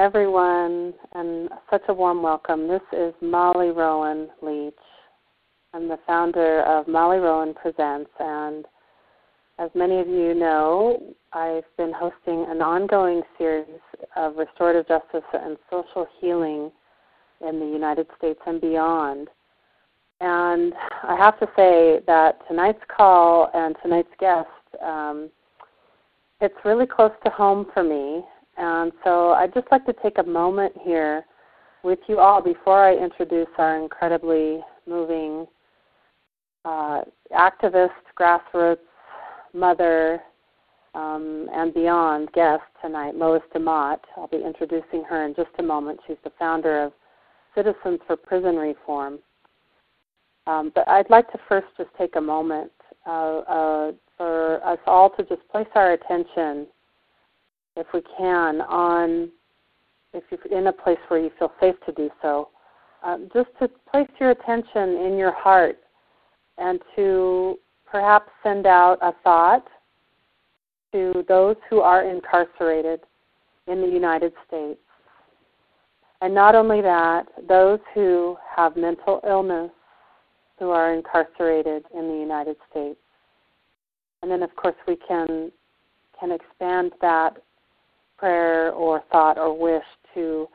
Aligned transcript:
everyone, 0.00 0.94
and 1.12 1.50
such 1.68 1.82
a 1.88 1.92
warm 1.92 2.22
welcome. 2.22 2.66
This 2.66 2.80
is 2.90 3.12
Molly 3.20 3.68
Rowan 3.68 4.30
Leach. 4.40 4.72
I'm 5.74 5.88
the 5.88 5.98
founder 6.06 6.62
of 6.62 6.88
Molly 6.88 7.18
Rowan 7.18 7.52
Presents, 7.52 8.10
and 8.18 8.64
as 9.58 9.68
many 9.74 10.00
of 10.00 10.08
you 10.08 10.32
know, 10.32 11.14
I've 11.34 11.64
been 11.76 11.92
hosting 11.92 12.46
an 12.48 12.62
ongoing 12.62 13.20
series 13.36 13.66
of 14.16 14.36
restorative 14.36 14.88
justice 14.88 15.28
and 15.34 15.58
social 15.68 16.06
healing 16.18 16.72
in 17.46 17.60
the 17.60 17.66
United 17.66 18.06
States 18.16 18.40
and 18.46 18.58
beyond. 18.58 19.28
And 20.22 20.72
I 21.02 21.14
have 21.18 21.38
to 21.40 21.46
say 21.54 22.00
that 22.06 22.38
tonight's 22.48 22.82
call 22.88 23.50
and 23.52 23.76
tonight's 23.82 24.08
guest, 24.18 24.48
um, 24.82 25.28
it's 26.40 26.56
really 26.64 26.86
close 26.86 27.12
to 27.26 27.30
home 27.30 27.66
for 27.74 27.84
me. 27.84 28.24
And 28.60 28.92
so 29.04 29.30
I'd 29.30 29.54
just 29.54 29.66
like 29.72 29.86
to 29.86 29.94
take 30.02 30.18
a 30.18 30.22
moment 30.22 30.74
here 30.84 31.24
with 31.82 31.98
you 32.08 32.18
all 32.18 32.42
before 32.42 32.84
I 32.84 32.94
introduce 32.94 33.48
our 33.56 33.82
incredibly 33.82 34.60
moving 34.86 35.46
uh, 36.66 37.00
activist, 37.34 37.88
grassroots, 38.18 38.76
mother, 39.54 40.20
um, 40.94 41.48
and 41.54 41.72
beyond 41.72 42.30
guest 42.32 42.62
tonight, 42.82 43.14
Lois 43.14 43.42
DeMott. 43.54 44.00
I'll 44.18 44.28
be 44.28 44.44
introducing 44.44 45.04
her 45.04 45.24
in 45.24 45.34
just 45.34 45.48
a 45.58 45.62
moment. 45.62 45.98
She's 46.06 46.18
the 46.22 46.32
founder 46.38 46.82
of 46.82 46.92
Citizens 47.54 48.00
for 48.06 48.16
Prison 48.16 48.56
Reform. 48.56 49.20
Um, 50.46 50.70
but 50.74 50.86
I'd 50.86 51.08
like 51.08 51.32
to 51.32 51.38
first 51.48 51.68
just 51.78 51.90
take 51.96 52.16
a 52.16 52.20
moment 52.20 52.72
uh, 53.06 53.38
uh, 53.38 53.92
for 54.18 54.62
us 54.66 54.78
all 54.86 55.08
to 55.16 55.22
just 55.22 55.48
place 55.50 55.68
our 55.74 55.92
attention, 55.92 56.66
if 57.76 57.86
we 57.94 58.02
can, 58.16 58.60
on 58.62 59.30
if 60.12 60.24
you're 60.30 60.58
in 60.58 60.66
a 60.66 60.72
place 60.72 60.98
where 61.08 61.20
you 61.20 61.30
feel 61.38 61.52
safe 61.60 61.76
to 61.86 61.92
do 61.92 62.10
so, 62.20 62.48
um, 63.02 63.28
just 63.32 63.48
to 63.60 63.68
place 63.90 64.08
your 64.18 64.30
attention 64.30 64.96
in 64.96 65.16
your 65.16 65.32
heart 65.32 65.78
and 66.58 66.80
to 66.96 67.58
perhaps 67.90 68.30
send 68.42 68.66
out 68.66 68.98
a 69.02 69.12
thought 69.24 69.66
to 70.92 71.24
those 71.28 71.56
who 71.68 71.80
are 71.80 72.04
incarcerated 72.04 73.00
in 73.66 73.80
the 73.80 73.86
United 73.86 74.32
States. 74.46 74.80
And 76.20 76.34
not 76.34 76.54
only 76.54 76.82
that, 76.82 77.26
those 77.48 77.78
who 77.94 78.36
have 78.56 78.76
mental 78.76 79.20
illness 79.26 79.70
who 80.58 80.70
are 80.70 80.92
incarcerated 80.92 81.84
in 81.94 82.08
the 82.08 82.18
United 82.18 82.56
States. 82.70 82.98
And 84.22 84.30
then, 84.30 84.42
of 84.42 84.54
course, 84.56 84.76
we 84.86 84.96
can 84.96 85.50
can 86.18 86.32
expand 86.32 86.92
that 87.00 87.38
prayer 88.20 88.70
or 88.72 89.02
thought 89.10 89.38
or 89.38 89.56
wish 89.58 89.84
to 90.14 90.46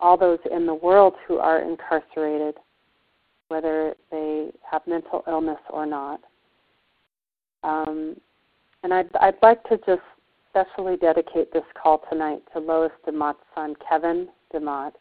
all 0.00 0.16
those 0.16 0.38
in 0.50 0.64
the 0.64 0.74
world 0.74 1.14
who 1.26 1.38
are 1.38 1.60
incarcerated, 1.60 2.54
whether 3.48 3.94
they 4.10 4.50
have 4.70 4.82
mental 4.86 5.24
illness 5.26 5.58
or 5.70 5.84
not. 5.84 6.20
Um, 7.64 8.16
and 8.84 8.94
I'd, 8.94 9.10
I'd 9.20 9.34
like 9.42 9.62
to 9.64 9.76
just 9.78 10.02
specially 10.50 10.96
dedicate 10.96 11.52
this 11.52 11.64
call 11.80 12.02
tonight 12.10 12.42
to 12.52 12.60
Lois 12.60 12.92
DeMott's 13.06 13.42
son, 13.54 13.74
Kevin 13.88 14.28
DeMott, 14.54 14.92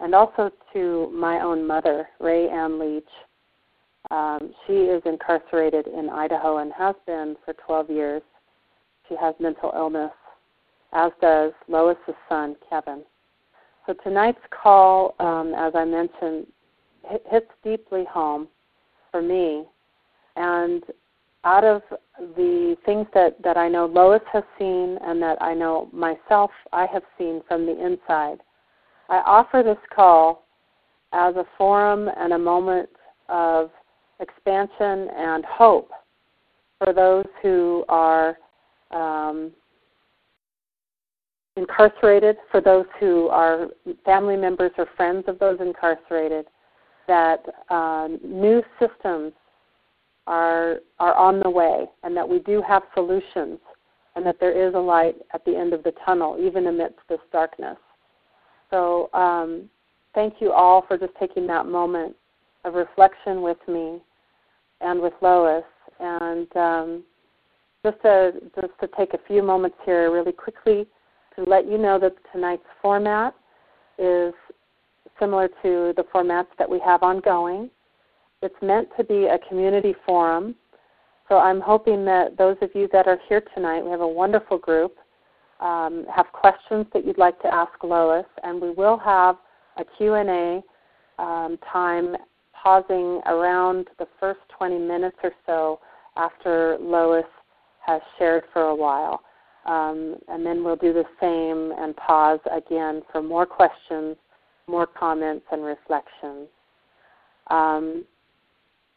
and 0.00 0.14
also 0.14 0.50
to 0.72 1.10
my 1.14 1.40
own 1.40 1.66
mother, 1.66 2.08
Ray 2.18 2.48
Ann 2.48 2.78
Leach. 2.78 3.04
Um, 4.10 4.52
she 4.66 4.72
is 4.72 5.02
incarcerated 5.04 5.86
in 5.86 6.08
Idaho 6.10 6.58
and 6.58 6.72
has 6.72 6.94
been 7.06 7.36
for 7.44 7.54
12 7.66 7.90
years. 7.90 8.22
She 9.08 9.16
has 9.20 9.34
mental 9.38 9.72
illness, 9.74 10.10
as 10.94 11.12
does 11.20 11.52
Lois's 11.68 12.14
son, 12.28 12.56
Kevin. 12.68 13.02
So 13.86 13.94
tonight's 14.02 14.38
call, 14.50 15.14
um, 15.18 15.52
as 15.54 15.72
I 15.74 15.84
mentioned, 15.84 16.46
hits 17.30 17.50
deeply 17.62 18.04
home 18.10 18.48
for 19.10 19.20
me. 19.20 19.64
And 20.36 20.82
out 21.44 21.64
of 21.64 21.82
the 22.36 22.76
things 22.86 23.06
that, 23.12 23.42
that 23.42 23.56
I 23.56 23.68
know 23.68 23.86
Lois 23.86 24.22
has 24.32 24.44
seen 24.58 24.98
and 25.02 25.20
that 25.22 25.40
I 25.42 25.52
know 25.52 25.90
myself 25.92 26.50
I 26.72 26.86
have 26.86 27.02
seen 27.18 27.42
from 27.46 27.66
the 27.66 27.84
inside, 27.84 28.38
I 29.10 29.18
offer 29.26 29.62
this 29.62 29.78
call 29.94 30.44
as 31.12 31.36
a 31.36 31.44
forum 31.58 32.08
and 32.16 32.32
a 32.32 32.38
moment 32.38 32.88
of 33.28 33.70
expansion 34.20 35.08
and 35.14 35.44
hope 35.44 35.90
for 36.78 36.92
those 36.92 37.26
who 37.42 37.84
are 37.88 38.38
um, 38.90 39.52
incarcerated, 41.56 42.36
for 42.50 42.60
those 42.60 42.86
who 42.98 43.28
are 43.28 43.68
family 44.04 44.36
members 44.36 44.72
or 44.76 44.86
friends 44.96 45.24
of 45.28 45.38
those 45.38 45.58
incarcerated, 45.60 46.46
that 47.06 47.44
uh, 47.70 48.08
new 48.24 48.62
systems 48.80 49.32
are 50.26 50.78
are 50.98 51.14
on 51.14 51.38
the 51.40 51.50
way, 51.50 51.84
and 52.02 52.16
that 52.16 52.28
we 52.28 52.38
do 52.40 52.62
have 52.62 52.82
solutions, 52.94 53.58
and 54.16 54.24
that 54.24 54.36
there 54.40 54.52
is 54.52 54.74
a 54.74 54.78
light 54.78 55.16
at 55.34 55.44
the 55.44 55.54
end 55.54 55.72
of 55.72 55.82
the 55.82 55.92
tunnel, 56.04 56.38
even 56.40 56.66
amidst 56.66 57.00
this 57.08 57.20
darkness. 57.30 57.76
So, 58.70 59.10
um, 59.12 59.68
thank 60.14 60.40
you 60.40 60.50
all 60.50 60.84
for 60.88 60.96
just 60.96 61.12
taking 61.20 61.46
that 61.48 61.66
moment 61.66 62.16
of 62.64 62.74
reflection 62.74 63.42
with 63.42 63.58
me 63.68 64.00
and 64.80 65.00
with 65.00 65.12
Lois, 65.20 65.64
and 66.00 66.56
um, 66.56 67.04
just 67.84 68.00
to 68.02 68.32
just 68.60 68.72
to 68.80 68.88
take 68.96 69.12
a 69.12 69.20
few 69.28 69.42
moments 69.42 69.76
here, 69.84 70.10
really 70.10 70.32
quickly, 70.32 70.86
to 71.36 71.44
let 71.44 71.66
you 71.66 71.78
know 71.78 71.98
that 71.98 72.14
tonight's 72.32 72.62
format 72.80 73.34
is 73.98 74.32
similar 75.18 75.48
to 75.48 75.92
the 75.96 76.04
formats 76.14 76.48
that 76.58 76.68
we 76.68 76.80
have 76.80 77.02
ongoing. 77.02 77.70
It's 78.42 78.54
meant 78.62 78.88
to 78.98 79.04
be 79.04 79.26
a 79.26 79.38
community 79.48 79.94
forum. 80.06 80.54
So 81.28 81.38
I'm 81.38 81.60
hoping 81.60 82.04
that 82.04 82.36
those 82.36 82.56
of 82.60 82.70
you 82.74 82.88
that 82.92 83.06
are 83.06 83.18
here 83.28 83.42
tonight, 83.54 83.82
we 83.82 83.90
have 83.90 84.00
a 84.00 84.08
wonderful 84.08 84.58
group, 84.58 84.96
um, 85.60 86.04
have 86.14 86.26
questions 86.32 86.86
that 86.92 87.06
you'd 87.06 87.18
like 87.18 87.40
to 87.42 87.54
ask 87.54 87.72
Lois, 87.82 88.26
and 88.42 88.60
we 88.60 88.70
will 88.70 88.98
have 88.98 89.36
a 89.78 89.84
Q&A 89.96 90.62
um, 91.18 91.58
time 91.72 92.16
pausing 92.52 93.20
around 93.26 93.88
the 93.98 94.06
first 94.20 94.40
20 94.56 94.78
minutes 94.78 95.16
or 95.22 95.32
so 95.46 95.80
after 96.16 96.76
Lois 96.80 97.24
has 97.86 98.00
shared 98.18 98.44
for 98.52 98.62
a 98.62 98.74
while. 98.74 99.22
Um, 99.66 100.16
and 100.28 100.44
then 100.44 100.62
we'll 100.62 100.76
do 100.76 100.92
the 100.92 101.04
same 101.20 101.72
and 101.82 101.96
pause 101.96 102.40
again 102.52 103.02
for 103.10 103.22
more 103.22 103.46
questions, 103.46 104.16
more 104.66 104.86
comments, 104.86 105.46
and 105.50 105.64
reflections. 105.64 106.48
Um, 107.50 108.04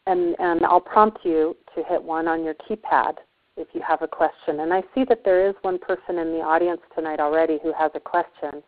and, 0.06 0.36
and 0.38 0.64
I'll 0.64 0.80
prompt 0.80 1.20
you 1.24 1.56
to 1.74 1.82
hit 1.84 2.02
one 2.02 2.28
on 2.28 2.44
your 2.44 2.54
keypad 2.54 3.14
if 3.56 3.68
you 3.72 3.82
have 3.86 4.02
a 4.02 4.08
question. 4.08 4.60
And 4.60 4.72
I 4.72 4.82
see 4.94 5.04
that 5.08 5.22
there 5.24 5.48
is 5.48 5.54
one 5.62 5.78
person 5.78 6.18
in 6.18 6.32
the 6.32 6.40
audience 6.40 6.80
tonight 6.94 7.20
already 7.20 7.58
who 7.62 7.72
has 7.72 7.90
a 7.94 8.00
question. 8.00 8.62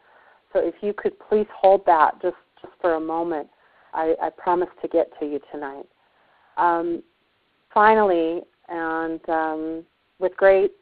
So 0.52 0.58
if 0.58 0.74
you 0.82 0.92
could 0.92 1.12
please 1.28 1.46
hold 1.54 1.86
that 1.86 2.20
just, 2.20 2.36
just 2.60 2.74
for 2.80 2.94
a 2.94 3.00
moment, 3.00 3.48
I, 3.94 4.14
I 4.20 4.30
promise 4.30 4.68
to 4.82 4.88
get 4.88 5.10
to 5.20 5.26
you 5.26 5.40
tonight. 5.52 5.86
Um, 6.56 7.02
finally, 7.72 8.42
and 8.68 9.20
um, 9.28 9.84
with 10.18 10.36
great, 10.36 10.72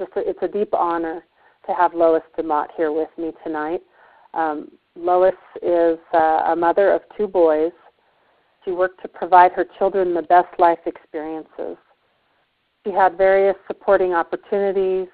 just 0.00 0.12
a, 0.16 0.28
it's 0.28 0.38
a 0.42 0.48
deep 0.48 0.74
honor 0.74 1.22
to 1.66 1.74
have 1.74 1.94
Lois 1.94 2.22
DeMott 2.36 2.68
here 2.76 2.90
with 2.90 3.10
me 3.18 3.32
tonight. 3.44 3.82
Um, 4.34 4.70
Lois 4.96 5.34
is 5.62 5.98
uh, 6.14 6.42
a 6.52 6.56
mother 6.56 6.92
of 6.92 7.02
two 7.16 7.28
boys 7.28 7.72
she 8.64 8.72
worked 8.72 9.00
to 9.02 9.08
provide 9.08 9.52
her 9.52 9.66
children 9.78 10.14
the 10.14 10.22
best 10.22 10.48
life 10.58 10.78
experiences. 10.86 11.76
She 12.84 12.92
had 12.92 13.16
various 13.16 13.56
supporting 13.66 14.14
opportunities, 14.14 15.08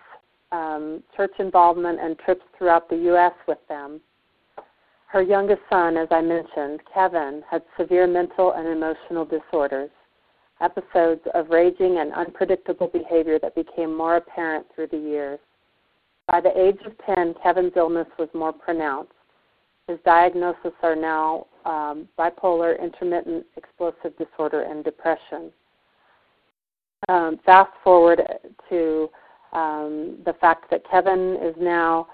um, 0.53 1.03
church 1.17 1.33
involvement, 1.39 2.01
and 2.01 2.19
trips 2.19 2.45
throughout 2.57 2.89
the 2.89 2.97
U.S. 2.97 3.33
with 3.47 3.59
them. 3.69 4.01
Her 5.09 5.23
youngest 5.23 5.63
son, 5.71 5.97
as 5.97 6.09
I 6.11 6.21
mentioned, 6.21 6.81
Kevin, 6.93 7.43
had 7.49 7.63
severe 7.79 8.07
mental 8.07 8.53
and 8.53 8.69
emotional 8.69 9.25
disorders, 9.25 9.91
episodes 10.61 11.21
of 11.35 11.51
raging 11.51 11.99
and 11.99 12.13
unpredictable 12.13 12.89
behavior 12.89 13.39
that 13.41 13.55
became 13.55 13.95
more 13.95 14.17
apparent 14.17 14.67
through 14.75 14.89
the 14.89 14.99
years. 14.99 15.39
By 16.27 16.41
the 16.41 16.59
age 16.59 16.79
of 16.85 16.93
10, 17.15 17.35
Kevin's 17.43 17.73
illness 17.77 18.09
was 18.19 18.29
more 18.35 18.53
pronounced. 18.53 19.13
His 19.87 19.99
diagnosis 20.05 20.73
are 20.83 20.97
now 20.97 21.47
um, 21.65 22.09
bipolar, 22.19 22.81
intermittent 22.83 23.47
explosive 23.57 24.17
disorder, 24.19 24.63
and 24.63 24.83
depression. 24.83 25.53
Um, 27.09 27.39
fast 27.45 27.71
forward 27.85 28.21
to 28.69 29.09
um, 29.53 30.19
the 30.25 30.35
fact 30.41 30.71
that 30.71 30.83
Kevin 30.91 31.39
is 31.41 31.55
now 31.61 32.09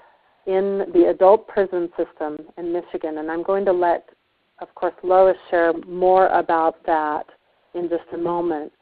in 0.47 0.85
the 0.93 1.09
adult 1.09 1.49
prison 1.49 1.89
system 1.97 2.39
in 2.59 2.73
Michigan, 2.73 3.19
and 3.19 3.31
I'm 3.31 3.43
going 3.43 3.65
to 3.65 3.73
let, 3.73 4.11
of 4.59 4.75
course, 4.75 4.95
Lois 5.03 5.37
share 5.51 5.73
more 5.87 6.27
about 6.29 6.85
that 6.85 7.25
in 7.75 7.89
just 7.89 8.05
a 8.13 8.19
moment. 8.19 8.73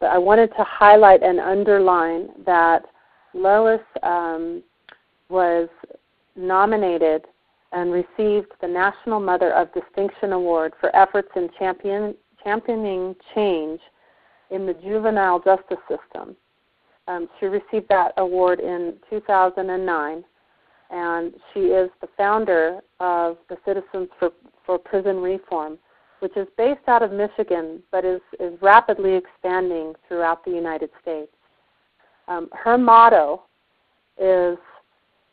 But 0.00 0.10
I 0.10 0.18
wanted 0.18 0.48
to 0.48 0.64
highlight 0.64 1.22
and 1.22 1.40
underline 1.40 2.28
that 2.44 2.84
Lois 3.34 3.80
um, 4.02 4.62
was 5.28 5.68
nominated 6.36 7.22
and 7.72 7.92
received 7.92 8.52
the 8.60 8.68
National 8.68 9.20
Mother 9.20 9.52
of 9.54 9.72
Distinction 9.74 10.32
Award 10.32 10.72
for 10.80 10.94
efforts 10.94 11.28
in 11.36 11.48
champion, 11.58 12.14
championing 12.42 13.14
change 13.34 13.80
in 14.50 14.66
the 14.66 14.74
juvenile 14.74 15.40
justice 15.40 15.78
system. 15.88 16.36
Um, 17.08 17.28
she 17.38 17.46
received 17.46 17.88
that 17.88 18.12
award 18.16 18.60
in 18.60 18.94
2009, 19.10 20.24
and 20.90 21.34
she 21.52 21.60
is 21.60 21.90
the 22.00 22.08
founder 22.16 22.80
of 23.00 23.38
the 23.48 23.56
Citizens 23.64 24.08
for, 24.18 24.30
for 24.64 24.78
Prison 24.78 25.16
Reform, 25.18 25.78
which 26.20 26.36
is 26.36 26.46
based 26.56 26.86
out 26.88 27.02
of 27.02 27.12
Michigan 27.12 27.82
but 27.90 28.04
is, 28.04 28.20
is 28.40 28.52
rapidly 28.60 29.14
expanding 29.14 29.94
throughout 30.08 30.44
the 30.44 30.50
United 30.50 30.90
States. 31.02 31.32
Um, 32.28 32.48
her 32.52 32.76
motto 32.76 33.42
is 34.18 34.58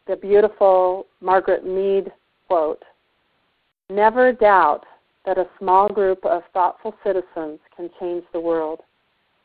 the 0.07 0.15
beautiful 0.15 1.07
Margaret 1.21 1.65
Mead 1.65 2.11
quote 2.47 2.83
Never 3.89 4.31
doubt 4.31 4.85
that 5.25 5.37
a 5.37 5.47
small 5.59 5.87
group 5.87 6.25
of 6.25 6.41
thoughtful 6.53 6.93
citizens 7.03 7.59
can 7.75 7.89
change 7.99 8.23
the 8.33 8.39
world. 8.39 8.81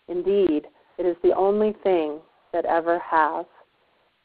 Indeed, 0.08 0.66
it 0.98 1.06
is 1.06 1.16
the 1.22 1.34
only 1.34 1.74
thing 1.82 2.18
that 2.52 2.64
ever 2.64 2.98
has. 2.98 3.46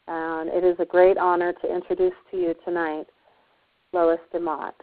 And 0.07 0.50
it 0.50 0.63
is 0.63 0.75
a 0.80 0.86
great 0.86 1.18
honor 1.18 1.54
to 1.54 1.74
introduce 1.74 2.13
to 2.31 2.38
you 2.38 2.56
tonight 2.66 3.06
Lois 3.94 4.19
DeMott. 4.33 4.74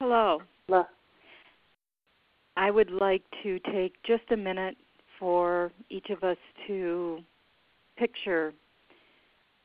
Hello. 0.00 0.40
Lo- 0.68 0.86
I 2.56 2.70
would 2.70 2.90
like 2.90 3.22
to 3.42 3.58
take 3.72 3.94
just 4.04 4.22
a 4.30 4.36
minute 4.36 4.76
for 5.18 5.72
each 5.90 6.10
of 6.10 6.22
us 6.22 6.36
to 6.68 7.18
picture 7.96 8.52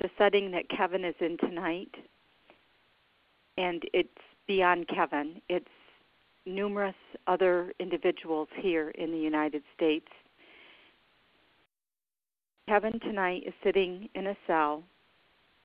the 0.01 0.09
setting 0.18 0.50
that 0.51 0.68
Kevin 0.69 1.06
is 1.06 1.13
in 1.19 1.38
tonight. 1.38 1.94
And 3.57 3.83
it's 3.94 4.09
beyond 4.47 4.88
Kevin, 4.88 5.39
it's 5.50 5.68
numerous 6.47 6.95
other 7.27 7.71
individuals 7.80 8.47
here 8.56 8.89
in 8.89 9.12
the 9.12 9.18
United 9.18 9.62
States. 9.75 10.07
Kevin 12.68 13.00
tonight 13.01 13.44
is 13.45 13.53
sitting 13.63 14.09
in 14.15 14.27
a 14.27 14.38
cell 14.47 14.83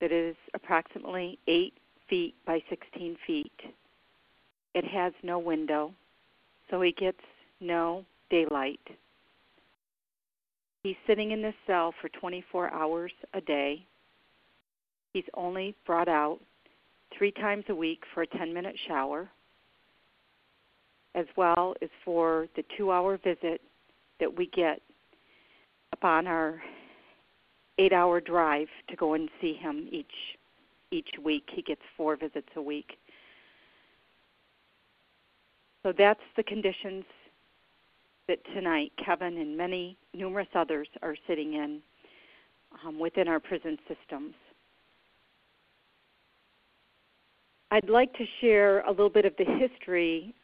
that 0.00 0.12
is 0.12 0.36
approximately 0.54 1.38
8 1.48 1.72
feet 2.08 2.34
by 2.46 2.62
16 2.68 3.16
feet. 3.26 3.52
It 4.74 4.84
has 4.84 5.12
no 5.22 5.38
window, 5.38 5.92
so 6.70 6.80
he 6.80 6.92
gets 6.92 7.18
no 7.60 8.04
daylight. 8.30 8.80
He's 10.82 10.96
sitting 11.06 11.32
in 11.32 11.42
this 11.42 11.54
cell 11.66 11.92
for 12.00 12.08
24 12.10 12.72
hours 12.72 13.12
a 13.34 13.40
day. 13.40 13.84
He's 15.12 15.24
only 15.34 15.74
brought 15.86 16.08
out 16.08 16.38
three 17.16 17.32
times 17.32 17.64
a 17.68 17.74
week 17.74 18.02
for 18.14 18.22
a 18.22 18.26
10 18.26 18.52
minute 18.54 18.76
shower, 18.86 19.28
as 21.14 21.26
well 21.36 21.74
as 21.82 21.88
for 22.04 22.46
the 22.56 22.64
two 22.76 22.92
hour 22.92 23.18
visit 23.18 23.60
that 24.20 24.36
we 24.36 24.46
get 24.46 24.80
upon 25.92 26.26
our 26.26 26.60
eight 27.78 27.92
hour 27.92 28.20
drive 28.20 28.68
to 28.88 28.96
go 28.96 29.14
and 29.14 29.28
see 29.40 29.54
him 29.54 29.88
each 29.90 30.06
each 30.90 31.10
week. 31.22 31.44
He 31.52 31.62
gets 31.62 31.82
four 31.96 32.16
visits 32.16 32.48
a 32.56 32.62
week. 32.62 32.98
So 35.82 35.92
that's 35.96 36.20
the 36.36 36.42
conditions 36.42 37.04
that 38.26 38.38
tonight 38.54 38.92
Kevin 39.02 39.38
and 39.38 39.56
many 39.56 39.96
numerous 40.14 40.48
others 40.54 40.88
are 41.02 41.16
sitting 41.26 41.54
in 41.54 41.80
um, 42.84 42.98
within 42.98 43.28
our 43.28 43.40
prison 43.40 43.78
systems. 43.88 44.34
I'd 47.70 47.88
like 47.88 48.12
to 48.14 48.24
share 48.40 48.80
a 48.80 48.90
little 48.90 49.10
bit 49.10 49.24
of 49.24 49.34
the 49.38 49.44
history 49.44 50.34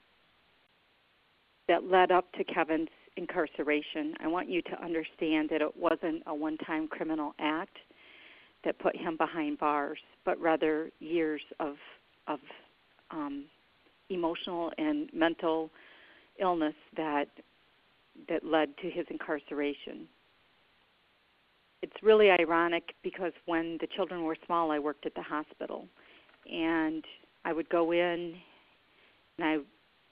that 1.69 1.85
led 1.85 2.11
up 2.11 2.31
to 2.33 2.45
Kevin's 2.45 2.89
incarceration. 3.17 4.15
I 4.23 4.29
want 4.29 4.49
you 4.49 4.61
to 4.63 4.83
understand 4.83 5.49
that 5.51 5.63
it 5.63 5.77
wasn't 5.77 6.23
a 6.27 6.35
one 6.35 6.59
time 6.59 6.89
criminal 6.89 7.35
act 7.39 7.77
that 8.65 8.79
put 8.79 8.97
him 8.97 9.17
behind 9.17 9.59
bars, 9.59 9.99
but 10.25 10.39
rather 10.41 10.91
years 11.01 11.41
of, 11.61 11.77
of 12.29 12.39
um, 13.11 13.45
emotional 14.11 14.73
and 14.79 15.09
mental 15.13 15.71
illness 16.41 16.75
that, 16.97 17.29
that 18.29 18.45
led 18.45 18.77
to 18.79 18.91
his 18.91 19.07
incarceration. 19.11 20.09
It's 21.83 22.03
really 22.03 22.31
ironic 22.31 22.95
because 23.03 23.33
when 23.47 23.79
the 23.81 23.87
children 23.95 24.25
were 24.25 24.37
small, 24.47 24.71
I 24.71 24.79
worked 24.79 25.07
at 25.07 25.15
the 25.15 25.23
hospital. 25.23 25.87
And 26.51 27.05
I 27.45 27.53
would 27.53 27.69
go 27.69 27.93
in 27.93 28.35
and 29.39 29.47
I 29.47 29.59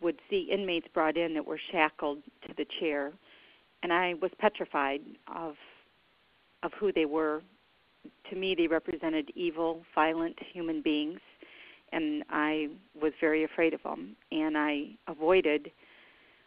would 0.03 0.19
see 0.29 0.49
inmates 0.53 0.87
brought 0.93 1.17
in 1.17 1.35
that 1.35 1.47
were 1.47 1.61
shackled 1.71 2.19
to 2.47 2.55
the 2.57 2.67
chair, 2.81 3.13
and 3.83 3.93
I 3.93 4.15
was 4.15 4.31
petrified 4.39 5.01
of 5.35 5.55
of 6.63 6.73
who 6.79 6.93
they 6.93 7.07
were. 7.07 7.43
To 8.31 8.37
me, 8.37 8.55
they 8.55 8.69
represented 8.69 9.31
evil, 9.35 9.83
violent 9.95 10.39
human 10.53 10.81
beings, 10.81 11.21
and 11.93 12.25
I 12.31 12.69
was 13.01 13.13
very 13.21 13.45
afraid 13.45 13.75
of 13.75 13.83
them. 13.83 14.17
And 14.31 14.57
I 14.57 14.89
avoided 15.09 15.71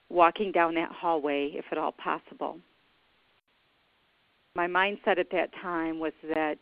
walking 0.10 0.52
down 0.52 0.76
that 0.76 0.92
hallway 0.92 1.52
if 1.54 1.66
at 1.72 1.78
all 1.78 1.92
possible. 1.92 2.58
My 4.56 4.68
mindset 4.68 5.20
at 5.20 5.32
that 5.32 5.50
time 5.62 6.00
was 6.00 6.14
that 6.34 6.58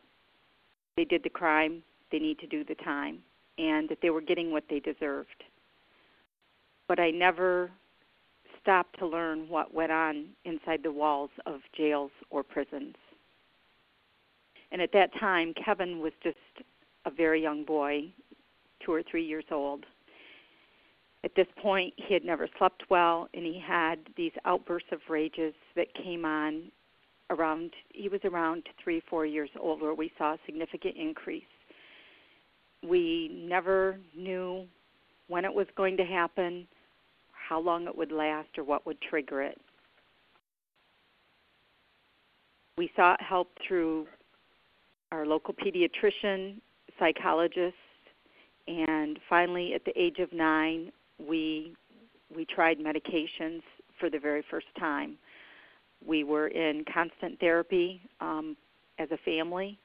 they 0.97 1.05
did 1.05 1.23
the 1.23 1.29
crime, 1.29 1.83
they 2.11 2.19
need 2.19 2.39
to 2.39 2.47
do 2.47 2.63
the 2.63 2.75
time, 2.75 3.19
and 3.57 3.89
that 3.89 3.99
they 4.01 4.09
were 4.09 4.21
getting 4.21 4.51
what 4.51 4.63
they 4.69 4.79
deserved 4.79 5.43
but 6.87 6.99
I 6.99 7.11
never 7.11 7.71
stopped 8.61 8.99
to 8.99 9.07
learn 9.07 9.49
what 9.49 9.73
went 9.73 9.91
on 9.91 10.27
inside 10.45 10.81
the 10.83 10.91
walls 10.91 11.31
of 11.45 11.61
jails 11.75 12.11
or 12.29 12.43
prisons. 12.43 12.95
And 14.71 14.81
at 14.81 14.91
that 14.93 15.11
time, 15.19 15.53
Kevin 15.53 15.99
was 15.99 16.13
just 16.23 16.37
a 17.05 17.11
very 17.11 17.41
young 17.41 17.63
boy, 17.63 18.05
two 18.85 18.91
or 18.91 19.03
three 19.03 19.25
years 19.25 19.45
old. 19.51 19.85
At 21.23 21.35
this 21.35 21.47
point, 21.61 21.93
he 21.95 22.13
had 22.13 22.25
never 22.25 22.49
slept 22.57 22.83
well, 22.89 23.29
and 23.33 23.45
he 23.45 23.61
had 23.65 23.99
these 24.17 24.33
outbursts 24.45 24.89
of 24.91 24.99
rages 25.09 25.53
that 25.75 25.87
came 25.95 26.25
on 26.25 26.71
around, 27.29 27.71
he 27.93 28.09
was 28.09 28.19
around 28.25 28.63
three, 28.83 29.01
four 29.09 29.25
years 29.25 29.49
old, 29.59 29.81
where 29.81 29.93
we 29.93 30.11
saw 30.17 30.33
a 30.33 30.39
significant 30.45 30.95
increase. 30.97 31.43
We 32.85 33.31
never 33.47 33.99
knew 34.15 34.65
when 35.29 35.45
it 35.45 35.53
was 35.53 35.67
going 35.77 35.95
to 35.97 36.03
happen, 36.03 36.67
how 37.31 37.59
long 37.59 37.87
it 37.87 37.97
would 37.97 38.11
last, 38.11 38.49
or 38.57 38.65
what 38.65 38.85
would 38.85 38.99
trigger 39.01 39.41
it. 39.41 39.59
We 42.77 42.91
sought 42.95 43.21
help 43.21 43.49
through 43.65 44.07
our 45.11 45.25
local 45.25 45.53
pediatrician, 45.53 46.59
psychologist, 46.99 47.75
and 48.67 49.19
finally, 49.29 49.73
at 49.73 49.83
the 49.85 49.99
age 49.99 50.19
of 50.19 50.31
nine, 50.33 50.91
we 51.19 51.73
we 52.35 52.45
tried 52.45 52.79
medications 52.79 53.61
for 53.99 54.09
the 54.09 54.19
very 54.19 54.43
first 54.49 54.67
time. 54.79 55.17
We 56.05 56.23
were 56.23 56.47
in 56.47 56.83
constant 56.91 57.39
therapy 57.39 58.01
um, 58.19 58.57
as 58.99 59.09
a 59.11 59.17
family, 59.17 59.77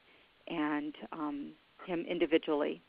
and 0.49 0.95
um, 1.13 1.53
him 1.87 2.05
individually. 2.09 2.81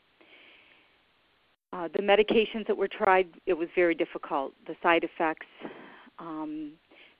Uh, 1.72 1.88
the 1.94 2.02
medications 2.02 2.66
that 2.66 2.76
were 2.76 2.88
tried, 2.88 3.28
it 3.46 3.54
was 3.54 3.68
very 3.76 3.94
difficult. 3.94 4.52
The 4.66 4.74
side 4.82 5.04
effects 5.04 5.46
um, 6.18 6.72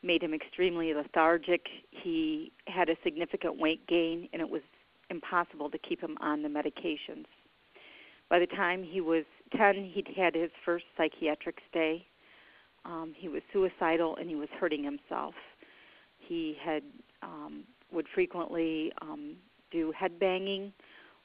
made 0.03 0.23
him 0.23 0.35
extremely 0.35 0.93
lethargic. 0.93 1.67
He 1.91 2.50
had 2.67 2.89
a 2.89 2.97
significant 3.05 3.59
weight 3.59 3.87
gain, 3.87 4.29
and 4.33 4.43
it 4.43 4.49
was 4.49 4.62
impossible 5.11 5.71
to 5.71 5.79
keep 5.79 6.00
him 6.00 6.17
on 6.21 6.43
the 6.43 6.49
medications. 6.49 7.27
By 8.31 8.39
the 8.39 8.47
time 8.47 8.83
he 8.83 9.01
was 9.01 9.25
10, 9.57 9.91
he'd 9.93 10.09
had 10.17 10.35
his 10.35 10.51
first 10.65 10.85
psychiatric 10.97 11.59
stay. 11.69 12.07
Um, 12.85 13.13
he 13.15 13.29
was 13.29 13.43
suicidal 13.53 14.17
and 14.17 14.29
he 14.31 14.37
was 14.37 14.49
hurting 14.59 14.85
himself. 14.85 15.35
He 16.19 16.57
had 16.65 16.83
um, 17.23 17.65
would 17.93 18.07
frequently 18.15 18.93
um, 19.03 19.37
do 19.73 19.93
head 19.99 20.19
banging 20.19 20.73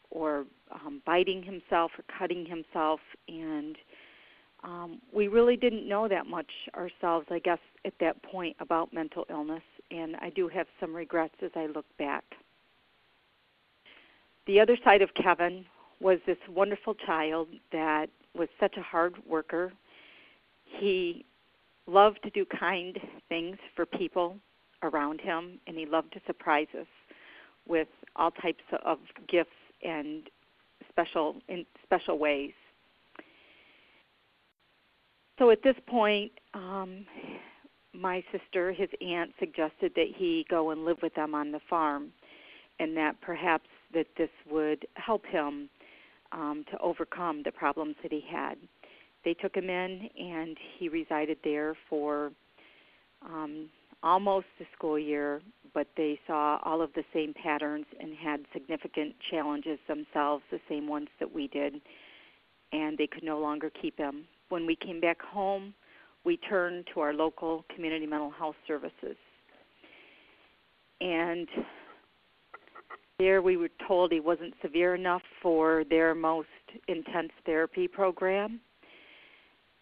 or 0.10 0.46
um, 0.72 1.02
biting 1.06 1.44
himself 1.44 1.92
or 1.98 2.04
cutting 2.18 2.46
himself, 2.46 3.00
and 3.28 3.78
um, 4.64 5.02
we 5.14 5.28
really 5.28 5.58
didn't 5.58 5.88
know 5.88 6.08
that 6.08 6.26
much 6.26 6.50
ourselves, 6.76 7.28
I 7.30 7.40
guess, 7.40 7.60
at 7.86 7.94
that 8.00 8.22
point 8.24 8.56
about 8.60 8.94
mental 8.94 9.26
illness, 9.30 9.64
and 9.92 10.16
I 10.18 10.30
do 10.30 10.48
have 10.48 10.68
some 10.80 10.96
regrets 10.96 11.36
as 11.44 11.52
I 11.56 11.68
look 11.68 11.86
back. 11.98 12.24
The 14.48 14.60
other 14.60 14.78
side 14.84 15.02
of 15.02 15.10
Kevin 15.16 15.66
was 16.00 16.20
this 16.25 16.38
wonderful 16.50 16.94
child 16.94 17.48
that 17.72 18.08
was 18.34 18.50
such 18.60 18.75
a 18.78 18.82
hard 18.82 19.16
worker. 19.28 19.72
He 20.66 21.25
loved 21.88 22.20
to 22.24 22.30
do 22.30 22.46
kind 22.46 23.00
things 23.30 23.58
for 23.75 23.86
people 23.86 24.38
around 24.84 25.22
him, 25.22 25.60
and 25.68 25.78
he 25.78 25.86
loved 25.86 26.14
to 26.14 26.22
surprise 26.25 26.68
us 26.80 26.88
with 27.68 27.88
all 28.16 28.32
types 28.32 28.64
of 28.86 29.00
gifts 29.28 29.50
and 29.84 30.24
special 30.90 31.38
in 31.48 31.66
special 31.84 32.18
ways. 32.18 32.54
So 35.40 35.50
at 35.50 35.64
this 35.64 35.75
point, 35.88 36.32
um, 36.54 37.06
my 37.94 38.24
sister, 38.32 38.72
his 38.72 38.90
aunt, 39.02 39.32
suggested 39.40 39.92
that 39.96 40.08
he 40.16 40.46
go 40.50 40.72
and 40.72 40.86
live 40.86 40.98
with 41.02 41.14
them 41.16 41.34
on 41.34 41.52
the 41.52 41.60
farm, 41.70 42.12
and 42.80 42.96
that 42.98 43.20
perhaps 43.22 43.68
that 43.94 44.08
this 44.18 44.30
would 44.50 44.86
help 44.96 45.25
him 45.25 45.70
um, 46.36 46.65
to 46.70 46.77
overcome 46.80 47.42
the 47.44 47.51
problems 47.51 47.96
that 48.04 48.12
he 48.12 48.24
had. 48.30 48.56
They 49.24 49.34
took 49.34 49.56
him 49.56 49.70
in, 49.70 50.10
and 50.20 50.56
he 50.77 50.89
resided 50.89 51.38
there 51.44 51.75
for 51.89 52.32
um, 53.24 53.70
almost 54.04 54.46
the 54.60 54.65
school 54.77 55.00
year, 55.00 55.42
but 55.74 55.88
they 55.98 56.20
saw 56.27 56.60
all 56.63 56.82
of 56.82 56.92
the 56.94 57.04
same 57.13 57.34
patterns 57.34 57.86
and 58.00 58.13
had 58.15 58.42
significant 58.54 59.15
challenges 59.32 59.80
themselves, 59.88 60.44
the 60.51 60.60
same 60.70 60.88
ones 60.88 61.08
that 61.20 61.34
we 61.34 61.48
did, 61.48 61.82
and 62.72 62.98
they 62.98 63.08
could 63.08 63.24
no 63.24 63.39
longer 63.39 63.72
keep 63.82 63.98
him. 63.98 64.25
When 64.50 64.68
we 64.68 64.75
came 64.75 65.01
back 65.01 65.22
home, 65.22 65.74
we 66.24 66.38
turned 66.38 66.86
to 66.94 67.00
our 67.00 67.13
local 67.13 67.65
community 67.74 68.06
mental 68.06 68.32
health 68.32 68.56
services. 68.68 69.15
And 71.01 71.48
there 73.19 73.41
we 73.41 73.57
were 73.57 73.69
told 73.88 74.12
he 74.12 74.19
wasn't 74.19 74.53
severe 74.62 74.95
enough 74.95 75.22
for 75.41 75.84
their 75.89 76.13
most 76.13 76.48
intense 76.88 77.31
therapy 77.45 77.88
program. 77.88 78.60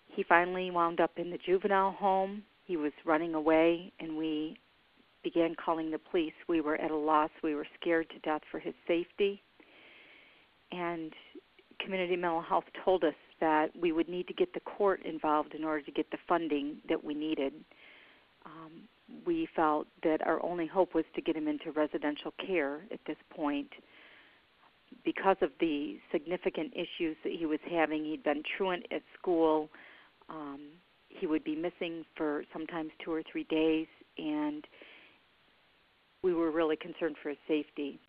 He 0.07 0.23
finally 0.23 0.69
wound 0.71 0.99
up 0.99 1.11
in 1.17 1.31
the 1.31 1.39
juvenile 1.45 1.91
home 1.91 2.43
he 2.65 2.77
was 2.77 2.91
running 3.05 3.33
away, 3.33 3.91
and 3.99 4.17
we 4.17 4.57
began 5.23 5.55
calling 5.55 5.91
the 5.91 5.99
police. 5.99 6.33
We 6.47 6.61
were 6.61 6.75
at 6.75 6.91
a 6.91 6.95
loss. 6.95 7.29
We 7.43 7.55
were 7.55 7.67
scared 7.79 8.09
to 8.09 8.19
death 8.19 8.41
for 8.49 8.59
his 8.59 8.73
safety. 8.87 9.41
And 10.71 11.11
community 11.79 12.15
mental 12.15 12.41
health 12.41 12.65
told 12.83 13.03
us 13.03 13.13
that 13.39 13.67
we 13.79 13.91
would 13.91 14.07
need 14.07 14.27
to 14.27 14.33
get 14.33 14.53
the 14.53 14.59
court 14.61 15.01
involved 15.05 15.53
in 15.53 15.63
order 15.63 15.81
to 15.81 15.91
get 15.91 16.09
the 16.11 16.17
funding 16.27 16.77
that 16.89 17.03
we 17.03 17.13
needed. 17.13 17.53
Um, 18.45 18.71
we 19.25 19.47
felt 19.55 19.87
that 20.03 20.25
our 20.25 20.43
only 20.43 20.67
hope 20.67 20.95
was 20.95 21.05
to 21.15 21.21
get 21.21 21.35
him 21.35 21.47
into 21.47 21.71
residential 21.71 22.33
care 22.45 22.81
at 22.91 22.99
this 23.05 23.17
point 23.35 23.69
because 25.03 25.37
of 25.41 25.49
the 25.59 25.97
significant 26.11 26.73
issues 26.73 27.15
that 27.23 27.33
he 27.33 27.45
was 27.45 27.59
having. 27.69 28.05
He'd 28.05 28.23
been 28.23 28.43
truant 28.57 28.85
at 28.91 29.01
school. 29.19 29.69
Um, 30.29 30.59
he 31.09 31.27
would 31.27 31.43
be 31.43 31.55
missing 31.55 32.05
for 32.15 32.43
sometimes 32.53 32.91
two 33.03 33.11
or 33.11 33.23
three 33.31 33.45
days, 33.45 33.87
and 34.17 34.65
we 36.23 36.33
were 36.33 36.51
really 36.51 36.75
concerned 36.75 37.15
for 37.21 37.29
his 37.29 37.37
safety. 37.47 37.99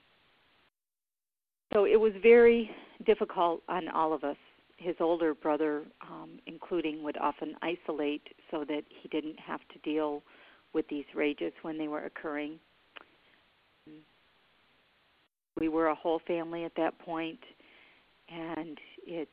So 1.72 1.84
it 1.86 1.98
was 1.98 2.12
very 2.22 2.70
difficult 3.04 3.62
on 3.68 3.88
all 3.88 4.12
of 4.12 4.22
us. 4.22 4.36
His 4.76 4.96
older 5.00 5.34
brother, 5.34 5.84
um, 6.02 6.38
including, 6.46 7.02
would 7.02 7.16
often 7.16 7.54
isolate 7.62 8.22
so 8.50 8.64
that 8.64 8.82
he 8.88 9.08
didn't 9.08 9.38
have 9.38 9.60
to 9.72 9.78
deal 9.78 10.22
with 10.72 10.86
these 10.88 11.04
rages 11.14 11.52
when 11.62 11.78
they 11.78 11.88
were 11.88 12.04
occurring. 12.04 12.58
We 15.58 15.68
were 15.68 15.86
a 15.86 15.94
whole 15.94 16.20
family 16.26 16.64
at 16.64 16.72
that 16.76 16.98
point, 16.98 17.38
and 18.28 18.76
it 19.06 19.28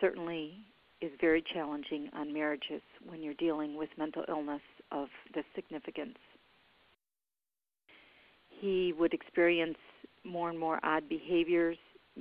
certainly 0.00 0.54
is 1.00 1.12
very 1.20 1.42
challenging 1.54 2.08
on 2.14 2.32
marriages 2.32 2.82
when 3.06 3.22
you're 3.22 3.34
dealing 3.34 3.76
with 3.76 3.88
mental 3.96 4.24
illness 4.28 4.62
of 4.90 5.08
this 5.34 5.44
significance. 5.54 6.18
He 8.48 8.92
would 8.98 9.14
experience 9.14 9.78
more 10.24 10.50
and 10.50 10.58
more 10.58 10.80
odd 10.84 11.08
behaviors, 11.08 11.76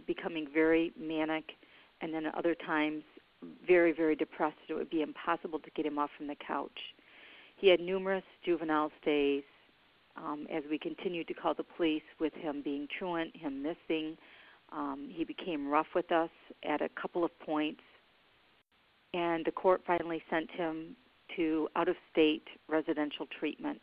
becoming 0.07 0.47
very 0.53 0.91
manic, 0.99 1.45
and 2.01 2.13
then 2.13 2.25
at 2.25 2.35
other 2.35 2.55
times 2.55 3.03
very, 3.67 3.91
very 3.91 4.15
depressed. 4.15 4.57
It 4.69 4.73
would 4.73 4.89
be 4.89 5.01
impossible 5.01 5.59
to 5.59 5.69
get 5.71 5.85
him 5.85 5.97
off 5.97 6.09
from 6.17 6.27
the 6.27 6.35
couch. 6.35 6.79
He 7.57 7.67
had 7.67 7.79
numerous 7.79 8.23
juvenile 8.43 8.91
stays 9.01 9.43
um, 10.15 10.47
as 10.51 10.63
we 10.69 10.77
continued 10.77 11.27
to 11.27 11.33
call 11.33 11.53
the 11.53 11.63
police 11.63 12.03
with 12.19 12.33
him 12.33 12.61
being 12.63 12.87
truant, 12.97 13.35
him 13.35 13.63
missing. 13.63 14.17
Um, 14.71 15.09
he 15.11 15.23
became 15.23 15.67
rough 15.67 15.87
with 15.95 16.11
us 16.11 16.29
at 16.63 16.81
a 16.81 16.89
couple 16.89 17.23
of 17.23 17.31
points 17.39 17.81
and 19.13 19.45
the 19.45 19.51
court 19.51 19.81
finally 19.85 20.23
sent 20.29 20.49
him 20.51 20.95
to 21.35 21.67
out 21.75 21.87
of 21.87 21.95
state 22.11 22.43
residential 22.67 23.27
treatment. 23.39 23.79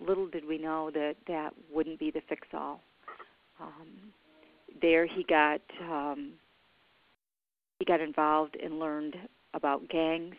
Little 0.00 0.26
did 0.26 0.46
we 0.46 0.58
know 0.58 0.90
that 0.92 1.16
that 1.26 1.50
wouldn't 1.72 1.98
be 1.98 2.10
the 2.10 2.20
fix 2.28 2.46
all. 2.52 2.80
Um, 3.60 4.12
there 4.82 5.06
he 5.06 5.24
got 5.24 5.60
um, 5.80 6.32
got 7.86 8.00
involved 8.00 8.56
and 8.62 8.78
learned 8.78 9.16
about 9.54 9.88
gangs. 9.88 10.34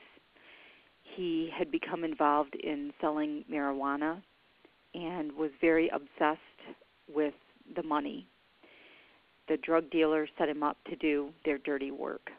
He 1.16 1.50
had 1.58 1.72
become 1.72 2.04
involved 2.04 2.56
in 2.56 2.94
selling 3.02 3.44
marijuana 3.52 4.22
and 4.94 5.32
was 5.34 5.52
very 5.62 5.90
obsessed 5.90 6.42
with 7.14 7.34
the 7.76 7.84
money. 7.84 8.28
The 9.48 9.58
drug 9.58 9.90
dealers 9.90 10.30
set 10.38 10.50
him 10.50 10.64
up 10.64 10.78
to 10.90 10.96
do 10.96 11.30
their 11.46 11.58
dirty 11.58 11.92
work. 11.92 12.30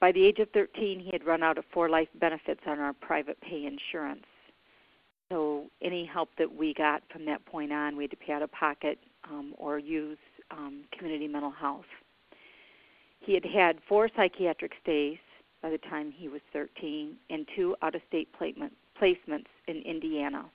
By 0.00 0.12
the 0.12 0.24
age 0.24 0.38
of 0.38 0.50
13, 0.50 1.00
he 1.00 1.10
had 1.12 1.24
run 1.24 1.42
out 1.42 1.58
of 1.58 1.64
four 1.72 1.88
life 1.88 2.08
benefits 2.16 2.60
on 2.66 2.80
our 2.80 2.92
private 2.92 3.40
pay 3.40 3.66
insurance. 3.66 4.24
So 5.30 5.66
any 5.80 6.04
help 6.04 6.30
that 6.38 6.52
we 6.52 6.74
got 6.74 7.02
from 7.10 7.24
that 7.26 7.44
point 7.46 7.72
on, 7.72 7.96
we 7.96 8.04
had 8.04 8.10
to 8.10 8.16
pay 8.16 8.32
out 8.32 8.42
of 8.42 8.52
pocket 8.52 8.98
um, 9.30 9.54
or 9.56 9.78
use 9.78 10.18
um, 10.50 10.84
community 10.96 11.28
mental 11.28 11.52
health. 11.52 11.84
He 13.24 13.34
had 13.34 13.44
had 13.44 13.78
four 13.88 14.08
psychiatric 14.16 14.72
stays 14.82 15.18
by 15.62 15.70
the 15.70 15.78
time 15.78 16.12
he 16.12 16.28
was 16.28 16.40
13 16.52 17.16
and 17.30 17.46
two 17.54 17.76
out-of-state 17.82 18.28
placements 18.40 19.46
in 19.68 19.76
Indiana. 19.82 20.46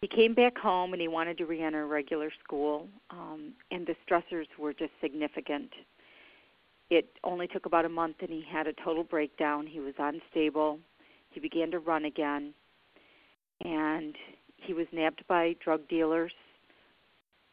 He 0.00 0.08
came 0.08 0.34
back 0.34 0.56
home 0.56 0.92
and 0.92 1.02
he 1.02 1.08
wanted 1.08 1.36
to 1.38 1.46
reenter 1.46 1.86
regular 1.86 2.30
school, 2.42 2.88
um, 3.10 3.52
and 3.70 3.86
the 3.86 3.96
stressors 4.06 4.46
were 4.58 4.72
just 4.72 4.92
significant 5.00 5.70
it 6.90 7.08
only 7.22 7.46
took 7.46 7.66
about 7.66 7.84
a 7.84 7.88
month 7.88 8.16
and 8.20 8.30
he 8.30 8.44
had 8.50 8.66
a 8.66 8.72
total 8.72 9.04
breakdown. 9.04 9.66
He 9.66 9.80
was 9.80 9.94
unstable. 9.98 10.80
He 11.30 11.40
began 11.40 11.70
to 11.70 11.78
run 11.78 12.04
again. 12.04 12.52
And 13.64 14.16
he 14.56 14.74
was 14.74 14.86
nabbed 14.92 15.22
by 15.28 15.54
drug 15.62 15.88
dealers. 15.88 16.32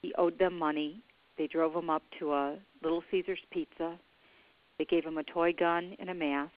He 0.01 0.13
owed 0.17 0.39
them 0.39 0.57
money. 0.57 1.01
They 1.37 1.47
drove 1.47 1.75
him 1.75 1.89
up 1.89 2.03
to 2.19 2.33
a 2.33 2.57
Little 2.81 3.03
Caesars 3.11 3.39
Pizza. 3.51 3.97
They 4.77 4.85
gave 4.85 5.05
him 5.05 5.17
a 5.17 5.23
toy 5.23 5.53
gun 5.53 5.95
and 5.99 6.09
a 6.09 6.13
mask. 6.13 6.51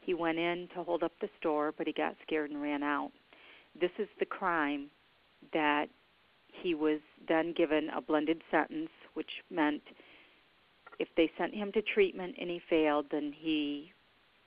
He 0.00 0.14
went 0.14 0.38
in 0.38 0.68
to 0.74 0.84
hold 0.84 1.02
up 1.02 1.12
the 1.20 1.28
store, 1.38 1.74
but 1.76 1.86
he 1.86 1.92
got 1.92 2.14
scared 2.22 2.50
and 2.50 2.62
ran 2.62 2.82
out. 2.82 3.10
This 3.78 3.90
is 3.98 4.08
the 4.18 4.26
crime 4.26 4.88
that 5.52 5.86
he 6.62 6.74
was 6.74 7.00
then 7.28 7.52
given 7.52 7.90
a 7.90 8.00
blended 8.00 8.42
sentence, 8.50 8.90
which 9.14 9.30
meant 9.50 9.82
if 10.98 11.08
they 11.16 11.30
sent 11.36 11.54
him 11.54 11.72
to 11.72 11.82
treatment 11.82 12.36
and 12.40 12.48
he 12.48 12.60
failed, 12.70 13.06
then 13.10 13.32
he 13.36 13.92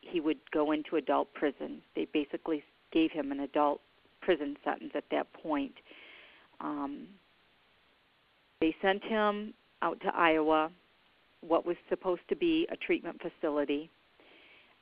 he 0.02 0.22
would 0.22 0.40
go 0.52 0.72
into 0.72 0.96
adult 0.96 1.34
prison. 1.34 1.82
They 1.96 2.08
basically 2.14 2.64
gave 2.92 3.12
him 3.12 3.32
an 3.32 3.42
adult 3.42 3.82
prison 4.22 4.56
sentence 4.64 4.94
at 4.96 5.04
that 5.12 5.32
point. 5.34 5.74
Um, 6.62 7.08
they 8.62 8.76
sent 8.82 9.04
him 9.04 9.54
out 9.82 10.00
to 10.02 10.14
Iowa, 10.14 10.70
what 11.42 11.66
was 11.66 11.78
supposed 11.88 12.22
to 12.30 12.36
be 12.36 12.68
a 12.72 12.76
treatment 12.76 13.22
facility. 13.22 13.90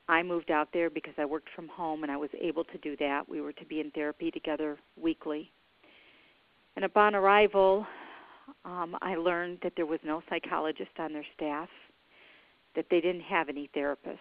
I 0.08 0.22
moved 0.22 0.50
out 0.50 0.68
there 0.72 0.90
because 0.90 1.14
I 1.18 1.24
worked 1.24 1.48
from 1.54 1.68
home 1.68 2.02
and 2.02 2.10
I 2.10 2.16
was 2.16 2.30
able 2.40 2.64
to 2.64 2.78
do 2.78 2.96
that. 2.96 3.28
We 3.28 3.40
were 3.40 3.52
to 3.52 3.64
be 3.64 3.80
in 3.80 3.90
therapy 3.92 4.30
together 4.30 4.78
weekly. 5.00 5.52
And 6.74 6.84
upon 6.84 7.14
arrival, 7.14 7.86
um, 8.64 8.96
I 9.00 9.14
learned 9.14 9.58
that 9.62 9.74
there 9.76 9.86
was 9.86 10.00
no 10.04 10.22
psychologist 10.28 10.90
on 10.98 11.12
their 11.12 11.26
staff, 11.36 11.68
that 12.74 12.86
they 12.90 13.00
didn't 13.00 13.22
have 13.22 13.48
any 13.48 13.70
therapists. 13.76 14.18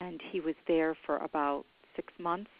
And 0.00 0.20
he 0.30 0.40
was 0.40 0.54
there 0.68 0.96
for 1.04 1.18
about 1.18 1.64
six 1.96 2.12
months 2.18 2.50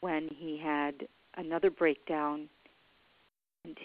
when 0.00 0.28
he 0.36 0.60
had 0.62 0.94
another 1.36 1.70
breakdown 1.70 2.48
and 3.64 3.76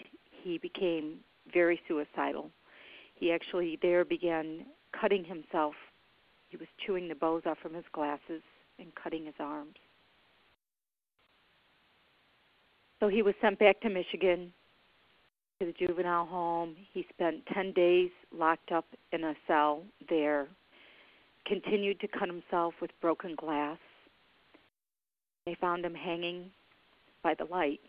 he 0.42 0.58
became 0.58 1.18
very 1.52 1.80
suicidal. 1.88 2.50
He 3.14 3.32
actually 3.32 3.78
there 3.82 4.04
began 4.04 4.64
cutting 4.98 5.24
himself. 5.24 5.74
He 6.48 6.56
was 6.56 6.68
chewing 6.84 7.08
the 7.08 7.14
bows 7.14 7.42
off 7.46 7.58
from 7.62 7.74
his 7.74 7.84
glasses 7.92 8.42
and 8.78 8.88
cutting 8.94 9.26
his 9.26 9.34
arms. 9.38 9.76
So 13.00 13.08
he 13.08 13.22
was 13.22 13.34
sent 13.40 13.58
back 13.58 13.80
to 13.82 13.88
Michigan 13.88 14.52
to 15.60 15.66
the 15.66 15.72
juvenile 15.72 16.26
home. 16.26 16.74
He 16.92 17.06
spent 17.12 17.46
10 17.54 17.72
days 17.72 18.10
locked 18.36 18.72
up 18.72 18.86
in 19.12 19.24
a 19.24 19.34
cell 19.46 19.82
there, 20.08 20.48
continued 21.46 22.00
to 22.00 22.08
cut 22.08 22.28
himself 22.28 22.74
with 22.80 22.90
broken 23.00 23.34
glass. 23.36 23.78
They 25.46 25.56
found 25.60 25.84
him 25.84 25.94
hanging 25.94 26.50
by 27.22 27.34
the 27.34 27.44
light. 27.44 27.80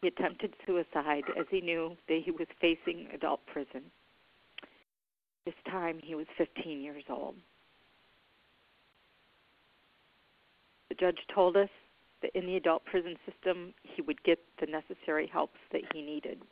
He 0.00 0.08
attempted 0.08 0.54
suicide 0.66 1.24
as 1.38 1.46
he 1.50 1.60
knew 1.60 1.96
that 2.08 2.20
he 2.24 2.30
was 2.30 2.46
facing 2.60 3.08
adult 3.12 3.40
prison. 3.46 3.82
This 5.44 5.54
time 5.68 5.98
he 6.02 6.14
was 6.14 6.26
15 6.36 6.80
years 6.80 7.04
old. 7.10 7.34
The 10.88 10.94
judge 10.94 11.18
told 11.34 11.56
us 11.56 11.68
that 12.22 12.30
in 12.34 12.46
the 12.46 12.56
adult 12.56 12.84
prison 12.84 13.16
system 13.26 13.74
he 13.82 14.02
would 14.02 14.22
get 14.22 14.38
the 14.60 14.66
necessary 14.66 15.26
helps 15.26 15.58
that 15.72 15.82
he 15.92 16.02
needed. 16.02 16.42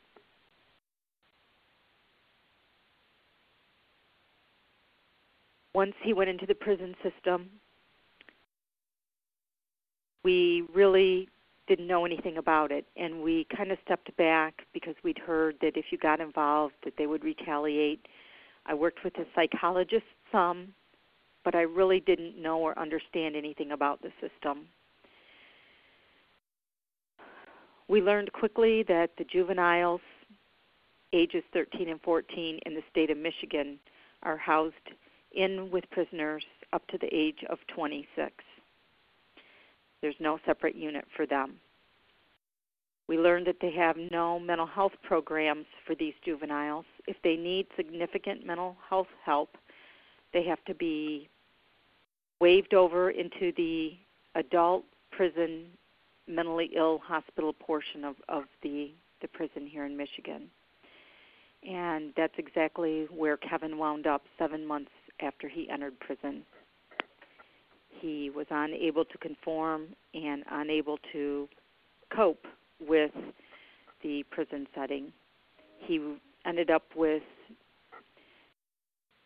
Once 5.75 5.95
he 6.03 6.15
went 6.15 6.31
into 6.31 6.47
the 6.47 6.55
prison 6.55 6.95
system, 7.03 7.51
we 10.25 10.65
really 10.75 11.29
didn't 11.67 11.87
know 11.87 12.05
anything 12.05 12.39
about 12.39 12.71
it 12.71 12.87
and 12.97 13.23
we 13.23 13.47
kind 13.57 13.73
of 13.73 13.79
stepped 13.85 14.15
back 14.17 14.63
because 14.73 14.95
we'd 15.03 15.19
heard 15.19 15.57
that 15.61 15.77
if 15.77 15.87
you 15.91 15.99
got 15.99 16.21
involved 16.21 16.75
that 16.85 16.95
they 16.97 17.07
would 17.07 17.25
retaliate. 17.25 18.07
I 18.67 18.75
worked 18.75 19.05
with 19.05 19.17
a 19.19 19.25
psychologist 19.35 20.05
some, 20.33 20.69
but 21.45 21.55
I 21.55 21.63
really 21.63 22.01
didn't 22.01 22.41
know 22.41 22.59
or 22.59 22.79
understand 22.79 23.37
anything 23.37 23.73
about 23.73 24.03
the 24.03 24.11
system. 24.21 24.67
We 27.89 28.03
learned 28.03 28.33
quickly 28.33 28.83
that 28.89 29.11
the 29.17 29.25
juveniles 29.25 30.01
ages 31.13 31.45
13 31.53 31.89
and 31.89 32.01
14 32.03 32.59
in 32.67 32.75
the 32.75 32.83
state 32.91 33.11
of 33.11 33.19
Michigan 33.19 33.79
are 34.23 34.37
housed 34.37 34.75
in 35.33 35.71
with 35.71 35.89
prisoners 35.91 36.45
up 36.73 36.87
to 36.89 36.99
the 36.99 37.09
age 37.15 37.45
of 37.49 37.59
26. 37.75 38.33
There's 40.01 40.17
no 40.21 40.39
separate 40.47 40.77
unit 40.77 41.05
for 41.17 41.27
them. 41.27 41.55
We 43.09 43.19
learned 43.19 43.47
that 43.47 43.61
they 43.61 43.71
have 43.73 43.97
no 44.11 44.39
mental 44.39 44.67
health 44.67 44.93
programs 45.03 45.67
for 45.87 45.95
these 45.95 46.15
juveniles. 46.25 46.85
If 47.07 47.17
they 47.23 47.37
need 47.37 47.67
significant 47.77 48.45
mental 48.45 48.77
health 48.89 49.07
help, 49.25 49.57
they 50.33 50.43
have 50.45 50.65
to 50.65 50.75
be 50.75 51.29
waved 52.41 52.75
over 52.75 53.11
into 53.11 53.53
the 53.57 53.93
adult 54.35 54.85
prison 55.13 55.67
mentally 56.29 56.71
ill 56.77 56.99
hospital 56.99 57.53
portion 57.53 58.05
of, 58.05 58.17
of 58.29 58.45
the, 58.63 58.91
the 59.23 59.29
prison 59.29 59.67
here 59.67 59.87
in 59.87 59.97
Michigan. 59.97 60.51
And 61.67 62.13
that's 62.17 62.35
exactly 62.39 63.07
where 63.11 63.37
Kevin 63.37 63.79
wound 63.79 64.07
up 64.07 64.23
seven 64.39 64.67
months 64.67 64.91
after 65.21 65.49
he 65.49 65.71
entered 65.71 65.99
prison. 66.01 66.43
He 68.01 68.31
was 68.31 68.47
unable 68.51 69.05
to 69.05 69.19
conform 69.19 69.89
and 70.15 70.45
unable 70.51 70.99
to 71.13 71.49
cope 72.15 72.45
with 72.81 73.13
the 74.03 74.23
prison 74.31 74.67
setting. 74.75 75.13
He 75.79 76.17
ended 76.45 76.71
up 76.71 76.85
with 76.95 77.23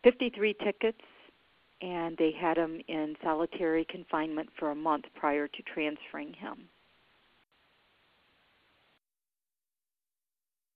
53 0.03 0.55
tickets, 0.63 1.01
and 1.81 2.15
they 2.17 2.31
had 2.31 2.57
him 2.57 2.81
in 2.87 3.15
solitary 3.23 3.85
confinement 3.89 4.49
for 4.57 4.71
a 4.71 4.75
month 4.75 5.05
prior 5.15 5.47
to 5.47 5.63
transferring 5.73 6.33
him. 6.33 6.69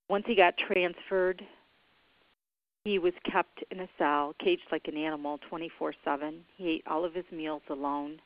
Once 0.10 0.26
he 0.28 0.36
got 0.36 0.54
transferred, 0.58 1.42
he 2.86 3.00
was 3.00 3.14
kept 3.30 3.64
in 3.72 3.80
a 3.80 3.90
cell, 3.98 4.36
caged 4.40 4.68
like 4.72 4.88
an 4.88 4.96
animal 4.96 5.40
24 5.50 5.94
7. 6.04 6.46
He 6.56 6.70
ate 6.70 6.84
all 6.88 7.04
of 7.04 7.16
his 7.16 7.26
meals 7.32 7.64
alone. 7.70 8.22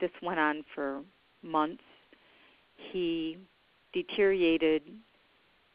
This 0.00 0.10
went 0.20 0.40
on 0.40 0.64
for 0.74 1.02
months. 1.42 1.84
He 2.92 3.38
deteriorated 3.92 4.82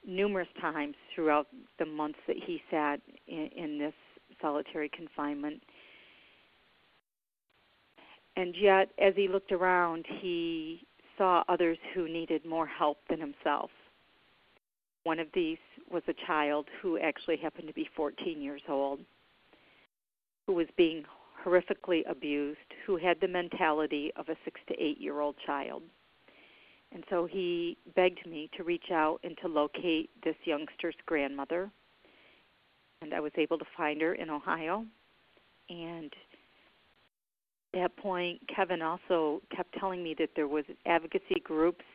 numerous 0.06 0.50
times 0.60 0.96
throughout 1.16 1.48
the 1.80 1.86
months 1.86 2.20
that 2.28 2.36
he 2.36 2.62
sat 2.70 3.00
in, 3.28 3.48
in 3.56 3.80
this 3.80 3.94
solitary 4.42 4.90
confinement. 4.90 5.62
And 8.36 8.56
yet, 8.58 8.90
as 9.00 9.14
he 9.16 9.30
looked 9.30 9.54
around, 9.54 10.06
he 10.20 10.86
saw 11.18 11.44
others 11.48 11.78
who 11.94 12.10
needed 12.10 12.46
more 12.46 12.68
help 12.68 12.98
than 13.10 13.22
himself. 13.22 13.70
One 15.04 15.20
of 15.20 15.28
these 15.34 15.58
was 15.92 16.04
a 16.08 16.14
child 16.26 16.68
who 16.82 16.98
actually 16.98 17.38
happened 17.38 17.68
to 17.68 17.74
be 17.74 17.90
14 17.96 18.42
years 18.42 18.62
old, 18.68 19.00
who 20.48 20.54
was 20.54 20.68
being 20.78 21.04
horrifically 21.46 22.10
abused, 22.10 22.60
who 22.86 22.98
had 22.98 23.18
the 23.20 23.28
mentality 23.28 24.12
of 24.16 24.30
a 24.30 24.36
six 24.46 24.60
to 24.68 24.74
eight 24.82 25.00
year 25.00 25.20
old 25.20 25.36
child. 25.46 25.82
And 26.94 27.04
so 27.10 27.26
he 27.26 27.78
begged 27.96 28.26
me 28.28 28.50
to 28.58 28.64
reach 28.64 28.92
out 28.92 29.20
and 29.24 29.38
to 29.42 29.48
locate 29.48 30.10
this 30.24 30.36
youngster's 30.44 30.96
grandmother. 31.06 31.72
And 33.02 33.14
I 33.14 33.20
was 33.20 33.32
able 33.38 33.58
to 33.58 33.66
find 33.78 34.02
her 34.02 34.14
in 34.14 34.30
Ohio. 34.30 34.86
And 35.70 36.12
at 37.74 37.80
that 37.80 37.98
point, 37.98 38.42
Kevin 38.54 38.82
also 38.82 39.42
kept 39.56 39.74
telling 39.80 40.04
me 40.04 40.16
that 40.20 40.32
there 40.36 40.50
was 40.50 40.66
advocacy 40.86 41.40
groups 41.44 41.86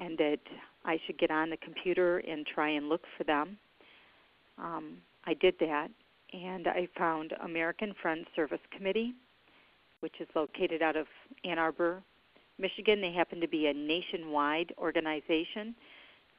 and 0.00 0.16
that 0.18 0.38
I 0.84 0.98
should 1.06 1.18
get 1.18 1.30
on 1.30 1.50
the 1.50 1.56
computer 1.58 2.18
and 2.18 2.46
try 2.46 2.70
and 2.70 2.88
look 2.88 3.02
for 3.16 3.24
them. 3.24 3.56
Um, 4.58 4.98
I 5.24 5.34
did 5.34 5.54
that, 5.60 5.88
and 6.32 6.66
I 6.66 6.88
found 6.96 7.32
American 7.42 7.94
Friends 8.00 8.26
Service 8.34 8.60
Committee, 8.76 9.14
which 10.00 10.14
is 10.20 10.28
located 10.34 10.82
out 10.82 10.96
of 10.96 11.06
Ann 11.44 11.58
Arbor, 11.58 12.02
Michigan. 12.58 13.00
They 13.00 13.12
happen 13.12 13.40
to 13.40 13.48
be 13.48 13.66
a 13.66 13.72
nationwide 13.72 14.72
organization. 14.78 15.74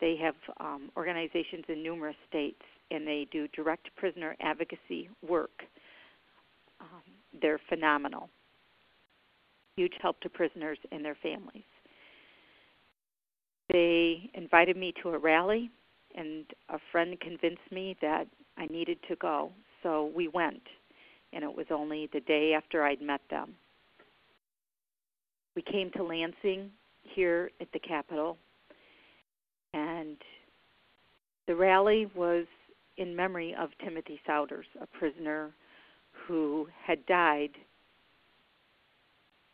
They 0.02 0.18
have 0.18 0.36
um, 0.60 0.90
organizations 0.98 1.64
in 1.70 1.82
numerous 1.82 2.16
states, 2.28 2.62
and 2.92 3.08
they 3.08 3.28
do 3.32 3.48
direct 3.50 3.90
prisoner 3.96 4.36
advocacy 4.42 5.10
work. 5.28 5.64
Um, 6.82 7.04
they're 7.42 7.62
phenomenal. 7.70 8.30
Huge 9.78 9.94
help 10.02 10.20
to 10.22 10.30
prisoners 10.30 10.78
and 10.92 11.04
their 11.04 11.16
families. 11.16 11.64
They 13.70 14.30
invited 14.34 14.78
me 14.78 14.94
to 15.02 15.10
a 15.10 15.18
rally, 15.18 15.72
and 16.16 16.46
a 16.70 16.78
friend 16.92 17.20
convinced 17.20 17.72
me 17.72 17.96
that 18.02 18.28
I 18.58 18.66
needed 18.68 18.98
to 19.08 19.16
go. 19.16 19.52
So 19.82 20.12
we 20.16 20.28
went, 20.28 20.62
and 21.32 21.44
it 21.44 21.56
was 21.56 21.66
only 21.72 22.10
the 22.14 22.20
day 22.22 22.54
after 22.54 22.84
I'd 22.84 23.02
met 23.02 23.22
them. 23.30 23.56
We 25.56 25.62
came 25.62 25.92
to 25.92 26.04
Lansing 26.04 26.72
here 27.04 27.52
at 27.62 27.72
the 27.74 27.80
Capitol, 27.80 28.38
and 29.74 30.18
the 31.48 31.56
rally 31.56 32.08
was 32.16 32.46
in 32.98 33.16
memory 33.16 33.56
of 33.60 33.70
Timothy 33.84 34.20
Souders, 34.28 34.66
a 34.82 34.88
prisoner 34.88 35.52
who 36.12 36.68
had 36.86 37.06
died 37.06 37.52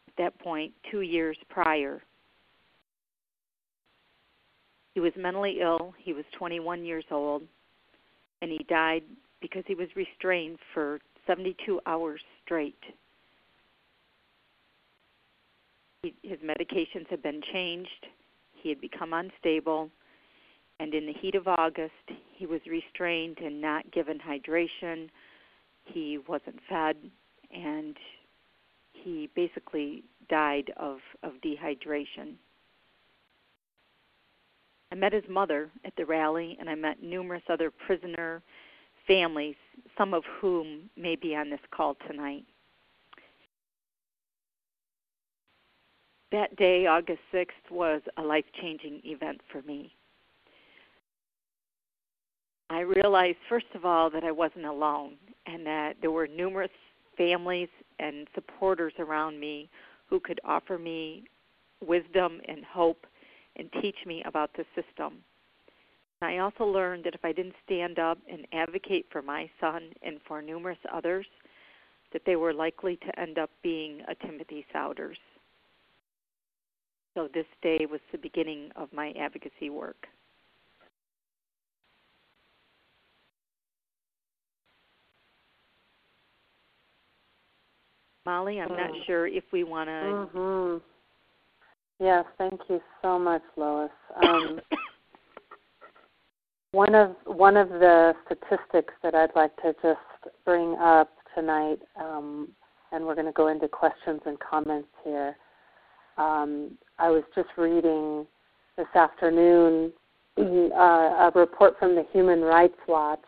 at 0.07 0.13
that 0.17 0.39
point 0.39 0.73
two 0.91 1.01
years 1.01 1.37
prior 1.49 2.01
he 4.99 5.01
was 5.01 5.13
mentally 5.15 5.59
ill. 5.61 5.93
He 5.97 6.11
was 6.11 6.25
21 6.37 6.83
years 6.83 7.05
old, 7.09 7.43
and 8.41 8.51
he 8.51 8.65
died 8.67 9.03
because 9.39 9.63
he 9.65 9.73
was 9.73 9.87
restrained 9.95 10.59
for 10.73 10.99
72 11.25 11.79
hours 11.85 12.19
straight. 12.43 12.83
He, 16.03 16.13
his 16.21 16.39
medications 16.39 17.07
had 17.09 17.23
been 17.23 17.41
changed. 17.53 18.07
He 18.51 18.67
had 18.67 18.81
become 18.81 19.13
unstable, 19.13 19.89
and 20.81 20.93
in 20.93 21.05
the 21.05 21.13
heat 21.13 21.35
of 21.35 21.47
August, 21.47 21.93
he 22.35 22.45
was 22.45 22.59
restrained 22.69 23.37
and 23.37 23.61
not 23.61 23.89
given 23.91 24.19
hydration. 24.19 25.07
He 25.85 26.17
wasn't 26.27 26.59
fed, 26.67 26.97
and 27.55 27.95
he 28.91 29.29
basically 29.33 30.03
died 30.27 30.73
of, 30.75 30.97
of 31.23 31.35
dehydration. 31.41 32.33
I 34.91 34.95
met 34.95 35.13
his 35.13 35.23
mother 35.29 35.69
at 35.85 35.93
the 35.97 36.05
rally, 36.05 36.57
and 36.59 36.69
I 36.69 36.75
met 36.75 37.03
numerous 37.03 37.43
other 37.49 37.71
prisoner 37.71 38.41
families, 39.07 39.55
some 39.97 40.13
of 40.13 40.23
whom 40.39 40.89
may 40.97 41.15
be 41.15 41.35
on 41.35 41.49
this 41.49 41.59
call 41.71 41.95
tonight. 42.07 42.45
That 46.31 46.55
day, 46.57 46.85
August 46.85 47.21
6th, 47.33 47.71
was 47.71 48.01
a 48.17 48.21
life 48.21 48.45
changing 48.61 49.01
event 49.03 49.41
for 49.51 49.61
me. 49.63 49.91
I 52.69 52.81
realized, 52.81 53.37
first 53.47 53.65
of 53.73 53.83
all, 53.83 54.11
that 54.11 54.23
I 54.23 54.31
wasn't 54.31 54.65
alone 54.65 55.15
and 55.47 55.65
that 55.65 55.97
there 56.01 56.11
were 56.11 56.27
numerous 56.27 56.69
families 57.17 57.69
and 57.97 58.27
supporters 58.35 58.93
around 58.99 59.39
me 59.39 59.69
who 60.07 60.19
could 60.19 60.39
offer 60.45 60.77
me 60.77 61.23
wisdom 61.81 62.41
and 62.47 62.63
hope 62.63 63.07
and 63.59 63.69
teach 63.81 63.97
me 64.05 64.23
about 64.25 64.49
the 64.55 64.65
system. 64.73 65.17
I 66.21 66.39
also 66.39 66.65
learned 66.65 67.05
that 67.05 67.15
if 67.15 67.23
I 67.23 67.31
didn't 67.31 67.55
stand 67.65 67.99
up 67.99 68.17
and 68.29 68.47
advocate 68.53 69.05
for 69.11 69.21
my 69.21 69.49
son 69.61 69.91
and 70.01 70.19
for 70.27 70.41
numerous 70.41 70.77
others, 70.93 71.25
that 72.11 72.23
they 72.25 72.35
were 72.35 72.53
likely 72.53 72.97
to 72.97 73.19
end 73.19 73.37
up 73.37 73.49
being 73.63 74.01
a 74.07 74.15
Timothy 74.15 74.65
Souders. 74.73 75.17
So 77.15 77.29
this 77.33 77.45
day 77.61 77.85
was 77.89 78.01
the 78.11 78.17
beginning 78.17 78.69
of 78.75 78.91
my 78.91 79.13
advocacy 79.19 79.69
work. 79.69 80.07
Molly, 88.25 88.59
I'm 88.59 88.69
not 88.69 88.91
sure 89.07 89.25
if 89.25 89.43
we 89.51 89.63
want 89.63 89.87
to. 89.87 89.91
Mm-hmm. 89.91 90.77
Yes, 91.99 92.25
thank 92.37 92.61
you 92.69 92.81
so 93.01 93.19
much, 93.19 93.41
Lois. 93.57 93.89
Um, 94.23 94.61
one 96.71 96.95
of 96.95 97.15
one 97.25 97.57
of 97.57 97.69
the 97.69 98.13
statistics 98.25 98.93
that 99.03 99.15
I'd 99.15 99.35
like 99.35 99.55
to 99.57 99.73
just 99.81 100.33
bring 100.45 100.75
up 100.79 101.09
tonight, 101.35 101.79
um, 101.99 102.49
and 102.91 103.05
we're 103.05 103.15
going 103.15 103.27
to 103.27 103.33
go 103.33 103.47
into 103.47 103.67
questions 103.67 104.21
and 104.25 104.37
comments 104.39 104.89
here. 105.03 105.35
Um, 106.17 106.77
I 106.97 107.09
was 107.09 107.23
just 107.35 107.49
reading 107.57 108.25
this 108.77 108.87
afternoon 108.95 109.91
uh, 110.37 110.41
a 110.41 111.31
report 111.35 111.77
from 111.79 111.95
the 111.95 112.05
Human 112.13 112.41
Rights 112.41 112.77
Watch 112.87 113.19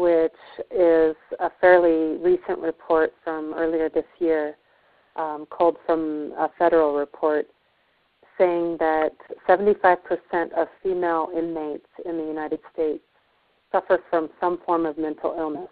which 0.00 0.32
is 0.70 1.14
a 1.40 1.50
fairly 1.60 2.16
recent 2.18 2.58
report 2.58 3.12
from 3.22 3.52
earlier 3.54 3.90
this 3.90 4.04
year, 4.18 4.56
um, 5.16 5.46
called 5.50 5.76
from 5.84 6.32
a 6.38 6.48
federal 6.58 6.94
report, 6.94 7.46
saying 8.40 8.78
that 8.80 9.10
75% 9.46 9.98
of 10.56 10.66
female 10.82 11.28
inmates 11.36 11.86
in 12.06 12.16
the 12.16 12.24
United 12.24 12.60
States 12.72 13.04
suffer 13.70 14.00
from 14.08 14.30
some 14.40 14.58
form 14.64 14.86
of 14.86 14.96
mental 14.96 15.34
illness. 15.38 15.68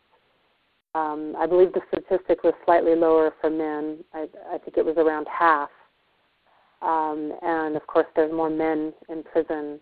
Um, 0.94 1.34
I 1.38 1.46
believe 1.46 1.72
the 1.72 1.80
statistic 1.88 2.44
was 2.44 2.52
slightly 2.64 2.94
lower 2.94 3.32
for 3.40 3.50
men. 3.50 4.04
I, 4.12 4.26
I 4.52 4.58
think 4.58 4.76
it 4.76 4.84
was 4.84 4.96
around 4.98 5.26
half. 5.26 5.70
Um, 6.82 7.32
and 7.42 7.74
of 7.74 7.86
course, 7.86 8.06
there's 8.14 8.32
more 8.32 8.50
men 8.50 8.92
in 9.08 9.22
prison 9.22 9.80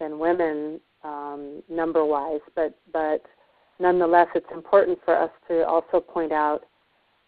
than 0.00 0.18
women 0.18 0.80
um, 1.04 1.62
number-wise, 1.68 2.40
but 2.54 2.76
but 2.92 3.22
nonetheless, 3.78 4.26
it's 4.34 4.50
important 4.52 4.98
for 5.04 5.16
us 5.16 5.30
to 5.48 5.66
also 5.66 6.00
point 6.00 6.32
out 6.32 6.64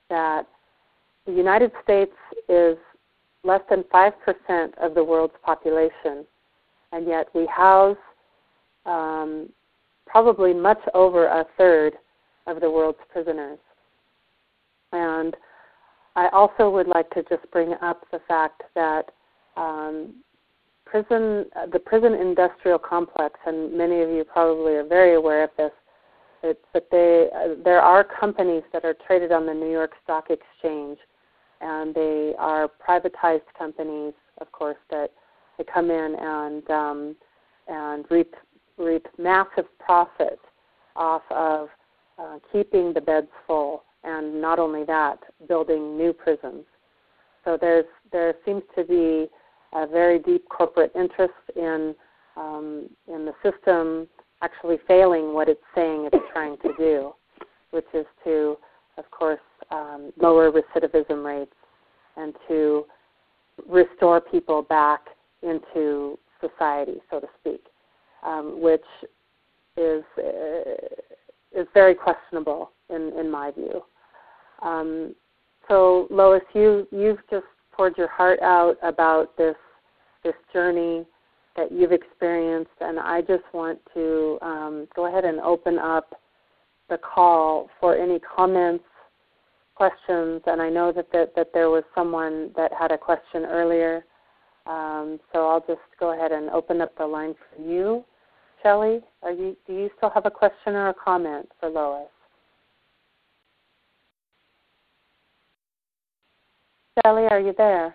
that 0.09 0.46
the 1.26 1.33
United 1.33 1.70
States 1.83 2.12
is 2.48 2.76
less 3.44 3.61
than 3.70 3.85
5% 3.85 4.12
of 4.79 4.94
the 4.94 5.03
world's 5.03 5.35
population, 5.44 6.26
and 6.92 7.07
yet 7.07 7.29
we 7.35 7.46
house 7.46 7.96
um, 8.87 9.48
probably 10.07 10.53
much 10.53 10.81
over 10.94 11.26
a 11.26 11.44
third 11.57 11.94
of 12.46 12.61
the 12.61 12.70
world's 12.70 12.98
prisoners. 13.12 13.59
And 14.92 15.37
I 16.16 16.29
also 16.29 16.68
would 16.70 16.88
like 16.88 17.09
to 17.11 17.22
just 17.22 17.48
bring 17.53 17.74
up 17.81 18.05
the 18.11 18.20
fact 18.26 18.62
that 18.74 19.12
um, 19.57 20.14
prison, 20.85 21.46
the 21.72 21.79
prison 21.79 22.14
industrial 22.14 22.79
complex, 22.79 23.38
and 23.46 23.72
many 23.72 24.00
of 24.00 24.11
you 24.11 24.24
probably 24.24 24.74
are 24.74 24.87
very 24.87 25.14
aware 25.14 25.44
of 25.44 25.50
this, 25.57 25.70
it's 26.42 26.64
that 26.72 26.90
they 26.90 27.29
uh, 27.35 27.55
there 27.62 27.83
are 27.83 28.03
companies 28.03 28.62
that 28.72 28.85
are 28.85 28.96
traded 29.07 29.31
on 29.31 29.46
the 29.46 29.53
New 29.53 29.70
York 29.70 29.92
Stock 30.03 30.29
Exchange, 30.31 30.98
and 31.60 31.94
they 31.94 32.34
are 32.38 32.68
privatized 32.68 33.42
companies, 33.58 34.14
of 34.40 34.50
course, 34.52 34.78
that 34.90 35.10
they 35.58 35.64
come 35.64 35.90
in 35.90 36.16
and 36.18 36.70
um, 36.70 37.16
and 37.68 38.04
reap 38.10 38.34
reap 38.78 39.06
massive 39.18 39.66
profit 39.78 40.38
off 40.96 41.22
of 41.30 41.68
uh, 42.18 42.38
keeping 42.52 42.92
the 42.92 43.00
beds 43.00 43.28
full, 43.46 43.84
and 44.04 44.40
not 44.40 44.58
only 44.58 44.84
that, 44.84 45.18
building 45.48 45.96
new 45.96 46.12
prisons. 46.12 46.64
So 47.44 47.58
there's 47.60 47.86
there 48.12 48.34
seems 48.44 48.62
to 48.76 48.84
be 48.84 49.28
a 49.72 49.86
very 49.86 50.18
deep 50.18 50.48
corporate 50.48 50.92
interest 50.94 51.34
in 51.56 51.94
um, 52.36 52.88
in 53.06 53.24
the 53.24 53.34
system 53.42 54.08
actually 54.42 54.78
failing 54.88 55.34
what 55.34 55.48
it's 55.48 55.60
saying 55.74 56.08
it's 56.12 56.24
trying 56.32 56.56
to 56.58 56.72
do, 56.78 57.12
which 57.70 57.86
is 57.92 58.06
to, 58.24 58.56
of 58.96 59.10
course, 59.10 59.40
um, 59.70 60.12
lower 60.20 60.50
recidivism 60.50 61.24
rates 61.24 61.52
and 62.16 62.35
to 62.48 62.87
restore 63.68 64.20
people 64.20 64.62
back 64.62 65.00
into 65.42 66.18
society, 66.40 67.00
so 67.11 67.20
to 67.20 67.26
speak, 67.40 67.62
um, 68.24 68.61
which 68.61 68.85
is 69.76 70.02
uh, 70.18 71.59
is 71.59 71.66
very 71.74 71.94
questionable 71.94 72.72
in 72.88 73.12
in 73.18 73.30
my 73.30 73.50
view. 73.50 73.83
Um, 74.62 75.14
so, 75.68 76.06
Lois, 76.11 76.42
you 76.54 76.87
you've 76.90 77.20
just 77.30 77.46
poured 77.72 77.96
your 77.96 78.09
heart 78.09 78.40
out 78.42 78.76
about 78.83 79.37
this 79.37 79.56
this 80.22 80.35
journey 80.52 81.06
that 81.56 81.72
you've 81.72 81.92
experienced, 81.92 82.70
and 82.80 82.98
I 82.98 83.20
just 83.22 83.44
want 83.52 83.78
to 83.94 84.38
um, 84.42 84.88
go 84.94 85.06
ahead 85.06 85.24
and 85.24 85.40
open 85.40 85.78
up 85.78 86.14
the 86.88 86.98
call 86.98 87.70
for 87.78 87.96
any 87.96 88.18
comments, 88.18 88.85
questions, 89.80 90.42
and 90.44 90.60
I 90.60 90.68
know 90.68 90.92
that, 90.92 91.10
that, 91.12 91.34
that 91.36 91.54
there 91.54 91.70
was 91.70 91.84
someone 91.94 92.50
that 92.54 92.70
had 92.78 92.92
a 92.92 92.98
question 92.98 93.46
earlier, 93.46 94.04
um, 94.66 95.18
so 95.32 95.48
I'll 95.48 95.64
just 95.66 95.80
go 95.98 96.12
ahead 96.12 96.32
and 96.32 96.50
open 96.50 96.82
up 96.82 96.92
the 96.98 97.06
line 97.06 97.34
for 97.34 97.62
you. 97.62 98.04
Shelley, 98.62 99.00
are 99.22 99.32
you, 99.32 99.56
do 99.66 99.72
you 99.72 99.88
still 99.96 100.10
have 100.10 100.26
a 100.26 100.30
question 100.30 100.74
or 100.74 100.90
a 100.90 100.94
comment 100.94 101.48
for 101.58 101.70
Lois? 101.70 102.08
Shelley, 107.02 107.24
are 107.30 107.40
you 107.40 107.54
there? 107.56 107.94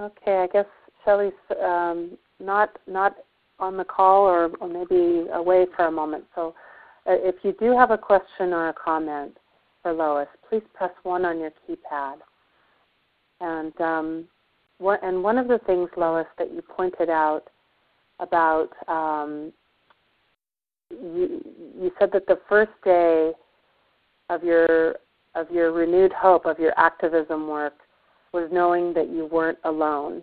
Okay, 0.00 0.38
I 0.38 0.46
guess 0.50 0.64
Shelley's 1.04 1.32
um, 1.62 2.16
not 2.40 2.70
not 2.86 3.14
on 3.58 3.76
the 3.76 3.84
call 3.84 4.24
or, 4.24 4.48
or 4.58 4.68
maybe 4.68 5.28
away 5.34 5.66
for 5.76 5.84
a 5.84 5.92
moment. 5.92 6.24
So 6.34 6.54
if 7.06 7.36
you 7.42 7.54
do 7.58 7.76
have 7.76 7.90
a 7.90 7.98
question 7.98 8.52
or 8.52 8.68
a 8.68 8.74
comment 8.74 9.36
for 9.82 9.92
Lois, 9.92 10.28
please 10.48 10.62
press 10.74 10.92
one 11.02 11.24
on 11.24 11.40
your 11.40 11.50
keypad. 11.50 12.16
And 13.40 13.80
um, 13.80 14.24
what, 14.78 15.02
and 15.02 15.22
one 15.22 15.38
of 15.38 15.48
the 15.48 15.58
things, 15.66 15.88
Lois, 15.96 16.26
that 16.38 16.52
you 16.52 16.62
pointed 16.62 17.10
out 17.10 17.44
about 18.20 18.68
um, 18.88 19.52
you, 20.90 21.42
you 21.80 21.90
said 21.98 22.10
that 22.12 22.26
the 22.26 22.38
first 22.48 22.72
day 22.84 23.32
of 24.28 24.44
your 24.44 24.96
of 25.34 25.50
your 25.50 25.72
renewed 25.72 26.12
hope 26.12 26.44
of 26.44 26.58
your 26.58 26.74
activism 26.76 27.48
work 27.48 27.74
was 28.32 28.50
knowing 28.52 28.92
that 28.92 29.08
you 29.08 29.26
weren't 29.26 29.58
alone. 29.64 30.22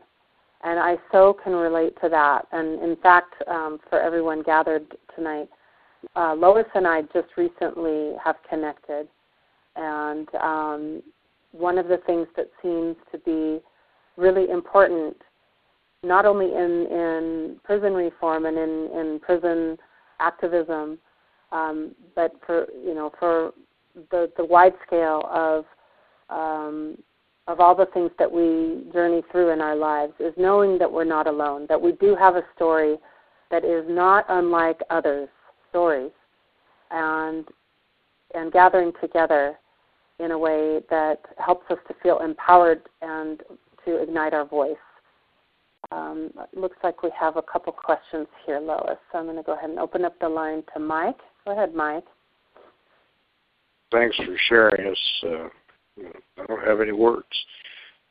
And 0.63 0.79
I 0.79 0.97
so 1.11 1.35
can 1.43 1.53
relate 1.53 1.95
to 2.03 2.09
that. 2.09 2.47
And 2.51 2.81
in 2.83 2.95
fact, 2.97 3.33
um, 3.47 3.79
for 3.89 3.99
everyone 3.99 4.43
gathered 4.43 4.85
tonight, 5.15 5.49
uh, 6.15 6.33
Lois 6.35 6.65
and 6.75 6.88
I 6.88 7.03
just 7.13 7.29
recently 7.38 8.13
have 8.23 8.35
connected. 8.49 9.07
And 9.75 10.27
um, 10.35 11.03
one 11.51 11.77
of 11.77 11.88
the 11.88 11.97
things 12.05 12.27
that 12.35 12.49
seems 12.62 12.95
to 13.12 13.17
be 13.19 13.59
really 14.17 14.49
important, 14.49 15.17
not 16.03 16.25
only 16.25 16.47
in, 16.47 16.88
in 16.91 17.55
prison 17.63 17.93
reform 17.93 18.45
and 18.45 18.57
in, 18.57 18.89
in 18.93 19.19
prison 19.21 19.77
activism, 20.19 20.99
um, 21.51 21.95
but 22.15 22.33
for 22.45 22.67
you 22.85 22.93
know 22.93 23.12
for 23.17 23.53
the, 24.12 24.31
the 24.38 24.45
wide 24.45 24.73
scale 24.85 25.27
of 25.31 25.65
um, 26.29 26.97
of 27.47 27.59
all 27.59 27.75
the 27.75 27.88
things 27.88 28.12
that 28.19 28.31
we 28.31 28.83
journey 28.93 29.23
through 29.31 29.49
in 29.49 29.62
our 29.62 29.75
lives 29.75 30.13
is 30.19 30.33
knowing 30.38 30.77
that 30.77 30.91
we're 30.91 31.03
not 31.03 31.25
alone, 31.25 31.65
that 31.67 31.81
we 31.81 31.93
do 31.93 32.15
have 32.15 32.35
a 32.35 32.43
story 32.55 32.97
that 33.49 33.65
is 33.65 33.83
not 33.88 34.25
unlike 34.29 34.79
others' 34.91 35.29
stories, 35.69 36.12
and 36.91 37.45
and 38.36 38.51
gathering 38.51 38.91
together 39.01 39.58
in 40.19 40.32
a 40.32 40.38
way 40.38 40.82
that 40.89 41.19
helps 41.38 41.69
us 41.71 41.77
to 41.88 41.95
feel 42.03 42.19
empowered 42.19 42.82
and 43.01 43.41
to 43.86 44.01
ignite 44.01 44.34
our 44.34 44.45
voice. 44.45 44.75
Um, 45.91 46.29
looks 46.55 46.77
like 46.84 47.01
we 47.01 47.10
have 47.17 47.38
a 47.38 47.41
couple 47.41 47.71
questions 47.71 48.27
here, 48.45 48.60
Lois. 48.60 48.97
So 49.12 49.17
I'm 49.17 49.25
going 49.25 49.38
to 49.38 49.43
go 49.43 49.53
ahead 49.53 49.69
and 49.69 49.79
open 49.79 50.05
up 50.05 50.19
the 50.19 50.29
line 50.29 50.62
to 50.73 50.79
Mike. 50.79 51.17
Go 51.45 51.53
ahead, 51.53 51.73
Mike. 51.73 52.03
Thanks 53.91 54.15
for 54.17 54.36
sharing 54.47 54.89
this. 54.89 55.23
Uh 55.23 55.49
I 56.38 56.45
don't 56.47 56.65
have 56.65 56.82
any 56.82 56.91
words. 56.91 57.27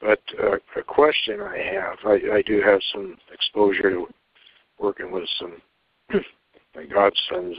But 0.01 0.21
uh, 0.43 0.57
a 0.77 0.83
question 0.87 1.41
I 1.41 1.59
have, 1.59 1.99
I, 2.05 2.37
I 2.37 2.43
do 2.43 2.61
have 2.63 2.81
some 2.93 3.17
exposure 3.33 3.91
to 3.91 4.07
working 4.79 5.11
with 5.11 5.25
some 5.39 5.55
my 6.75 6.85
godsons 6.85 7.57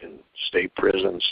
in 0.00 0.18
state 0.48 0.74
prisons, 0.76 1.24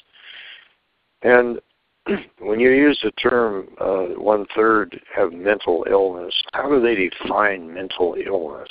and 1.23 1.61
when 2.41 2.61
you 2.61 2.71
use 2.71 2.99
the 3.03 3.11
term 3.13 3.69
uh, 3.81 4.21
one 4.21 4.47
third 4.55 5.01
have 5.15 5.33
mental 5.33 5.87
illness, 5.91 6.35
how 6.53 6.69
do 6.69 6.81
they 6.81 7.09
define 7.09 7.73
mental 7.73 8.17
illness? 8.25 8.69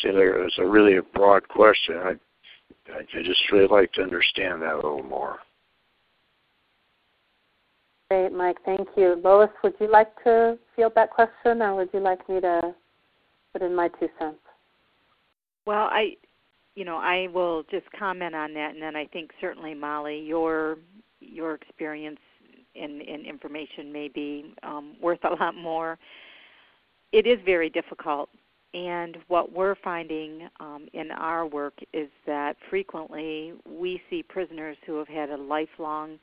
See, 0.00 0.10
there 0.10 0.46
is 0.46 0.52
a 0.58 0.66
really 0.66 0.96
a 0.96 1.02
broad 1.02 1.46
question. 1.48 1.96
I 1.96 2.14
I 2.92 3.22
just 3.22 3.40
really 3.52 3.68
like 3.68 3.92
to 3.92 4.02
understand 4.02 4.62
that 4.62 4.74
a 4.74 4.76
little 4.76 5.02
more. 5.02 5.38
Great, 8.10 8.32
Mike. 8.32 8.58
Thank 8.64 8.88
you. 8.96 9.20
Lois, 9.24 9.48
would 9.62 9.74
you 9.80 9.90
like 9.90 10.10
to 10.24 10.58
field 10.76 10.92
that 10.96 11.10
question, 11.10 11.62
or 11.62 11.76
would 11.76 11.88
you 11.94 12.00
like 12.00 12.28
me 12.28 12.40
to 12.40 12.74
put 13.52 13.62
in 13.62 13.74
my 13.74 13.88
two 13.88 14.08
cents? 14.18 14.38
Well, 15.66 15.88
I, 15.90 16.16
you 16.74 16.84
know, 16.84 16.96
I 16.96 17.28
will 17.32 17.64
just 17.70 17.86
comment 17.98 18.34
on 18.34 18.54
that, 18.54 18.72
and 18.72 18.82
then 18.82 18.96
I 18.96 19.06
think 19.06 19.30
certainly 19.40 19.74
Molly, 19.74 20.20
your 20.20 20.78
your 21.20 21.54
experience 21.54 22.18
and, 22.74 23.02
information 23.02 23.92
may 23.92 24.08
be 24.08 24.54
um, 24.62 24.96
worth 25.00 25.20
a 25.24 25.34
lot 25.40 25.54
more. 25.54 25.98
It 27.12 27.26
is 27.26 27.38
very 27.44 27.68
difficult, 27.68 28.30
and 28.74 29.18
what 29.28 29.52
we're 29.52 29.76
finding 29.84 30.48
um, 30.60 30.88
in 30.94 31.10
our 31.10 31.46
work 31.46 31.74
is 31.92 32.08
that 32.26 32.56
frequently 32.70 33.52
we 33.68 34.00
see 34.08 34.22
prisoners 34.22 34.76
who 34.86 34.96
have 34.96 35.08
had 35.08 35.30
a 35.30 35.36
lifelong 35.36 36.18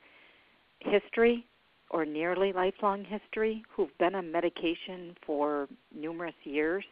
history 0.80 1.46
or 1.90 2.04
nearly 2.04 2.52
lifelong 2.52 3.04
history 3.04 3.62
who've 3.68 3.96
been 3.98 4.14
on 4.14 4.30
medication 4.30 5.14
for 5.24 5.68
numerous 5.94 6.34
years 6.44 6.84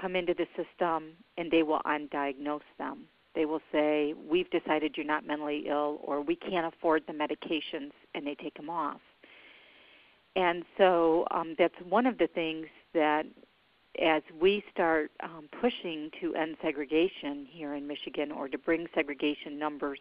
come 0.00 0.16
into 0.16 0.34
the 0.34 0.46
system 0.56 1.12
and 1.36 1.50
they 1.50 1.62
will 1.62 1.80
undiagnose 1.86 2.60
them. 2.78 3.06
They 3.34 3.44
will 3.44 3.60
say, 3.70 4.14
We've 4.28 4.50
decided 4.50 4.94
you're 4.96 5.06
not 5.06 5.26
mentally 5.26 5.66
ill, 5.68 6.00
or 6.02 6.22
we 6.22 6.36
can't 6.36 6.66
afford 6.66 7.02
the 7.06 7.12
medications, 7.12 7.92
and 8.14 8.26
they 8.26 8.34
take 8.34 8.54
them 8.54 8.70
off. 8.70 9.00
And 10.36 10.64
so 10.78 11.26
um, 11.30 11.54
that's 11.58 11.74
one 11.88 12.06
of 12.06 12.18
the 12.18 12.28
things 12.28 12.66
that, 12.94 13.24
as 14.02 14.22
we 14.40 14.64
start 14.72 15.10
um, 15.22 15.48
pushing 15.60 16.10
to 16.20 16.34
end 16.34 16.56
segregation 16.62 17.46
here 17.50 17.74
in 17.74 17.86
Michigan 17.86 18.32
or 18.32 18.48
to 18.48 18.58
bring 18.58 18.86
segregation 18.94 19.58
numbers 19.58 19.98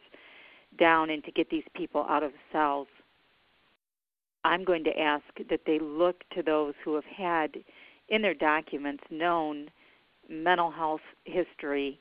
down 0.78 1.10
and 1.10 1.24
to 1.24 1.32
get 1.32 1.50
these 1.50 1.64
people 1.76 2.06
out 2.10 2.24
of 2.24 2.32
the 2.32 2.38
cells, 2.52 2.88
I'm 4.44 4.64
going 4.64 4.84
to 4.84 5.00
ask 5.00 5.24
that 5.50 5.62
they 5.66 5.80
look 5.80 6.24
to 6.36 6.44
those 6.44 6.74
who 6.84 6.96
have 6.96 7.06
had 7.06 7.56
in 8.10 8.22
their 8.22 8.34
documents 8.34 9.04
known 9.10 9.70
mental 10.30 10.72
health 10.72 11.02
history 11.26 12.00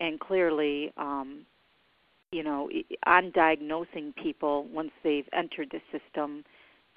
and 0.00 0.18
clearly 0.20 0.92
um, 0.96 1.44
you 2.32 2.42
know 2.42 2.68
on 3.06 3.30
diagnosing 3.34 4.12
people 4.22 4.66
once 4.72 4.92
they've 5.02 5.28
entered 5.32 5.70
the 5.70 5.80
system 5.90 6.44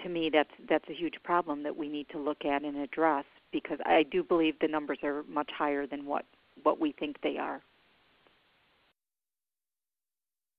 to 0.02 0.10
me 0.10 0.30
that's 0.32 0.50
that's 0.70 0.86
a 0.90 0.94
huge 0.94 1.16
problem 1.24 1.64
that 1.64 1.76
we 1.76 1.88
need 1.88 2.08
to 2.10 2.20
look 2.20 2.46
at 2.46 2.64
and 2.64 2.78
address 2.78 3.26
because 3.52 3.78
I 3.86 4.04
do 4.04 4.24
believe 4.24 4.56
the 4.60 4.68
numbers 4.68 5.00
are 5.04 5.24
much 5.30 5.50
higher 5.56 5.88
than 5.88 6.06
what 6.06 6.26
what 6.64 6.80
we 6.80 6.92
think 6.92 7.18
they 7.22 7.38
are. 7.38 7.62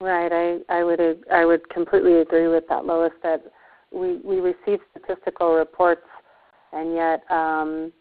Right, 0.00 0.32
I 0.32 0.58
I 0.68 0.84
would 0.84 1.00
I 1.32 1.44
would 1.44 1.68
completely 1.70 2.20
agree 2.20 2.48
with 2.48 2.64
that, 2.68 2.86
Lois. 2.86 3.12
That 3.22 3.44
we 3.92 4.16
we 4.24 4.40
receive 4.40 4.80
statistical 4.90 5.54
reports, 5.54 6.06
and 6.72 6.94
yet 6.94 7.30
um, 7.30 7.92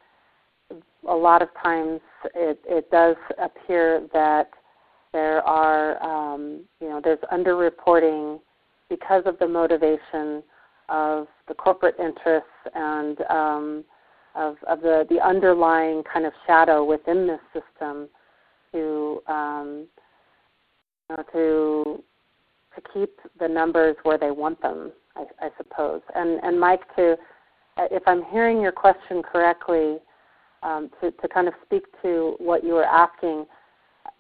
a 1.08 1.16
lot 1.16 1.42
of 1.42 1.50
times 1.62 2.02
it, 2.36 2.60
it 2.66 2.90
does 2.92 3.16
appear 3.42 4.08
that 4.14 4.50
there 5.12 5.42
are, 5.48 6.02
um, 6.04 6.62
you 6.82 6.90
know, 6.90 7.02
there's 7.04 7.20
underreporting 7.32 8.40
because 8.90 9.24
of 9.26 9.38
the 9.40 9.48
motivation 9.48 10.44
of 10.90 11.28
the 11.48 11.54
corporate 11.54 11.96
interests 12.00 12.50
and 12.74 13.22
um, 13.30 13.84
of, 14.36 14.56
of 14.68 14.82
the, 14.82 15.06
the 15.10 15.20
underlying 15.20 16.04
kind 16.12 16.26
of 16.26 16.34
shadow 16.48 16.84
within 16.84 17.28
this 17.28 17.40
system 17.54 18.10
to, 18.72 19.22
um, 19.28 19.88
you 21.10 21.16
know, 21.16 21.24
to 21.32 22.04
to 22.76 22.82
keep 22.92 23.20
the 23.40 23.48
numbers 23.48 23.96
where 24.02 24.18
they 24.18 24.32
want 24.32 24.60
them, 24.62 24.92
I, 25.16 25.26
I 25.40 25.50
suppose. 25.58 26.02
And 26.16 26.40
and 26.44 26.60
Mike, 26.60 26.82
to 26.96 27.16
if 27.78 28.04
I'm 28.08 28.24
hearing 28.32 28.62
your 28.62 28.72
question 28.72 29.22
correctly, 29.22 29.98
um, 30.64 30.90
to, 31.02 31.12
to 31.12 31.28
kind 31.28 31.48
of 31.48 31.54
speak 31.66 31.84
to 32.02 32.36
what 32.40 32.64
you 32.64 32.74
were 32.74 32.86
asking, 32.86 33.46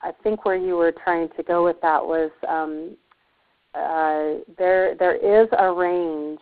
I 0.01 0.11
think 0.23 0.45
where 0.45 0.55
you 0.55 0.75
were 0.75 0.93
trying 1.03 1.29
to 1.37 1.43
go 1.43 1.63
with 1.63 1.77
that 1.81 2.05
was 2.05 2.31
um, 2.47 2.97
uh, 3.73 4.43
there 4.57 4.95
there 4.95 5.15
is 5.15 5.47
a 5.57 5.71
range 5.71 6.39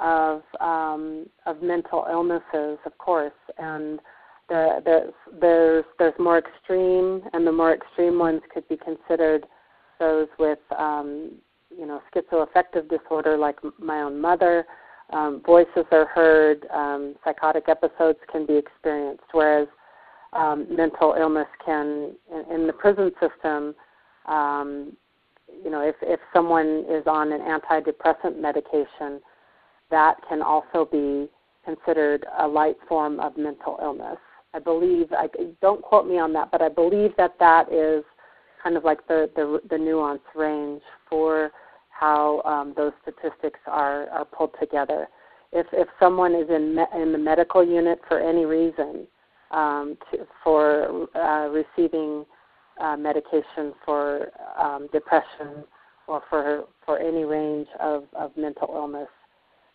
of 0.00 0.42
um, 0.60 1.26
of 1.46 1.62
mental 1.62 2.06
illnesses, 2.10 2.78
of 2.84 2.96
course, 2.98 3.32
and 3.58 4.00
the, 4.48 4.80
the, 4.84 5.12
there's 5.40 5.84
there's 5.98 6.18
more 6.18 6.38
extreme, 6.38 7.22
and 7.32 7.46
the 7.46 7.52
more 7.52 7.74
extreme 7.74 8.18
ones 8.18 8.40
could 8.52 8.66
be 8.68 8.76
considered 8.76 9.46
those 9.98 10.28
with 10.38 10.58
um, 10.76 11.32
you 11.76 11.86
know 11.86 12.00
schizoaffective 12.14 12.88
disorder, 12.88 13.36
like 13.36 13.58
my 13.78 14.00
own 14.02 14.20
mother, 14.20 14.64
um, 15.10 15.42
voices 15.44 15.84
are 15.90 16.06
heard, 16.06 16.66
um, 16.72 17.14
psychotic 17.24 17.64
episodes 17.68 18.18
can 18.30 18.46
be 18.46 18.56
experienced, 18.56 19.24
whereas 19.32 19.68
um, 20.32 20.66
mental 20.74 21.14
illness 21.18 21.46
can, 21.64 22.12
in, 22.32 22.54
in 22.54 22.66
the 22.66 22.72
prison 22.72 23.10
system, 23.20 23.74
um, 24.26 24.92
you 25.64 25.70
know, 25.70 25.80
if, 25.80 25.96
if 26.02 26.20
someone 26.32 26.84
is 26.90 27.04
on 27.06 27.32
an 27.32 27.40
antidepressant 27.40 28.38
medication, 28.38 29.20
that 29.90 30.16
can 30.28 30.42
also 30.42 30.84
be 30.90 31.28
considered 31.64 32.26
a 32.40 32.46
light 32.46 32.76
form 32.86 33.18
of 33.20 33.36
mental 33.36 33.78
illness. 33.82 34.18
I 34.54 34.58
believe, 34.58 35.06
I 35.12 35.28
don't 35.60 35.82
quote 35.82 36.06
me 36.06 36.18
on 36.18 36.32
that, 36.34 36.50
but 36.50 36.62
I 36.62 36.68
believe 36.68 37.12
that 37.16 37.34
that 37.38 37.72
is 37.72 38.04
kind 38.62 38.76
of 38.76 38.84
like 38.84 39.06
the, 39.08 39.30
the, 39.36 39.60
the 39.70 39.78
nuance 39.78 40.20
range 40.34 40.82
for 41.08 41.50
how 41.98 42.42
um, 42.42 42.74
those 42.76 42.92
statistics 43.02 43.60
are, 43.66 44.08
are 44.10 44.24
pulled 44.24 44.54
together. 44.60 45.08
If, 45.52 45.66
if 45.72 45.88
someone 45.98 46.34
is 46.34 46.48
in, 46.50 46.74
me- 46.74 46.84
in 46.94 47.12
the 47.12 47.18
medical 47.18 47.64
unit 47.64 48.00
for 48.06 48.20
any 48.20 48.44
reason, 48.44 49.06
um, 49.50 49.96
to, 50.10 50.26
for 50.44 51.08
uh, 51.16 51.48
receiving 51.48 52.24
uh, 52.80 52.96
medication 52.96 53.72
for 53.84 54.30
um, 54.58 54.88
depression 54.92 55.64
or 56.06 56.22
for 56.30 56.64
for 56.84 56.98
any 56.98 57.24
range 57.24 57.66
of, 57.80 58.04
of 58.14 58.30
mental 58.36 58.68
illness, 58.74 59.08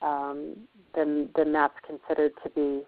um, 0.01 0.55
then 0.95 1.29
then 1.35 1.51
that's 1.51 1.73
considered 1.85 2.31
to 2.43 2.49
be 2.51 2.83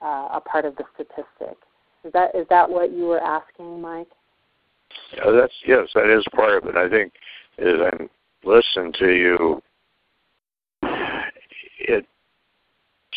uh, 0.00 0.28
a 0.32 0.40
part 0.40 0.64
of 0.64 0.76
the 0.76 0.84
statistic. 0.94 1.58
Is 2.04 2.12
that 2.12 2.34
is 2.34 2.46
that 2.50 2.70
what 2.70 2.92
you 2.92 3.04
were 3.04 3.20
asking, 3.20 3.80
Mike? 3.80 4.08
Yeah, 5.16 5.30
that's 5.32 5.52
yes, 5.66 5.88
that 5.94 6.08
is 6.08 6.24
part 6.34 6.62
of 6.62 6.68
it. 6.68 6.76
I 6.76 6.88
think 6.88 7.12
as 7.58 7.74
I'm 7.92 8.08
listen 8.44 8.92
to 8.98 9.10
you, 9.10 9.62
it 11.80 12.06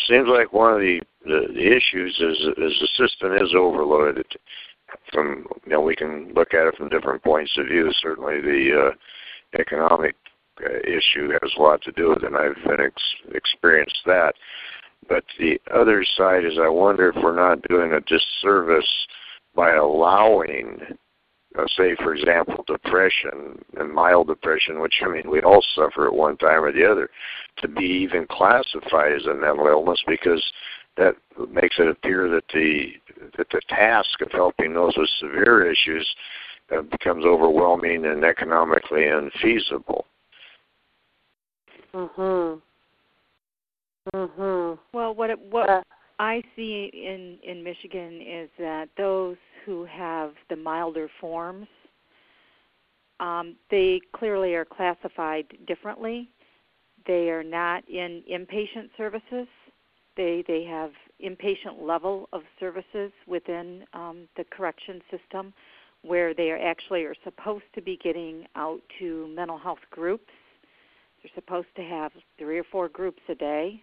seems 0.08 0.28
like 0.28 0.54
one 0.54 0.74
of 0.74 0.80
the, 0.80 1.02
the, 1.26 1.48
the 1.54 1.76
issues 1.76 2.16
is 2.20 2.38
is 2.58 2.80
the 2.80 2.90
system 2.98 3.34
is 3.36 3.54
overloaded. 3.56 4.26
From 5.14 5.46
you 5.66 5.72
know, 5.72 5.82
we 5.82 5.96
can 5.96 6.34
look 6.36 6.54
at 6.54 6.68
it 6.68 6.76
from 6.76 6.90
different 6.90 7.24
points 7.24 7.52
of 7.58 7.68
view. 7.68 7.90
Certainly, 8.02 8.42
the 8.42 8.90
uh, 8.90 9.60
economic 9.60 10.16
uh, 10.64 10.80
issue 10.80 11.32
has 11.32 11.52
a 11.58 11.62
lot 11.62 11.82
to 11.84 11.92
do 11.94 12.10
with 12.10 12.24
it, 12.24 12.26
and 12.26 12.36
I've 12.36 12.56
been 12.66 12.86
ex- 12.86 13.34
experienced 13.34 14.02
that. 14.06 14.34
But 15.08 15.24
the 15.40 15.60
other 15.74 16.06
side 16.18 16.46
is, 16.46 16.60
I 16.62 16.68
wonder 16.68 17.10
if 17.10 17.16
we're 17.24 17.36
not 17.36 17.62
doing 17.64 17.94
a 17.94 18.02
disservice 18.02 19.08
by 19.56 19.74
allowing 19.74 20.80
uh, 21.58 21.66
say, 21.76 21.96
for 21.98 22.14
example, 22.14 22.64
depression 22.68 23.60
and 23.78 23.94
mild 23.94 24.28
depression, 24.28 24.80
which 24.80 25.02
I 25.04 25.10
mean 25.10 25.30
we 25.30 25.42
all 25.42 25.64
suffer 25.76 26.08
at 26.08 26.14
one 26.14 26.38
time 26.38 26.64
or 26.64 26.72
the 26.72 26.90
other, 26.90 27.10
to 27.58 27.68
be 27.68 27.84
even 27.86 28.26
classified 28.30 29.14
as 29.14 29.26
a 29.26 29.34
mental 29.34 29.68
illness 29.68 30.02
because 30.08 30.44
that 30.98 31.16
makes 31.52 31.78
it 31.80 31.88
appear 31.88 32.30
that 32.30 32.44
the 32.54 32.94
that 33.38 33.50
the 33.50 33.62
task 33.70 34.22
of 34.22 34.32
helping 34.32 34.74
those 34.74 34.94
with 34.98 35.10
severe 35.20 35.70
issues 35.70 36.08
uh, 36.76 36.82
becomes 36.82 37.26
overwhelming 37.26 38.06
and 38.06 38.24
economically 38.24 39.08
unfeasible. 39.08 40.06
Mhm. 41.94 42.62
Mhm. 44.14 44.80
Well, 44.94 45.14
what 45.14 45.30
it, 45.30 45.40
what 45.40 45.70
uh, 45.70 45.82
I 46.22 46.44
see 46.56 46.92
in 46.94 47.40
in 47.42 47.64
Michigan 47.64 48.22
is 48.22 48.48
that 48.60 48.90
those 48.96 49.38
who 49.66 49.86
have 49.86 50.34
the 50.52 50.56
milder 50.56 51.10
forms, 51.20 51.68
um, 53.20 53.56
they 53.72 54.00
clearly 54.14 54.54
are 54.54 54.64
classified 54.64 55.46
differently. 55.66 56.30
They 57.08 57.32
are 57.32 57.44
not 57.44 57.90
in 57.90 58.22
inpatient 58.32 58.90
services. 58.98 59.48
They 60.16 60.44
they 60.48 60.64
have 60.66 60.92
inpatient 61.26 61.82
level 61.82 62.30
of 62.34 62.44
services 62.60 63.12
within 63.26 63.84
um, 63.94 64.28
the 64.38 64.44
correction 64.44 65.02
system, 65.10 65.52
where 66.04 66.36
they 66.36 66.52
are 66.52 66.60
actually 66.60 67.02
are 67.02 67.16
supposed 67.24 67.66
to 67.74 67.82
be 67.82 67.98
getting 67.98 68.46
out 68.56 68.82
to 69.00 69.28
mental 69.36 69.58
health 69.58 69.86
groups. 69.90 70.32
They're 71.24 71.32
supposed 71.34 71.76
to 71.78 71.82
have 71.82 72.12
three 72.38 72.60
or 72.60 72.64
four 72.72 72.90
groups 72.90 73.24
a 73.28 73.34
day, 73.34 73.82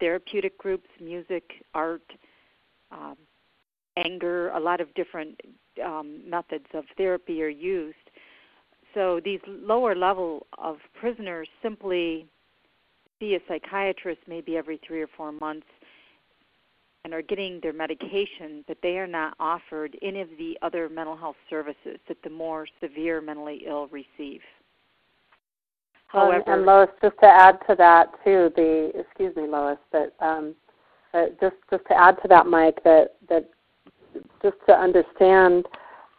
therapeutic 0.00 0.58
groups, 0.58 0.88
music, 1.00 1.44
art, 1.74 2.02
um, 2.92 3.16
anger, 3.96 4.50
a 4.50 4.60
lot 4.60 4.80
of 4.80 4.92
different 4.94 5.40
um, 5.84 6.20
methods 6.28 6.66
of 6.74 6.84
therapy 6.96 7.42
are 7.42 7.48
used. 7.48 7.96
So 8.94 9.20
these 9.24 9.40
lower 9.46 9.94
level 9.94 10.46
of 10.58 10.76
prisoners 10.98 11.48
simply 11.62 12.26
see 13.20 13.34
a 13.34 13.40
psychiatrist 13.48 14.20
maybe 14.26 14.56
every 14.56 14.80
three 14.86 15.02
or 15.02 15.08
four 15.16 15.32
months 15.32 15.66
and 17.04 17.14
are 17.14 17.22
getting 17.22 17.60
their 17.62 17.72
medication, 17.72 18.64
but 18.66 18.78
they 18.82 18.98
are 18.98 19.06
not 19.06 19.34
offered 19.38 19.96
any 20.02 20.20
of 20.20 20.28
the 20.38 20.58
other 20.62 20.88
mental 20.88 21.16
health 21.16 21.36
services 21.48 21.98
that 22.08 22.16
the 22.24 22.30
more 22.30 22.66
severe 22.82 23.20
mentally 23.20 23.62
ill 23.66 23.86
receive. 23.88 24.40
However, 26.08 26.42
and, 26.46 26.48
and 26.48 26.66
Lois, 26.66 26.88
just 27.02 27.18
to 27.20 27.26
add 27.26 27.58
to 27.68 27.74
that 27.76 28.10
too, 28.24 28.50
the 28.54 28.92
excuse 28.94 29.34
me, 29.36 29.46
Lois, 29.46 29.78
but 29.90 30.14
um, 30.20 30.54
just 31.40 31.56
just 31.70 31.84
to 31.88 31.94
add 31.96 32.16
to 32.22 32.28
that, 32.28 32.46
Mike, 32.46 32.82
that 32.84 33.16
that 33.28 33.48
just 34.42 34.56
to 34.66 34.72
understand 34.72 35.66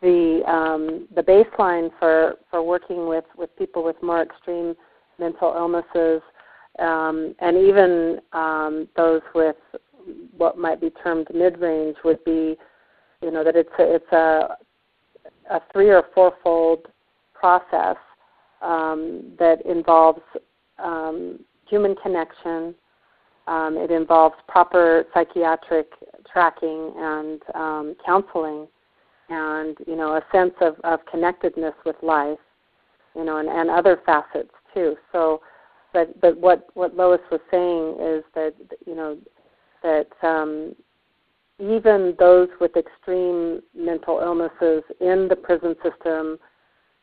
the 0.01 0.43
um, 0.47 1.07
the 1.15 1.21
baseline 1.21 1.89
for 1.99 2.35
for 2.51 2.61
working 2.63 3.07
with 3.07 3.25
with 3.37 3.55
people 3.57 3.83
with 3.83 4.01
more 4.03 4.21
extreme 4.21 4.75
mental 5.19 5.53
illnesses, 5.55 6.21
um, 6.79 7.33
and 7.39 7.57
even 7.57 8.19
um, 8.33 8.87
those 8.95 9.21
with 9.33 9.55
what 10.37 10.57
might 10.57 10.79
be 10.79 10.89
termed 10.89 11.27
mid 11.33 11.59
range 11.59 11.97
would 12.03 12.23
be, 12.23 12.57
you 13.21 13.31
know, 13.31 13.43
that 13.43 13.55
it's 13.55 13.69
a, 13.79 13.95
it's 13.95 14.11
a 14.11 14.57
a 15.49 15.61
three 15.71 15.89
or 15.89 16.03
fourfold 16.13 16.87
process 17.33 17.97
um, 18.61 19.23
that 19.39 19.65
involves 19.65 20.21
um, 20.79 21.39
human 21.67 21.95
connection. 21.95 22.73
Um, 23.47 23.77
it 23.77 23.91
involves 23.91 24.35
proper 24.47 25.05
psychiatric 25.13 25.91
tracking 26.31 26.93
and 26.97 27.41
um, 27.55 27.95
counseling, 28.05 28.67
and 29.29 29.77
you 29.87 29.95
know 29.95 30.15
a 30.15 30.21
sense 30.31 30.53
of, 30.61 30.75
of 30.83 30.99
connectedness 31.09 31.73
with 31.85 31.95
life, 32.01 32.39
you 33.15 33.23
know, 33.23 33.37
and, 33.37 33.47
and 33.47 33.69
other 33.69 34.01
facets 34.05 34.51
too. 34.73 34.95
So, 35.11 35.41
but 35.93 36.19
but 36.19 36.37
what 36.37 36.67
what 36.73 36.95
Lois 36.95 37.21
was 37.31 37.41
saying 37.49 37.97
is 38.01 38.23
that 38.35 38.53
you 38.85 38.95
know 38.95 39.17
that 39.81 40.07
um, 40.27 40.75
even 41.59 42.15
those 42.19 42.49
with 42.59 42.75
extreme 42.75 43.61
mental 43.75 44.19
illnesses 44.19 44.83
in 44.99 45.27
the 45.27 45.35
prison 45.35 45.75
system 45.83 46.37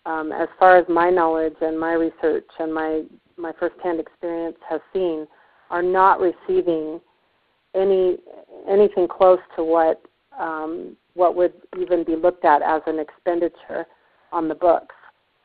um, 0.06 0.32
as 0.32 0.48
far 0.58 0.76
as 0.76 0.84
my 0.88 1.10
knowledge 1.10 1.56
and 1.60 1.78
my 1.78 1.92
research 1.92 2.48
and 2.58 2.72
my 2.72 3.02
my 3.36 3.52
firsthand 3.58 3.98
experience 3.98 4.56
has 4.68 4.80
seen, 4.92 5.26
are 5.70 5.82
not 5.82 6.20
receiving 6.20 7.00
any 7.74 8.18
anything 8.68 9.08
close 9.08 9.40
to 9.56 9.64
what 9.64 10.02
um, 10.38 10.96
what 11.14 11.34
would 11.36 11.52
even 11.80 12.04
be 12.04 12.16
looked 12.16 12.44
at 12.44 12.62
as 12.62 12.82
an 12.86 12.98
expenditure 12.98 13.86
on 14.32 14.48
the 14.48 14.54
books 14.54 14.94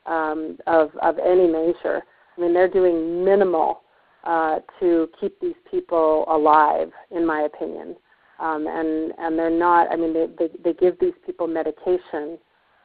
um, 0.06 0.58
of 0.68 0.92
of 1.02 1.18
any 1.20 1.48
measure. 1.48 2.02
I 2.38 2.42
mean, 2.42 2.54
they're 2.54 2.70
doing 2.70 3.24
minimal 3.24 3.82
uh, 4.24 4.60
to 4.80 5.10
keep 5.20 5.40
these 5.40 5.56
people 5.70 6.26
alive, 6.28 6.92
in 7.12 7.26
my 7.26 7.42
opinion. 7.42 7.96
Um, 8.40 8.68
and 8.68 9.14
and 9.18 9.38
they're 9.38 9.50
not. 9.50 9.92
I 9.92 9.96
mean, 9.96 10.14
they, 10.14 10.28
they 10.38 10.50
they 10.64 10.74
give 10.74 10.98
these 11.00 11.14
people 11.26 11.48
medication 11.48 12.38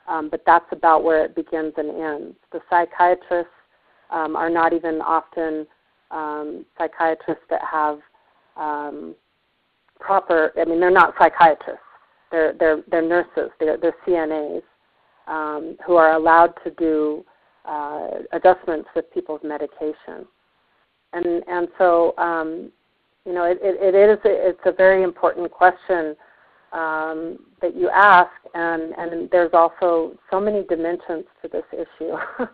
um, 0.09 0.29
but 0.29 0.43
that's 0.47 0.67
about 0.73 1.03
where 1.05 1.25
it 1.25 1.35
begins 1.35 1.73
and 1.77 1.90
ends. 1.90 2.37
The 2.53 2.61
psychiatrists 2.69 3.53
um, 4.11 4.37
are 4.37 4.51
not 4.51 4.73
even 4.73 5.01
often 5.01 5.67
um, 6.11 6.64
psychiatrists 6.79 7.45
that 7.51 7.62
have 7.71 7.99
um, 8.57 9.14
proper. 9.99 10.53
I 10.61 10.64
mean, 10.64 10.81
they're 10.81 10.90
not 10.90 11.14
psychiatrists. 11.19 11.81
They're 12.31 12.53
they're 12.59 12.83
they're 12.90 13.03
nurses. 13.03 13.51
They're 13.59 13.77
they're 13.77 13.95
CNAs 14.07 14.62
um, 15.27 15.77
who 15.87 15.97
are 15.97 16.12
allowed 16.12 16.55
to 16.64 16.71
do 16.71 17.25
uh, 17.64 18.09
adjustments 18.33 18.88
with 18.95 19.12
people's 19.12 19.40
medication. 19.43 20.27
And 21.12 21.43
and 21.47 21.69
so 21.79 22.14
um, 22.19 22.73
you 23.25 23.33
know 23.33 23.45
it, 23.45 23.59
it, 23.62 23.95
it 23.95 24.11
is 24.11 24.19
it's 24.25 24.61
a 24.67 24.73
very 24.73 25.03
important 25.03 25.51
question 25.51 26.17
um, 26.74 27.38
that 27.62 27.76
you 27.76 27.88
ask, 27.88 28.30
and, 28.54 28.92
and 28.98 29.30
there's 29.30 29.52
also 29.54 30.18
so 30.30 30.40
many 30.40 30.64
dimensions 30.64 31.24
to 31.40 31.48
this 31.48 31.64
issue. 31.72 32.16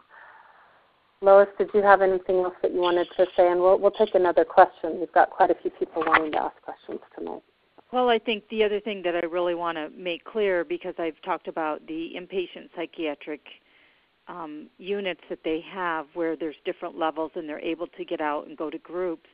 Lois, 1.23 1.49
did 1.59 1.71
you 1.75 1.83
have 1.83 2.03
anything 2.03 2.37
else 2.37 2.55
that 2.63 2.73
you 2.73 2.81
wanted 2.81 3.09
to 3.17 3.27
say? 3.37 3.51
And 3.51 3.61
we'll, 3.61 3.79
we'll 3.79 3.91
take 3.91 4.15
another 4.15 4.45
question. 4.45 5.01
We've 5.01 5.13
got 5.13 5.31
quite 5.31 5.51
a 5.51 5.55
few 5.55 5.71
people 5.71 6.03
wanting 6.07 6.33
to 6.33 6.39
ask 6.39 6.57
questions 6.63 7.01
tonight. 7.19 7.43
Well, 7.93 8.09
I 8.09 8.19
think 8.19 8.45
the 8.51 8.63
other 8.63 8.79
thing 8.79 9.03
that 9.03 9.17
I 9.17 9.27
really 9.27 9.55
want 9.55 9.77
to 9.77 9.91
make 9.91 10.25
clear, 10.25 10.65
because 10.65 10.95
I've 10.99 11.21
talked 11.23 11.49
about 11.49 11.87
the 11.87 12.13
inpatient 12.17 12.69
psychiatric 12.77 13.41
um, 14.29 14.69
units 14.79 15.21
that 15.29 15.41
they 15.45 15.63
have 15.73 16.07
where 16.15 16.37
there's 16.37 16.55
different 16.65 16.97
levels 16.97 17.33
and 17.35 17.49
they're 17.49 17.59
able 17.59 17.87
to 17.89 18.05
get 18.05 18.21
out 18.21 18.47
and 18.47 18.57
go 18.57 18.71
to 18.71 18.79
groups. 18.79 19.29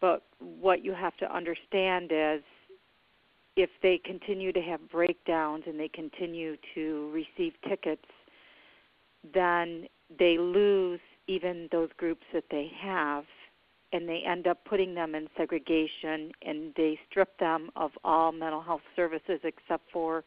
But 0.00 0.24
what 0.38 0.84
you 0.84 0.92
have 0.92 1.16
to 1.18 1.34
understand 1.34 2.10
is 2.12 2.42
if 3.56 3.70
they 3.82 4.00
continue 4.04 4.52
to 4.52 4.60
have 4.60 4.88
breakdowns 4.90 5.64
and 5.66 5.78
they 5.78 5.88
continue 5.88 6.56
to 6.74 7.10
receive 7.12 7.52
tickets, 7.68 8.04
then 9.32 9.86
they 10.18 10.38
lose 10.38 11.00
even 11.26 11.68
those 11.72 11.88
groups 11.96 12.24
that 12.32 12.44
they 12.50 12.70
have 12.80 13.24
and 13.92 14.08
they 14.08 14.22
end 14.26 14.46
up 14.46 14.64
putting 14.64 14.94
them 14.94 15.14
in 15.14 15.28
segregation 15.36 16.32
and 16.42 16.72
they 16.76 16.98
strip 17.08 17.38
them 17.38 17.70
of 17.76 17.92
all 18.02 18.32
mental 18.32 18.60
health 18.60 18.82
services 18.96 19.40
except 19.44 19.84
for 19.92 20.24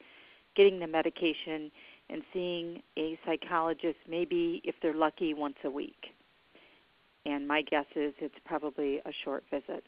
getting 0.56 0.80
the 0.80 0.88
medication 0.88 1.70
and 2.10 2.22
seeing 2.34 2.82
a 2.98 3.20
psychologist 3.26 3.98
maybe 4.10 4.62
if 4.64 4.74
they're 4.82 4.94
lucky 4.94 5.34
once 5.34 5.58
a 5.66 5.70
week. 5.70 6.14
And 7.26 7.46
my 7.46 7.62
guess 7.62 7.86
is 7.96 8.14
it's 8.20 8.36
probably 8.46 9.00
a 9.00 9.12
short 9.26 9.44
visit. 9.52 9.84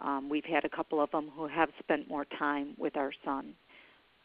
Um, 0.00 0.28
we've 0.28 0.44
had 0.44 0.64
a 0.64 0.68
couple 0.68 1.00
of 1.00 1.10
them 1.10 1.30
who 1.34 1.46
have 1.46 1.68
spent 1.78 2.08
more 2.08 2.26
time 2.38 2.74
with 2.78 2.96
our 2.96 3.12
son 3.24 3.54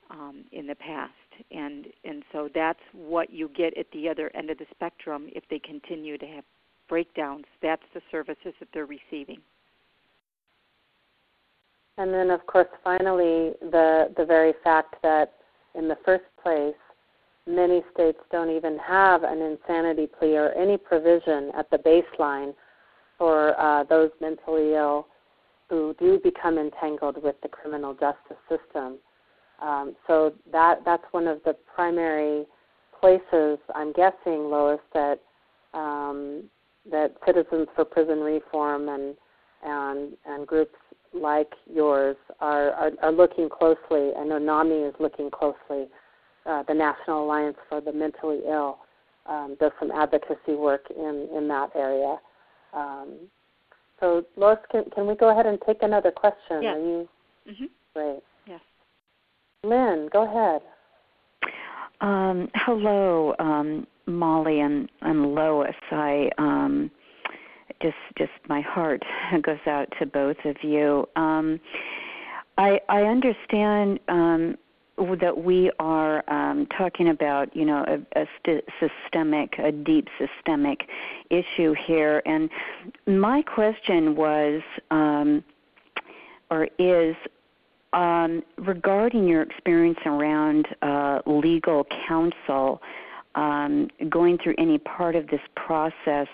um, 0.09 0.43
in 0.51 0.65
the 0.65 0.75
past, 0.75 1.13
and 1.51 1.85
and 2.03 2.23
so 2.31 2.49
that's 2.53 2.79
what 2.93 3.29
you 3.29 3.49
get 3.55 3.77
at 3.77 3.85
the 3.93 4.09
other 4.09 4.31
end 4.35 4.49
of 4.49 4.57
the 4.57 4.65
spectrum 4.71 5.27
if 5.29 5.43
they 5.49 5.59
continue 5.59 6.17
to 6.17 6.25
have 6.25 6.43
breakdowns. 6.87 7.45
That's 7.61 7.83
the 7.93 8.01
services 8.11 8.53
that 8.59 8.69
they're 8.73 8.87
receiving. 8.87 9.39
And 11.99 12.13
then, 12.13 12.31
of 12.31 12.45
course, 12.47 12.69
finally, 12.83 13.53
the 13.61 14.11
the 14.17 14.25
very 14.25 14.53
fact 14.63 14.95
that 15.03 15.33
in 15.75 15.87
the 15.87 15.97
first 16.03 16.25
place, 16.41 16.73
many 17.45 17.83
states 17.93 18.19
don't 18.31 18.49
even 18.49 18.77
have 18.79 19.23
an 19.23 19.41
insanity 19.41 20.07
plea 20.07 20.37
or 20.37 20.51
any 20.53 20.77
provision 20.77 21.51
at 21.55 21.69
the 21.69 21.77
baseline 21.77 22.55
for 23.17 23.59
uh, 23.59 23.83
those 23.83 24.09
mentally 24.21 24.73
ill 24.73 25.07
who 25.69 25.95
do 25.99 26.19
become 26.23 26.57
entangled 26.57 27.21
with 27.21 27.35
the 27.41 27.47
criminal 27.47 27.93
justice 27.93 28.37
system. 28.49 28.97
Um, 29.61 29.95
so 30.07 30.33
that 30.51 30.79
that's 30.85 31.03
one 31.11 31.27
of 31.27 31.39
the 31.43 31.55
primary 31.75 32.45
places 32.99 33.59
I'm 33.75 33.93
guessing, 33.93 34.49
Lois, 34.49 34.79
that 34.93 35.19
um, 35.73 36.43
that 36.91 37.15
Citizens 37.25 37.67
for 37.75 37.85
Prison 37.85 38.19
Reform 38.19 38.89
and 38.89 39.15
and 39.63 40.17
and 40.25 40.47
groups 40.47 40.75
like 41.13 41.51
yours 41.71 42.15
are, 42.39 42.69
are, 42.71 42.91
are 43.01 43.11
looking 43.11 43.49
closely. 43.49 44.11
I 44.17 44.23
know 44.23 44.37
NAMI 44.37 44.87
is 44.89 44.95
looking 44.99 45.31
closely. 45.31 45.87
Uh, 46.45 46.63
the 46.67 46.73
National 46.73 47.25
Alliance 47.25 47.57
for 47.67 47.81
the 47.81 47.91
Mentally 47.91 48.41
Ill 48.47 48.77
um, 49.25 49.57
does 49.59 49.71
some 49.79 49.91
advocacy 49.91 50.55
work 50.55 50.85
in 50.95 51.27
in 51.35 51.47
that 51.47 51.71
area. 51.75 52.17
Um, 52.73 53.29
so, 53.99 54.23
Lois, 54.35 54.57
can, 54.71 54.85
can 54.95 55.07
we 55.07 55.15
go 55.15 55.29
ahead 55.29 55.45
and 55.45 55.59
take 55.65 55.81
another 55.81 56.11
question? 56.11 56.61
Yes. 56.61 56.75
Are 56.75 56.79
you 56.79 57.09
mm-hmm. 57.49 57.65
great? 57.93 58.19
Yes. 58.47 58.61
Lynn, 59.63 60.09
go 60.11 60.23
ahead. 60.23 60.61
Um, 62.01 62.49
hello, 62.55 63.35
um, 63.39 63.85
Molly 64.05 64.61
and, 64.61 64.89
and 65.01 65.35
Lois. 65.35 65.75
I 65.91 66.29
um, 66.37 66.89
just 67.81 67.95
just 68.17 68.31
my 68.47 68.61
heart 68.61 69.01
goes 69.41 69.57
out 69.67 69.87
to 69.99 70.05
both 70.05 70.37
of 70.45 70.55
you. 70.63 71.07
Um, 71.15 71.59
I 72.57 72.79
I 72.89 73.03
understand 73.03 73.99
um, 74.07 74.55
that 75.21 75.37
we 75.37 75.71
are 75.79 76.23
um, 76.29 76.67
talking 76.77 77.09
about, 77.09 77.55
you 77.55 77.65
know, 77.65 77.85
a, 77.87 78.21
a 78.21 78.25
st- 78.37 78.63
systemic, 78.79 79.57
a 79.59 79.71
deep 79.71 80.07
systemic 80.17 80.87
issue 81.29 81.73
here. 81.73 82.21
And 82.25 82.49
my 83.07 83.41
question 83.41 84.15
was, 84.15 84.61
um, 84.91 85.43
or 86.51 86.67
is, 86.77 87.15
um, 87.93 88.43
regarding 88.57 89.27
your 89.27 89.41
experience 89.41 89.99
around 90.05 90.67
uh, 90.81 91.21
legal 91.25 91.85
counsel, 92.07 92.81
um, 93.35 93.87
going 94.09 94.37
through 94.37 94.55
any 94.57 94.77
part 94.77 95.15
of 95.15 95.27
this 95.27 95.41
process, 95.55 96.27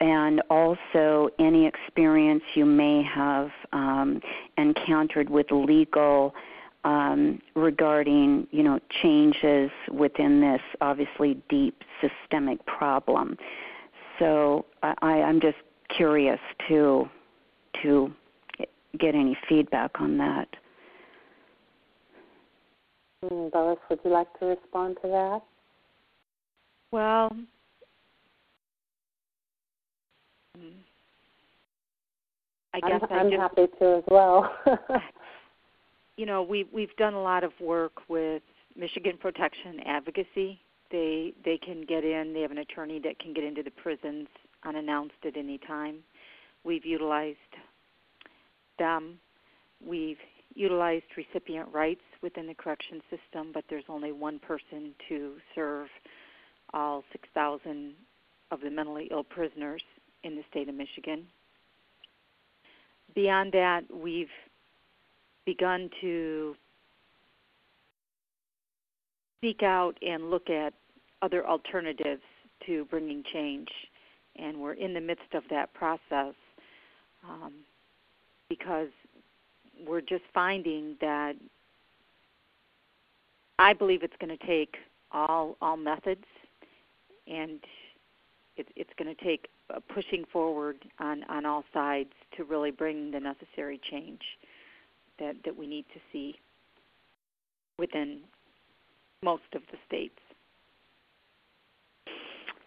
and 0.00 0.42
also 0.50 1.28
any 1.38 1.66
experience 1.66 2.42
you 2.54 2.64
may 2.64 3.02
have 3.02 3.50
um, 3.72 4.20
encountered 4.58 5.30
with 5.30 5.46
legal 5.52 6.34
um, 6.84 7.40
regarding 7.54 8.46
you 8.50 8.62
know 8.62 8.80
changes 9.02 9.70
within 9.90 10.40
this 10.40 10.60
obviously 10.80 11.40
deep 11.48 11.82
systemic 12.00 12.64
problem. 12.66 13.36
So 14.18 14.66
I, 14.82 14.94
I'm 15.22 15.40
just 15.40 15.58
curious 15.96 16.40
to 16.68 17.08
to 17.82 18.12
get 18.98 19.14
any 19.14 19.36
feedback 19.48 20.00
on 20.00 20.18
that. 20.18 20.48
Mm, 23.24 23.54
Lois, 23.54 23.78
would 23.88 24.00
you 24.04 24.10
like 24.10 24.28
to 24.40 24.46
respond 24.46 24.96
to 25.02 25.08
that? 25.08 25.40
Well, 26.90 27.34
I 32.74 32.80
guess 32.80 33.00
I'm, 33.10 33.18
I'm 33.18 33.30
just, 33.30 33.40
happy 33.40 33.66
to 33.80 33.96
as 33.96 34.04
well. 34.08 34.52
you 36.22 36.26
know, 36.26 36.40
we 36.40 36.64
we've 36.72 36.94
done 36.98 37.14
a 37.14 37.20
lot 37.20 37.42
of 37.42 37.50
work 37.60 38.08
with 38.08 38.44
Michigan 38.76 39.18
Protection 39.20 39.80
Advocacy. 39.84 40.60
They 40.92 41.32
they 41.44 41.58
can 41.58 41.84
get 41.84 42.04
in. 42.04 42.32
They 42.32 42.42
have 42.42 42.52
an 42.52 42.58
attorney 42.58 43.00
that 43.00 43.18
can 43.18 43.34
get 43.34 43.42
into 43.42 43.64
the 43.64 43.72
prisons 43.72 44.28
unannounced 44.62 45.16
at 45.26 45.36
any 45.36 45.58
time. 45.58 45.96
We've 46.62 46.86
utilized 46.86 47.38
them. 48.78 49.18
We've 49.84 50.18
utilized 50.54 51.06
recipient 51.16 51.68
rights 51.72 52.04
within 52.22 52.46
the 52.46 52.54
correction 52.54 53.00
system, 53.10 53.50
but 53.52 53.64
there's 53.68 53.86
only 53.88 54.12
one 54.12 54.38
person 54.38 54.94
to 55.08 55.32
serve 55.56 55.88
all 56.72 57.02
6,000 57.10 57.94
of 58.52 58.60
the 58.60 58.70
mentally 58.70 59.08
ill 59.10 59.24
prisoners 59.24 59.82
in 60.22 60.36
the 60.36 60.44
state 60.52 60.68
of 60.68 60.76
Michigan. 60.76 61.26
Beyond 63.12 63.50
that, 63.54 63.82
we've 63.92 64.28
begun 65.44 65.90
to 66.00 66.54
seek 69.40 69.62
out 69.62 69.96
and 70.02 70.30
look 70.30 70.48
at 70.48 70.72
other 71.20 71.46
alternatives 71.46 72.22
to 72.66 72.84
bringing 72.86 73.24
change, 73.32 73.68
and 74.36 74.56
we're 74.58 74.74
in 74.74 74.94
the 74.94 75.00
midst 75.00 75.34
of 75.34 75.42
that 75.50 75.72
process 75.74 76.34
um, 77.28 77.52
because 78.48 78.88
we're 79.86 80.00
just 80.00 80.22
finding 80.32 80.96
that 81.00 81.34
I 83.58 83.72
believe 83.72 84.02
it's 84.02 84.16
going 84.20 84.36
to 84.36 84.46
take 84.46 84.76
all 85.12 85.56
all 85.60 85.76
methods, 85.76 86.24
and 87.26 87.60
it, 88.56 88.68
it's 88.76 88.90
going 88.96 89.14
to 89.14 89.24
take 89.24 89.48
pushing 89.92 90.24
forward 90.32 90.76
on 90.98 91.24
on 91.28 91.46
all 91.46 91.64
sides 91.72 92.12
to 92.36 92.44
really 92.44 92.70
bring 92.70 93.10
the 93.10 93.20
necessary 93.20 93.80
change 93.90 94.20
that 95.22 95.36
that 95.44 95.56
we 95.56 95.66
need 95.66 95.84
to 95.94 96.00
see 96.12 96.34
within 97.78 98.20
most 99.22 99.42
of 99.54 99.62
the 99.70 99.78
states. 99.86 100.18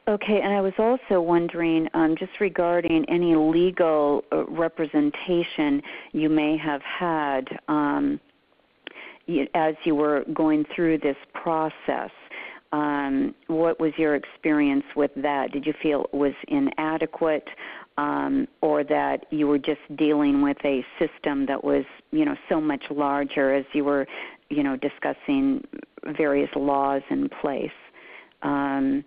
Okay, 0.07 0.41
and 0.43 0.53
I 0.53 0.61
was 0.61 0.73
also 0.77 1.19
wondering, 1.19 1.87
um, 1.95 2.15
just 2.17 2.39
regarding 2.39 3.05
any 3.09 3.35
legal 3.35 4.23
uh, 4.31 4.45
representation 4.45 5.81
you 6.11 6.29
may 6.29 6.57
have 6.57 6.81
had 6.83 7.41
um, 7.67 8.19
as 9.55 9.73
you 9.83 9.95
were 9.95 10.23
going 10.33 10.63
through 10.75 10.99
this 10.99 11.17
process. 11.33 12.11
Um, 12.71 13.33
what 13.47 13.79
was 13.79 13.93
your 13.97 14.15
experience 14.15 14.83
with 14.95 15.11
that? 15.15 15.51
Did 15.51 15.65
you 15.65 15.73
feel 15.81 16.03
it 16.03 16.15
was 16.15 16.33
inadequate, 16.49 17.47
um, 17.97 18.47
or 18.61 18.83
that 18.83 19.25
you 19.31 19.47
were 19.47 19.57
just 19.57 19.81
dealing 19.95 20.41
with 20.41 20.57
a 20.65 20.85
system 20.99 21.45
that 21.45 21.63
was, 21.63 21.85
you 22.11 22.25
know, 22.25 22.35
so 22.49 22.59
much 22.59 22.83
larger 22.89 23.53
as 23.53 23.65
you 23.73 23.83
were, 23.83 24.05
you 24.49 24.63
know, 24.63 24.75
discussing 24.75 25.63
various 26.17 26.49
laws 26.55 27.01
in 27.09 27.29
place? 27.41 27.69
Um, 28.41 29.03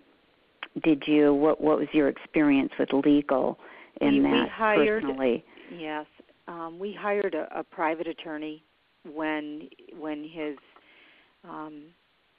did 0.83 1.03
you 1.07 1.33
what 1.33 1.61
what 1.61 1.79
was 1.79 1.87
your 1.93 2.09
experience 2.09 2.71
with 2.79 2.89
legal 3.05 3.57
in 4.01 4.23
we, 4.23 4.29
that 4.29 4.43
we 4.43 4.49
hired, 4.49 5.03
personally? 5.03 5.43
Yes, 5.75 6.05
um, 6.47 6.77
we 6.79 6.93
hired 6.93 7.35
a, 7.35 7.47
a 7.59 7.63
private 7.63 8.07
attorney 8.07 8.63
when 9.11 9.69
when 9.97 10.23
his 10.23 10.57
um, 11.43 11.83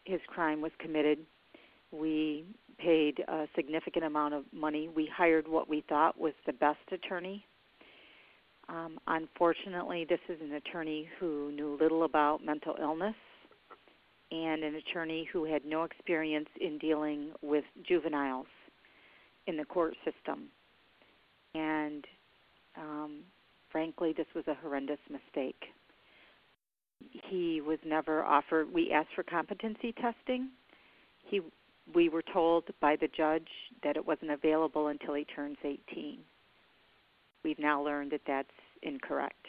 his 0.05 0.21
crime 0.27 0.61
was 0.61 0.73
committed. 0.79 1.19
We 1.93 2.45
paid 2.83 3.21
a 3.29 3.47
significant 3.55 4.05
amount 4.05 4.35
of 4.35 4.45
money. 4.53 4.89
We 4.89 5.11
hired 5.15 5.47
what 5.47 5.69
we 5.69 5.85
thought 5.89 6.19
was 6.19 6.33
the 6.47 6.53
best 6.53 6.79
attorney. 6.93 7.45
Um, 8.69 8.99
unfortunately, 9.07 10.07
this 10.09 10.21
is 10.29 10.41
an 10.41 10.53
attorney 10.55 11.09
who 11.19 11.51
knew 11.53 11.77
little 11.81 12.05
about 12.05 12.45
mental 12.45 12.77
illness 12.81 13.17
and 14.31 14.63
an 14.63 14.77
attorney 14.77 15.29
who 15.33 15.45
had 15.45 15.65
no 15.65 15.83
experience 15.83 16.49
in 16.61 16.79
dealing 16.79 17.33
with 17.43 17.65
juveniles 17.87 18.47
in 19.47 19.57
the 19.57 19.65
court 19.65 19.95
system. 20.05 20.45
And 21.55 22.05
um, 22.77 23.21
frankly, 23.73 24.15
this 24.17 24.27
was 24.35 24.45
a 24.47 24.55
horrendous 24.55 25.01
mistake. 25.11 25.61
He 27.29 27.61
was 27.61 27.79
never 27.85 28.23
offered. 28.25 28.73
We 28.73 28.93
asked 28.93 29.11
for 29.17 29.25
competency 29.25 29.93
testing. 29.93 30.51
He, 31.27 31.41
we 31.95 32.09
were 32.09 32.23
told 32.33 32.65
by 32.81 32.97
the 32.97 33.09
judge 33.09 33.49
that 33.83 33.97
it 33.97 34.07
wasn't 34.07 34.31
available 34.31 34.89
until 34.89 35.15
he 35.15 35.25
turns 35.25 35.57
18. 35.65 36.19
We've 37.45 37.59
now 37.59 37.83
learned 37.83 38.13
that 38.13 38.21
that's 38.27 38.49
incorrect. 38.83 39.47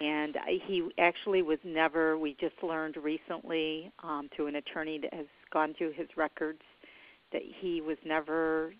And 0.00 0.36
he 0.66 0.88
actually 0.98 1.42
was 1.42 1.58
never 1.62 2.16
we 2.16 2.34
just 2.40 2.54
learned 2.62 2.96
recently 2.96 3.92
um, 4.02 4.30
through 4.34 4.46
an 4.46 4.56
attorney 4.56 4.98
that 4.98 5.12
has 5.12 5.26
gone 5.52 5.74
through 5.76 5.92
his 5.92 6.08
records 6.16 6.62
that 7.32 7.42
he 7.60 7.80
was 7.80 7.98
never 8.04 8.72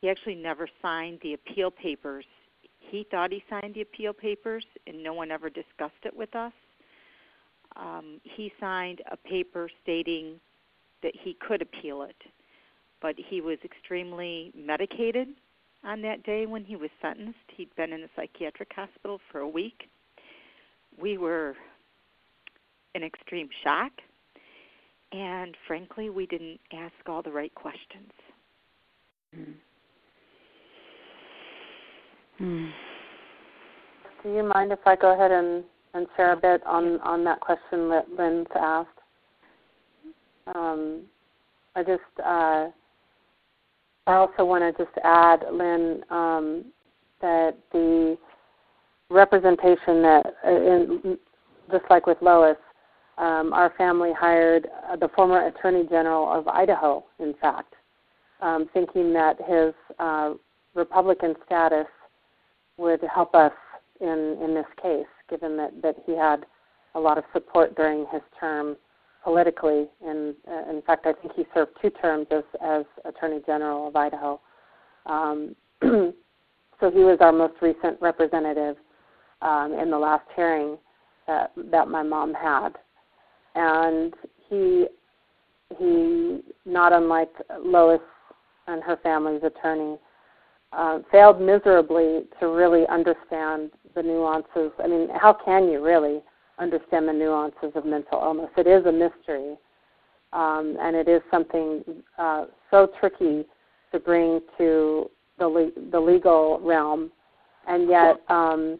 he 0.00 0.08
actually 0.08 0.36
never 0.36 0.68
signed 0.80 1.18
the 1.22 1.34
appeal 1.34 1.72
papers 1.72 2.24
he 2.78 3.04
thought 3.10 3.32
he 3.32 3.42
signed 3.50 3.74
the 3.74 3.80
appeal 3.80 4.12
papers 4.12 4.64
and 4.86 5.02
no 5.02 5.12
one 5.12 5.30
ever 5.32 5.50
discussed 5.50 6.04
it 6.04 6.16
with 6.16 6.34
us 6.36 6.52
um, 7.78 8.20
he 8.24 8.52
signed 8.60 9.00
a 9.10 9.16
paper 9.16 9.70
stating 9.82 10.40
that 11.02 11.12
he 11.22 11.36
could 11.46 11.62
appeal 11.62 12.02
it 12.02 12.16
but 13.00 13.14
he 13.16 13.40
was 13.40 13.58
extremely 13.64 14.52
medicated 14.56 15.28
on 15.84 16.02
that 16.02 16.22
day 16.24 16.46
when 16.46 16.64
he 16.64 16.76
was 16.76 16.90
sentenced 17.00 17.38
he'd 17.56 17.74
been 17.76 17.92
in 17.92 18.02
a 18.02 18.08
psychiatric 18.16 18.70
hospital 18.74 19.20
for 19.30 19.40
a 19.40 19.48
week 19.48 19.88
we 21.00 21.18
were 21.18 21.54
in 22.94 23.02
extreme 23.02 23.48
shock, 23.62 23.92
and 25.12 25.56
frankly, 25.66 26.10
we 26.10 26.26
didn't 26.26 26.60
ask 26.72 26.94
all 27.06 27.22
the 27.22 27.30
right 27.30 27.54
questions. 27.54 28.10
Mm. 29.36 29.54
Mm. 32.40 32.70
Do 34.22 34.34
you 34.34 34.50
mind 34.54 34.72
if 34.72 34.80
I 34.86 34.96
go 34.96 35.14
ahead 35.14 35.30
and, 35.30 35.64
and 35.98 36.06
share 36.16 36.32
a 36.32 36.36
bit 36.36 36.64
on, 36.66 37.00
on 37.00 37.24
that 37.24 37.40
question 37.40 37.88
that 37.90 38.06
Lynn's 38.16 38.46
asked? 38.54 38.88
Um, 40.54 41.02
I 41.76 41.82
just, 41.82 42.00
uh, 42.24 42.68
I 44.06 44.14
also 44.14 44.44
want 44.44 44.62
to 44.62 44.84
just 44.84 44.96
add, 45.04 45.44
Lynn, 45.52 46.02
um, 46.10 46.64
that 47.20 47.58
the 47.72 48.16
representation 49.10 50.00
that, 50.02 50.22
uh, 50.46 50.50
in, 50.50 51.18
just 51.70 51.84
like 51.90 52.06
with 52.06 52.18
Lois, 52.22 52.56
um, 53.18 53.52
our 53.52 53.74
family 53.76 54.12
hired 54.18 54.68
uh, 54.88 54.96
the 54.96 55.08
former 55.08 55.48
Attorney 55.48 55.84
General 55.90 56.32
of 56.32 56.46
Idaho, 56.46 57.04
in 57.18 57.34
fact, 57.40 57.74
um, 58.40 58.70
thinking 58.72 59.12
that 59.12 59.36
his 59.46 59.74
uh, 59.98 60.34
Republican 60.74 61.34
status 61.44 61.88
would 62.76 63.00
help 63.12 63.34
us 63.34 63.52
in, 64.00 64.38
in 64.42 64.54
this 64.54 64.66
case, 64.80 65.06
given 65.28 65.56
that, 65.56 65.82
that 65.82 65.96
he 66.06 66.16
had 66.16 66.46
a 66.94 67.00
lot 67.00 67.18
of 67.18 67.24
support 67.32 67.76
during 67.76 68.06
his 68.12 68.22
term 68.38 68.76
politically. 69.22 69.86
And 70.04 70.34
uh, 70.50 70.70
in 70.70 70.82
fact, 70.82 71.06
I 71.06 71.12
think 71.12 71.34
he 71.34 71.44
served 71.54 71.72
two 71.80 71.90
terms 71.90 72.26
as, 72.30 72.44
as 72.62 72.84
Attorney 73.04 73.40
General 73.46 73.88
of 73.88 73.96
Idaho. 73.96 74.40
Um, 75.06 75.54
so 75.82 76.90
he 76.90 77.00
was 77.00 77.18
our 77.20 77.32
most 77.32 77.54
recent 77.60 78.00
representative 78.00 78.76
um, 79.42 79.74
in 79.74 79.90
the 79.90 79.98
last 79.98 80.24
hearing 80.34 80.78
that 81.26 81.52
that 81.70 81.88
my 81.88 82.02
mom 82.02 82.34
had, 82.34 82.70
and 83.54 84.14
he 84.48 84.86
he 85.78 86.40
not 86.64 86.92
unlike 86.92 87.30
Lois 87.62 88.00
and 88.66 88.82
her 88.82 88.98
family's 89.02 89.42
attorney 89.42 89.98
uh, 90.72 91.00
failed 91.10 91.40
miserably 91.40 92.22
to 92.40 92.48
really 92.48 92.86
understand 92.88 93.70
the 93.94 94.02
nuances. 94.02 94.72
I 94.82 94.86
mean, 94.86 95.08
how 95.14 95.32
can 95.32 95.68
you 95.68 95.82
really 95.84 96.20
understand 96.58 97.08
the 97.08 97.12
nuances 97.12 97.72
of 97.74 97.84
mental 97.84 98.20
illness? 98.22 98.50
It 98.56 98.66
is 98.66 98.84
a 98.86 98.92
mystery, 98.92 99.56
um, 100.32 100.76
and 100.80 100.96
it 100.96 101.08
is 101.08 101.22
something 101.30 101.84
uh, 102.18 102.46
so 102.70 102.90
tricky 103.00 103.44
to 103.92 103.98
bring 103.98 104.40
to 104.58 105.10
the 105.38 105.48
le- 105.48 105.90
the 105.90 106.00
legal 106.00 106.60
realm, 106.60 107.10
and 107.66 107.88
yet. 107.88 108.20
Um, 108.28 108.78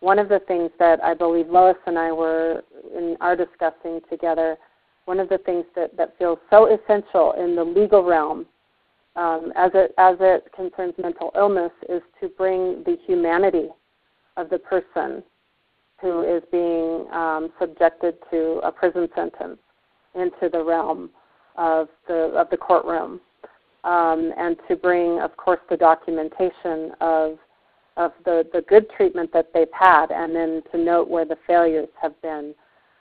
one 0.00 0.20
of 0.20 0.28
the 0.28 0.38
things 0.46 0.70
that 0.78 1.02
I 1.02 1.12
believe 1.12 1.48
Lois 1.48 1.74
and 1.86 1.98
I 1.98 2.12
were 2.12 2.62
in 2.96 3.16
are 3.20 3.34
discussing 3.34 4.00
together, 4.08 4.56
one 5.06 5.18
of 5.18 5.28
the 5.28 5.38
things 5.38 5.64
that, 5.74 5.96
that 5.96 6.16
feels 6.18 6.38
so 6.50 6.72
essential 6.72 7.32
in 7.32 7.56
the 7.56 7.64
legal 7.64 8.04
realm 8.04 8.46
um, 9.18 9.52
as 9.56 9.72
it 9.74 9.92
as 9.98 10.16
it 10.20 10.44
concerns 10.54 10.94
mental 10.96 11.32
illness 11.34 11.72
is 11.88 12.02
to 12.20 12.28
bring 12.28 12.82
the 12.84 12.96
humanity 13.06 13.68
of 14.38 14.48
the 14.48 14.58
person 14.58 15.22
who 16.00 16.22
is 16.22 16.42
being 16.50 17.10
um, 17.12 17.50
subjected 17.60 18.14
to 18.30 18.60
a 18.64 18.72
prison 18.72 19.08
sentence 19.14 19.58
into 20.14 20.48
the 20.50 20.62
realm 20.62 21.10
of 21.56 21.88
the 22.06 22.32
of 22.36 22.48
the 22.50 22.56
courtroom, 22.56 23.20
um, 23.84 24.32
and 24.38 24.56
to 24.68 24.76
bring, 24.76 25.20
of 25.20 25.36
course, 25.36 25.60
the 25.68 25.76
documentation 25.76 26.92
of 27.00 27.38
of 27.96 28.12
the, 28.24 28.46
the 28.52 28.62
good 28.62 28.88
treatment 28.96 29.32
that 29.32 29.48
they've 29.52 29.66
had, 29.72 30.12
and 30.12 30.34
then 30.34 30.62
to 30.70 30.78
note 30.78 31.08
where 31.08 31.24
the 31.24 31.36
failures 31.46 31.88
have 32.00 32.20
been. 32.22 32.54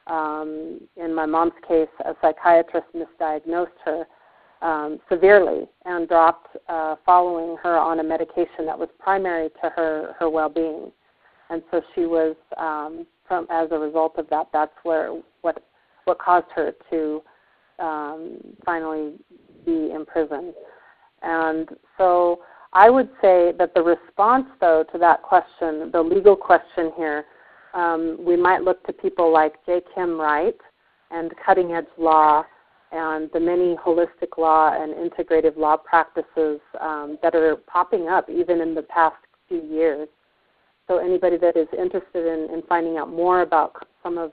Um, 0.07 0.79
in 0.95 1.13
my 1.13 1.25
mom's 1.25 1.51
case, 1.67 1.89
a 2.03 2.15
psychiatrist 2.21 2.87
misdiagnosed 2.95 3.67
her 3.85 4.07
um, 4.61 4.99
severely 5.07 5.67
and 5.85 6.07
dropped 6.07 6.55
uh, 6.67 6.95
following 7.05 7.57
her 7.61 7.77
on 7.77 7.99
a 7.99 8.03
medication 8.03 8.65
that 8.65 8.79
was 8.79 8.89
primary 8.99 9.49
to 9.61 9.69
her 9.75 10.15
her 10.19 10.29
well-being, 10.29 10.91
and 11.49 11.61
so 11.71 11.81
she 11.93 12.01
was 12.01 12.35
um, 12.57 13.05
from 13.27 13.47
as 13.49 13.69
a 13.71 13.77
result 13.77 14.17
of 14.17 14.29
that. 14.29 14.47
That's 14.53 14.73
where 14.83 15.19
what 15.41 15.63
what 16.05 16.19
caused 16.19 16.47
her 16.55 16.73
to 16.89 17.21
um, 17.79 18.39
finally 18.65 19.13
be 19.65 19.91
in 19.91 20.05
prison, 20.05 20.53
and 21.21 21.69
so 21.97 22.41
I 22.73 22.89
would 22.89 23.09
say 23.21 23.53
that 23.57 23.73
the 23.73 23.81
response, 23.81 24.45
though, 24.59 24.85
to 24.91 24.97
that 24.99 25.23
question, 25.23 25.89
the 25.91 26.01
legal 26.01 26.35
question 26.35 26.91
here, 26.95 27.25
um, 27.73 28.17
we 28.19 28.35
might 28.35 28.61
look 28.61 28.85
to 28.85 28.93
people 28.93 29.31
like 29.31 29.65
J. 29.65 29.81
Kim 29.95 30.19
Wright 30.19 30.57
and 31.11 31.31
Cutting 31.45 31.73
Edge 31.73 31.85
Law 31.97 32.43
and 32.91 33.29
the 33.33 33.39
many 33.39 33.75
holistic 33.75 34.37
law 34.37 34.73
and 34.73 34.93
integrative 34.93 35.57
law 35.57 35.77
practices 35.77 36.59
um, 36.79 37.17
that 37.21 37.35
are 37.35 37.55
popping 37.55 38.07
up 38.07 38.29
even 38.29 38.61
in 38.61 38.73
the 38.73 38.83
past 38.83 39.15
few 39.47 39.61
years. 39.63 40.07
So, 40.87 40.99
anybody 40.99 41.37
that 41.37 41.57
is 41.57 41.67
interested 41.77 42.25
in, 42.25 42.49
in 42.53 42.61
finding 42.67 42.97
out 42.97 43.09
more 43.09 43.41
about 43.41 43.75
some 44.01 44.17
of, 44.17 44.31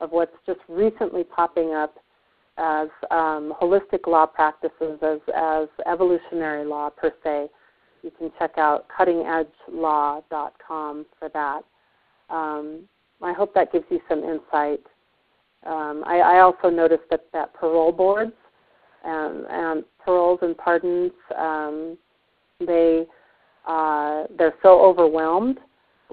of 0.00 0.10
what's 0.10 0.36
just 0.46 0.60
recently 0.68 1.24
popping 1.24 1.72
up 1.72 1.94
as 2.56 2.88
um, 3.10 3.52
holistic 3.60 4.06
law 4.06 4.24
practices, 4.26 5.00
as, 5.02 5.18
as 5.34 5.66
evolutionary 5.86 6.64
law 6.64 6.88
per 6.90 7.12
se, 7.22 7.48
you 8.02 8.10
can 8.18 8.30
check 8.38 8.58
out 8.58 8.86
cuttingedgelaw.com 8.96 11.06
for 11.18 11.28
that. 11.30 11.62
Um, 12.30 12.82
I 13.22 13.32
hope 13.32 13.52
that 13.54 13.72
gives 13.72 13.86
you 13.90 14.00
some 14.08 14.22
insight. 14.22 14.82
Um, 15.66 16.04
I, 16.06 16.20
I, 16.20 16.38
also 16.40 16.68
noticed 16.68 17.04
that, 17.10 17.24
that 17.32 17.54
parole 17.54 17.92
boards 17.92 18.34
and, 19.02 19.46
and 19.48 19.82
paroles 20.04 20.40
and 20.42 20.54
pardons, 20.56 21.12
um, 21.36 21.98
they 22.60 23.06
uh, 23.66 24.24
they're 24.36 24.54
so 24.62 24.80
overwhelmed 24.84 25.58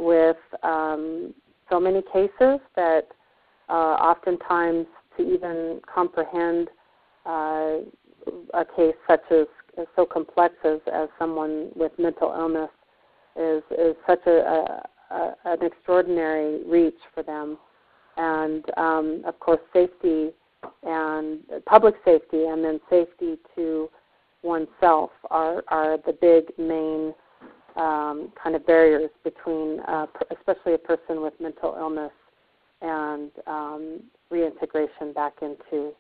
with 0.02 0.38
um, 0.64 1.34
so 1.70 1.80
many 1.80 2.02
cases 2.12 2.60
that 2.76 3.08
uh, 3.70 3.74
oftentimes 4.02 4.88
to 5.16 5.24
even 5.34 5.80
comprehend 5.94 6.70
uh, 7.26 7.78
a 8.54 8.66
case 8.76 8.96
such 9.08 9.22
as 9.32 9.46
so 9.96 10.06
complex 10.06 10.56
as, 10.66 10.80
as 10.92 11.08
someone 11.18 11.70
with 11.76 11.92
mental 11.98 12.34
illness 12.38 12.70
is 13.36 13.64
is 13.78 13.96
such 14.06 14.20
a, 14.26 14.32
a, 14.32 14.84
a 15.16 15.36
an 15.46 15.64
extraordinary 15.64 16.64
reach 16.66 17.00
for 17.14 17.24
them, 17.24 17.58
and 18.18 18.66
um, 18.78 19.22
of 19.26 19.40
course 19.40 19.62
safety 19.72 20.32
and 20.84 21.40
public 21.66 21.96
safety, 22.04 22.46
and 22.46 22.64
then 22.64 22.80
safety 22.90 23.38
to 23.56 23.90
oneself 24.44 25.12
are 25.30 25.64
are 25.70 25.98
the 26.06 26.14
big 26.20 26.46
main 26.58 27.14
um, 27.76 28.32
kind 28.42 28.56
of 28.56 28.66
barriers 28.66 29.10
between, 29.24 29.80
uh, 29.82 30.08
especially 30.38 30.74
a 30.74 30.78
person 30.78 31.22
with 31.22 31.34
mental 31.40 31.76
illness 31.78 32.12
and 32.82 33.32
um, 33.48 34.00
reintegration 34.30 35.14
back 35.14 35.34
into 35.42 35.92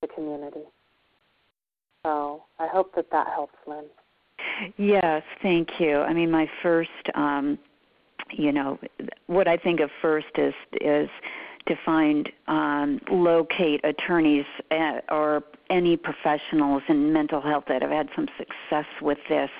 the 0.00 0.08
community. 0.08 0.64
So 2.04 2.44
I 2.58 2.66
hope 2.66 2.94
that 2.96 3.10
that 3.12 3.28
helps, 3.28 3.54
Lynn. 3.66 3.84
Yes, 4.76 5.22
thank 5.40 5.68
you. 5.78 5.98
I 5.98 6.12
mean, 6.12 6.30
my 6.30 6.48
first, 6.62 6.90
um, 7.14 7.58
you 8.30 8.52
know, 8.52 8.78
what 9.26 9.46
I 9.46 9.56
think 9.56 9.80
of 9.80 9.90
first 10.00 10.26
is 10.36 10.54
is 10.80 11.08
to 11.66 11.76
find 11.84 12.28
um, 12.48 13.00
locate 13.10 13.80
attorneys 13.84 14.44
at, 14.70 15.04
uh, 15.08 15.14
or 15.14 15.44
any 15.70 15.96
professionals 15.96 16.82
in 16.88 17.12
mental 17.12 17.40
health 17.40 17.64
that 17.68 17.82
have 17.82 17.90
had 17.90 18.08
some 18.16 18.26
success 18.36 18.86
with 19.00 19.18
this. 19.28 19.50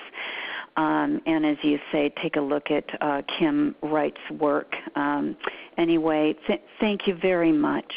Um, 0.76 1.20
and 1.26 1.44
as 1.44 1.56
you 1.62 1.78
say, 1.90 2.12
take 2.22 2.36
a 2.36 2.40
look 2.40 2.70
at 2.70 2.84
uh, 3.02 3.22
Kim 3.38 3.74
Wright's 3.82 4.16
work. 4.38 4.72
Um, 4.96 5.36
anyway, 5.76 6.34
th- 6.46 6.62
thank 6.80 7.06
you 7.06 7.16
very 7.20 7.52
much. 7.52 7.92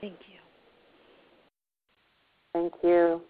Thank 0.00 0.14
you. 0.28 0.38
Thank 2.52 2.72
you. 2.82 3.22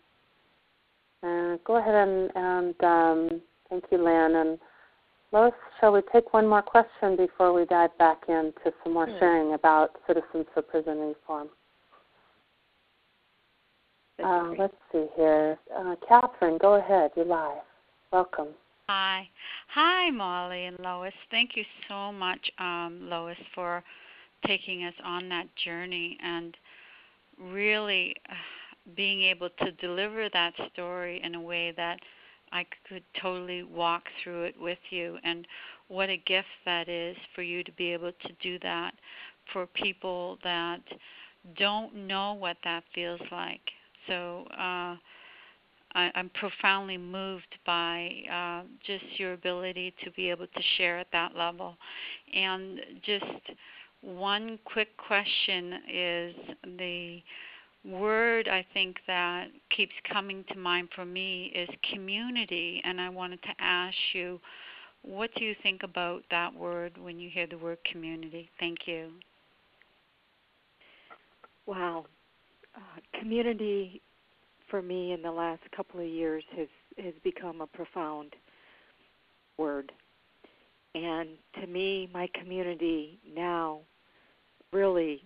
Uh, 1.22 1.56
go 1.64 1.76
ahead 1.76 1.94
and, 1.94 2.30
and 2.34 2.84
um, 2.84 3.40
thank 3.70 3.84
you, 3.90 4.02
Lynn. 4.02 4.36
And 4.36 4.58
Lois, 5.32 5.52
shall 5.80 5.92
we 5.92 6.00
take 6.12 6.34
one 6.34 6.46
more 6.46 6.62
question 6.62 7.16
before 7.16 7.52
we 7.52 7.64
dive 7.64 7.96
back 7.98 8.24
into 8.28 8.72
some 8.84 8.92
more 8.92 9.08
sharing 9.18 9.54
about 9.54 9.96
Citizens 10.06 10.46
for 10.52 10.62
Prison 10.62 10.98
Reform? 10.98 11.48
Uh, 14.22 14.52
let's 14.58 14.74
see 14.92 15.06
here. 15.16 15.58
Uh, 15.76 15.94
Catherine, 16.06 16.58
go 16.58 16.74
ahead. 16.74 17.12
You're 17.16 17.24
live. 17.24 17.62
Welcome. 18.12 18.48
Hi. 18.88 19.28
Hi, 19.68 20.10
Molly 20.10 20.66
and 20.66 20.78
Lois. 20.80 21.14
Thank 21.30 21.56
you 21.56 21.64
so 21.88 22.12
much, 22.12 22.50
um, 22.58 23.08
Lois, 23.08 23.38
for 23.54 23.82
taking 24.46 24.84
us 24.84 24.94
on 25.04 25.28
that 25.28 25.46
journey 25.64 26.18
and 26.22 26.56
really. 27.38 28.14
Uh, 28.28 28.34
being 28.96 29.22
able 29.22 29.48
to 29.48 29.70
deliver 29.72 30.28
that 30.32 30.52
story 30.72 31.20
in 31.22 31.34
a 31.34 31.40
way 31.40 31.72
that 31.76 31.98
I 32.50 32.66
could 32.88 33.04
totally 33.20 33.62
walk 33.62 34.02
through 34.22 34.44
it 34.44 34.54
with 34.60 34.78
you 34.90 35.18
and 35.24 35.46
what 35.88 36.10
a 36.10 36.16
gift 36.16 36.48
that 36.64 36.88
is 36.88 37.16
for 37.34 37.42
you 37.42 37.62
to 37.64 37.72
be 37.72 37.92
able 37.92 38.12
to 38.12 38.32
do 38.42 38.58
that 38.60 38.92
for 39.52 39.66
people 39.66 40.38
that 40.42 40.80
don't 41.56 41.94
know 41.94 42.34
what 42.34 42.56
that 42.64 42.84
feels 42.94 43.20
like. 43.30 43.60
So 44.08 44.46
uh, 44.58 44.96
I, 45.94 46.10
I'm 46.14 46.30
profoundly 46.30 46.98
moved 46.98 47.54
by 47.66 48.10
uh, 48.32 48.62
just 48.86 49.04
your 49.18 49.32
ability 49.34 49.94
to 50.04 50.10
be 50.12 50.30
able 50.30 50.46
to 50.46 50.62
share 50.76 50.98
at 50.98 51.08
that 51.12 51.36
level. 51.36 51.76
And 52.34 52.80
just 53.04 53.24
one 54.00 54.58
quick 54.64 54.96
question 54.96 55.74
is 55.92 56.34
the 56.78 57.22
word 57.84 58.48
I 58.48 58.64
think 58.72 58.96
that 59.06 59.46
keeps 59.74 59.92
coming 60.12 60.44
to 60.52 60.58
mind 60.58 60.88
for 60.94 61.04
me 61.04 61.52
is 61.54 61.68
community, 61.92 62.80
and 62.84 63.00
I 63.00 63.08
wanted 63.08 63.42
to 63.42 63.52
ask 63.58 63.96
you, 64.12 64.40
what 65.02 65.30
do 65.36 65.44
you 65.44 65.54
think 65.62 65.82
about 65.82 66.22
that 66.30 66.54
word 66.54 66.96
when 66.96 67.18
you 67.18 67.28
hear 67.28 67.46
the 67.46 67.58
word 67.58 67.78
community? 67.90 68.48
Thank 68.60 68.86
you. 68.86 69.10
Wow, 71.66 72.06
uh, 72.76 73.18
community 73.18 74.00
for 74.72 74.80
me 74.80 75.12
in 75.12 75.20
the 75.20 75.30
last 75.30 75.60
couple 75.76 76.00
of 76.00 76.06
years 76.06 76.42
has 76.56 76.66
has 76.96 77.12
become 77.22 77.60
a 77.60 77.66
profound 77.66 78.34
word, 79.58 79.92
and 80.94 81.28
to 81.60 81.66
me, 81.66 82.08
my 82.12 82.26
community 82.34 83.18
now 83.34 83.80
really 84.72 85.22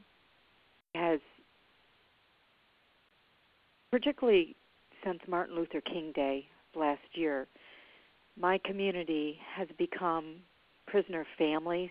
has 0.97 1.21
particularly 3.93 4.57
since 5.05 5.21
Martin 5.29 5.55
Luther 5.55 5.81
King 5.81 6.11
Day 6.15 6.47
last 6.75 7.01
year, 7.15 7.47
my 8.39 8.59
community 8.65 9.39
has 9.55 9.69
become 9.79 10.37
prisoner 10.89 11.25
families 11.39 11.91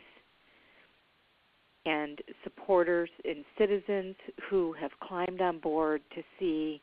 and 1.85 2.19
supporters 2.43 3.09
and 3.23 3.45
citizens 3.57 4.15
who 4.49 4.73
have 4.73 4.91
climbed 5.01 5.39
on 5.39 5.59
board 5.59 6.01
to 6.15 6.21
see 6.37 6.81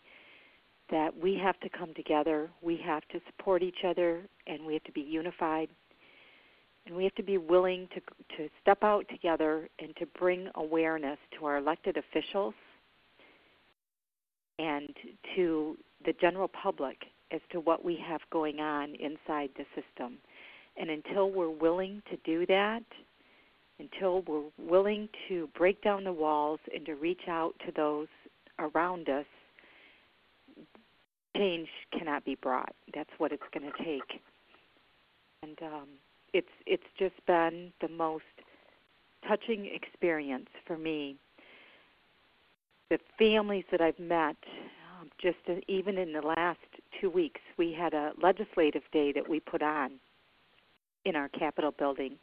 that 0.93 1.11
we 1.16 1.36
have 1.43 1.59
to 1.61 1.68
come 1.68 1.93
together, 1.95 2.49
we 2.61 2.76
have 2.84 3.03
to 3.09 3.18
support 3.26 3.62
each 3.62 3.84
other, 3.84 4.22
and 4.47 4.64
we 4.64 4.74
have 4.74 4.84
to 4.84 4.93
be 4.93 5.01
unified. 5.01 5.68
And 6.86 6.95
we 6.95 7.03
have 7.05 7.14
to 7.14 7.22
be 7.22 7.38
willing 7.38 7.88
to 7.95 8.01
to 8.36 8.49
step 8.61 8.82
out 8.82 9.07
together 9.09 9.68
and 9.78 9.97
to 9.97 10.07
bring 10.18 10.49
awareness 10.57 11.18
to 11.38 11.47
our 11.47 11.59
elected 11.59 11.97
officials 11.97 12.55
and 14.59 14.88
to 15.36 15.76
the 16.05 16.12
general 16.20 16.49
public 16.49 16.97
as 17.30 17.40
to 17.53 17.61
what 17.61 17.84
we 17.84 17.97
have 18.07 18.20
going 18.30 18.61
on 18.61 18.95
inside 18.97 19.51
the 19.57 19.64
system. 19.74 20.18
And 20.76 20.90
until 20.90 21.30
we're 21.30 21.51
willing 21.51 22.03
to 22.11 22.16
do 22.24 22.47
that, 22.47 22.82
until 23.78 24.22
we're 24.22 24.51
willing 24.59 25.09
to 25.28 25.49
break 25.57 25.82
down 25.82 26.05
the 26.05 26.12
walls 26.12 26.61
and 26.74 26.84
to 26.86 26.95
reach 26.95 27.28
out 27.28 27.55
to 27.64 27.72
those 27.74 28.09
around 28.59 29.09
us, 29.09 29.26
change 31.37 31.68
cannot 31.97 32.24
be 32.24 32.35
brought. 32.35 32.74
That's 32.95 33.11
what 33.18 33.33
it's 33.33 33.43
going 33.53 33.70
to 33.70 33.85
take. 33.85 34.20
And 35.43 35.59
um, 35.62 35.89
it's 36.33 36.49
it's 36.66 36.83
just 36.99 37.14
been 37.26 37.72
the 37.80 37.89
most 37.89 38.24
touching 39.26 39.66
experience 39.66 40.49
for 40.66 40.76
me. 40.76 41.16
The 42.91 42.99
families 43.18 43.64
that 43.70 43.80
I've 43.80 43.99
met, 43.99 44.37
um, 45.01 45.11
just 45.20 45.39
even 45.68 45.99
in 45.99 46.12
the 46.12 46.20
last 46.20 46.59
two 47.01 47.11
weeks, 47.11 47.41
we 47.57 47.72
had 47.72 47.95
a 47.95 48.12
legislative 48.22 48.83
day 48.93 49.12
that 49.12 49.28
we 49.28 49.41
put 49.41 49.62
on 49.62 49.93
in 51.05 51.16
our 51.16 51.28
Capitol 51.28 51.72
building, 51.76 52.16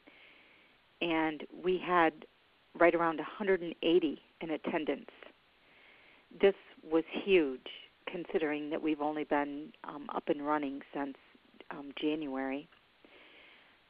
and 1.01 1.43
we 1.63 1.81
had 1.83 2.13
right 2.79 2.93
around 2.93 3.17
180 3.17 4.21
in 4.41 4.49
attendance. 4.49 5.09
This 6.39 6.53
was 6.89 7.03
huge, 7.25 7.67
considering 8.11 8.69
that 8.69 8.81
we've 8.81 9.01
only 9.01 9.23
been 9.23 9.71
um, 9.83 10.07
up 10.15 10.23
and 10.27 10.45
running 10.45 10.81
since 10.93 11.15
um, 11.71 11.91
January. 11.99 12.67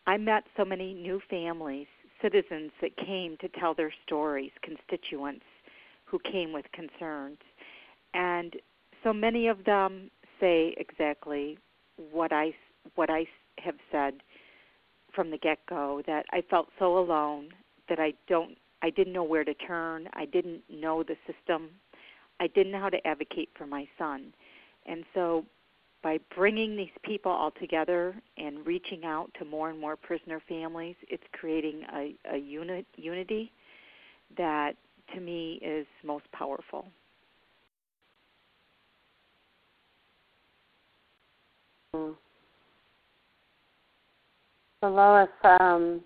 I 0.08 0.18
met 0.18 0.44
so 0.58 0.66
many 0.66 0.94
new 0.94 1.22
families, 1.30 1.88
citizens 2.22 2.72
that 2.82 2.96
came 2.98 3.38
to 3.42 3.48
tell 3.60 3.74
their 3.74 3.94
stories, 4.06 4.52
constituents 4.64 5.46
who 6.06 6.20
came 6.20 6.52
with 6.52 6.66
concerns. 6.74 7.38
And 8.14 8.56
so 9.04 9.14
many 9.14 9.48
of 9.48 9.64
them 9.66 10.10
say 10.40 10.74
exactly 10.78 11.58
what 12.12 12.32
I 12.32 12.54
what 12.96 13.10
I 13.10 13.26
have 13.60 13.76
said 13.92 14.16
from 15.14 15.32
the 15.32 15.38
get-go 15.38 16.02
that 16.08 16.26
I 16.32 16.42
felt 16.50 16.70
so 16.80 16.98
alone 16.98 17.50
that 17.90 18.00
I 18.00 18.14
don't 18.28 18.58
I 18.82 18.90
didn't 18.90 19.14
know 19.14 19.24
where 19.24 19.44
to 19.44 19.54
turn. 19.54 20.08
I 20.14 20.26
didn't 20.26 20.62
know 20.70 21.04
the 21.04 21.16
system. 21.28 21.70
I 22.40 22.48
didn't 22.48 22.72
know 22.72 22.80
how 22.80 22.90
to 22.90 23.08
advocate 23.08 23.50
for 23.58 23.66
my 23.66 23.88
son. 23.98 24.34
And 24.86 25.04
so 25.14 25.46
by 26.02 26.20
bringing 26.36 26.78
these 26.78 26.88
people 27.04 27.32
all 27.32 27.52
together 27.52 28.16
and 28.38 28.66
reaching 28.66 29.04
out 29.06 29.30
to 29.40 29.46
more 29.46 29.70
and 29.70 29.80
more 29.80 29.96
prisoner 29.96 30.42
families, 30.48 30.96
it's 31.10 31.24
creating 31.34 31.84
a, 31.94 32.16
a 32.34 32.38
unit, 32.38 32.86
unity 32.96 33.52
that 34.38 34.76
to 35.14 35.20
me 35.20 35.60
is 35.62 35.86
most 36.04 36.32
powerful. 36.32 36.86
So 41.94 42.16
Lois, 44.84 45.28
um, 45.44 46.02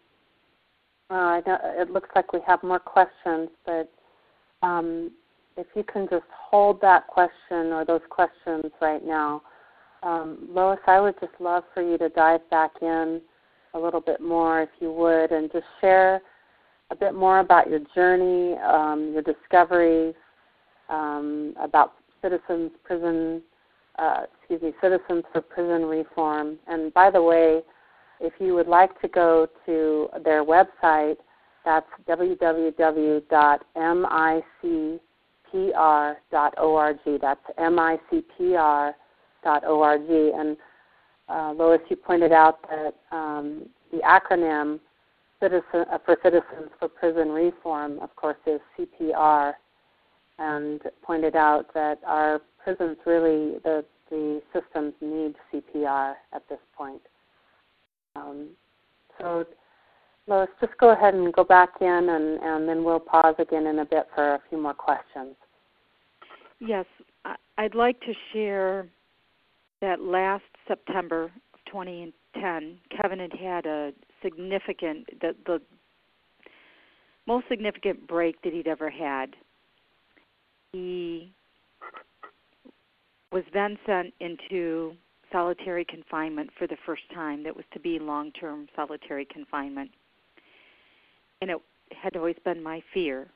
uh, 1.12 1.42
it 1.46 1.92
looks 1.92 2.10
like 2.16 2.34
we 2.34 2.40
have 2.48 2.64
more 2.64 2.80
questions, 2.80 3.50
but 3.66 3.92
um, 4.64 5.12
if 5.58 5.68
you 5.76 5.84
can 5.84 6.08
just 6.10 6.26
hold 6.32 6.82
that 6.82 7.08
question 7.08 7.72
or 7.72 7.86
those 7.86 8.02
questions 8.10 8.66
right 8.82 9.06
now. 9.06 9.42
Um, 10.04 10.50
Lois, 10.50 10.80
I 10.88 11.00
would 11.00 11.16
just 11.20 11.34
love 11.40 11.64
for 11.74 11.82
you 11.82 11.98
to 11.98 12.10
dive 12.10 12.48
back 12.50 12.72
in 12.82 13.22
a 13.74 13.80
little 13.80 14.02
bit 14.02 14.22
more, 14.22 14.62
if 14.62 14.70
you 14.80 14.92
would, 14.92 15.32
and 15.32 15.52
just 15.52 15.66
share 15.82 16.22
a 16.92 16.96
bit 16.96 17.16
more 17.16 17.40
about 17.40 17.70
your 17.70 17.80
journey, 17.96 18.58
um, 18.60 19.12
your 19.14 19.22
discoveries, 19.22 20.14
um, 20.90 21.54
about 21.60 21.94
citizens 22.22 22.72
prison, 22.84 23.42
uh, 23.98 24.26
excuse 24.40 24.62
me, 24.62 24.74
Citizens 24.82 25.24
for 25.32 25.42
Prison 25.42 25.86
Reform. 25.86 26.58
And 26.68 26.94
by 26.94 27.10
the 27.10 27.22
way, 27.22 27.62
if 28.20 28.34
you 28.40 28.54
would 28.56 28.68
like 28.68 29.00
to 29.02 29.08
go 29.08 29.48
to 29.66 30.10
their 30.24 30.44
website, 30.44 31.18
that's 31.66 31.88
www.micpr.org. 35.54 36.98
That's 37.22 37.42
micpr.org. 37.58 38.94
And 40.10 40.58
uh, 41.30 41.54
Lois, 41.54 41.80
you 41.90 41.96
pointed 41.96 42.32
out 42.32 42.60
that 42.70 42.96
um, 43.16 43.70
the 43.92 44.00
acronym 44.00 44.80
Citizen, 45.40 45.86
uh, 45.92 45.98
for 46.06 46.18
Citizens 46.24 46.70
for 46.80 46.88
Prison 46.88 47.30
Reform, 47.30 48.00
of 48.00 48.16
course, 48.16 48.38
is 48.48 48.62
CPR, 48.78 49.54
and 50.40 50.82
pointed 51.02 51.36
out 51.36 51.74
that 51.74 52.00
our 52.06 52.42
prisons 52.64 52.98
really, 53.06 53.60
the, 53.64 53.84
the 54.10 54.42
systems 54.54 54.94
need 55.02 55.36
CPR 55.52 56.14
at 56.34 56.48
this 56.50 56.60
point. 56.78 57.02
Um, 58.16 58.50
so, 59.20 59.46
Lois, 60.28 60.48
just 60.62 60.78
go 60.78 60.92
ahead 60.92 61.14
and 61.14 61.34
go 61.34 61.44
back 61.44 61.70
in, 61.82 61.88
and, 61.88 62.40
and 62.42 62.70
then 62.70 62.86
we'll 62.86 63.02
pause 63.02 63.36
again 63.38 63.68
in 63.68 63.80
a 63.80 63.86
bit 63.86 64.08
for 64.16 64.36
a 64.36 64.42
few 64.50 64.58
more 64.62 64.74
questions. 64.74 65.36
Yes, 66.66 66.86
I'd 67.58 67.76
like 67.76 68.00
to 68.02 68.14
share 68.32 68.88
that 69.82 70.00
last 70.00 70.46
September 70.66 71.26
of 71.26 71.60
2010, 71.66 72.80
Kevin 72.90 73.20
had 73.20 73.34
had 73.34 73.66
a 73.66 73.92
significant, 74.22 75.08
the, 75.20 75.36
the 75.46 75.60
most 77.28 77.50
significant 77.50 78.08
break 78.08 78.42
that 78.44 78.54
he'd 78.54 78.68
ever 78.68 78.90
had. 78.90 79.36
He 80.72 81.34
was 83.34 83.44
then 83.54 83.78
sent 83.86 84.14
into 84.22 84.94
solitary 85.34 85.84
confinement 85.84 86.50
for 86.58 86.66
the 86.66 86.78
first 86.86 87.04
time 87.14 87.44
that 87.44 87.54
was 87.54 87.66
to 87.74 87.80
be 87.80 88.00
long 88.00 88.32
term 88.32 88.68
solitary 88.74 89.26
confinement. 89.26 89.92
And 91.42 91.52
it 91.52 91.58
had 91.92 92.16
always 92.16 92.38
been 92.46 92.64
my 92.64 92.82
fear. 92.94 93.28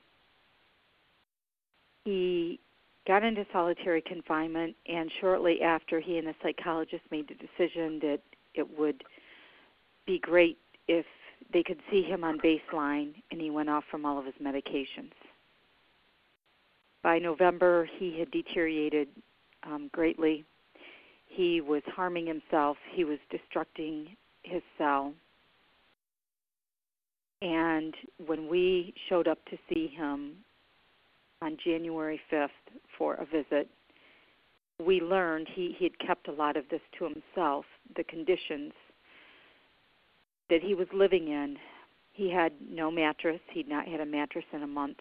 He 2.05 2.61
got 3.07 3.23
into 3.23 3.45
solitary 3.51 4.01
confinement, 4.01 4.75
and 4.87 5.11
shortly 5.21 5.61
after, 5.61 5.99
he 5.99 6.17
and 6.17 6.27
the 6.27 6.35
psychologist 6.43 7.03
made 7.09 7.27
the 7.27 7.35
decision 7.35 7.99
that 7.99 8.19
it 8.53 8.77
would 8.77 9.03
be 10.05 10.19
great 10.19 10.57
if 10.87 11.05
they 11.53 11.63
could 11.63 11.79
see 11.89 12.03
him 12.03 12.23
on 12.23 12.39
baseline, 12.39 13.13
and 13.31 13.39
he 13.39 13.49
went 13.49 13.69
off 13.69 13.83
from 13.89 14.05
all 14.05 14.19
of 14.19 14.25
his 14.25 14.35
medications. 14.41 15.11
By 17.03 17.19
November, 17.19 17.87
he 17.97 18.19
had 18.19 18.29
deteriorated 18.31 19.07
um, 19.63 19.89
greatly 19.93 20.45
he 21.27 21.61
was 21.61 21.83
harming 21.85 22.25
himself, 22.25 22.77
he 22.93 23.03
was 23.03 23.19
destructing 23.31 24.15
his 24.43 24.61
cell. 24.77 25.13
And 27.41 27.93
when 28.25 28.47
we 28.47 28.93
showed 29.07 29.27
up 29.27 29.37
to 29.51 29.57
see 29.69 29.87
him 29.87 30.37
on 31.41 31.57
January 31.63 32.19
5th 32.31 32.49
for 32.97 33.15
a 33.15 33.25
visit, 33.25 33.69
we 34.83 35.01
learned 35.01 35.47
he, 35.53 35.75
he 35.77 35.85
had 35.85 35.99
kept 35.99 36.27
a 36.27 36.31
lot 36.31 36.57
of 36.57 36.65
this 36.69 36.81
to 36.97 37.05
himself, 37.05 37.65
the 37.95 38.03
conditions 38.03 38.73
that 40.49 40.61
he 40.61 40.73
was 40.73 40.88
living 40.93 41.27
in. 41.27 41.57
He 42.13 42.31
had 42.31 42.53
no 42.67 42.89
mattress, 42.89 43.39
he'd 43.51 43.67
not 43.67 43.88
had 43.88 43.99
a 43.99 44.05
mattress 44.05 44.45
in 44.53 44.63
a 44.63 44.67
month. 44.67 44.97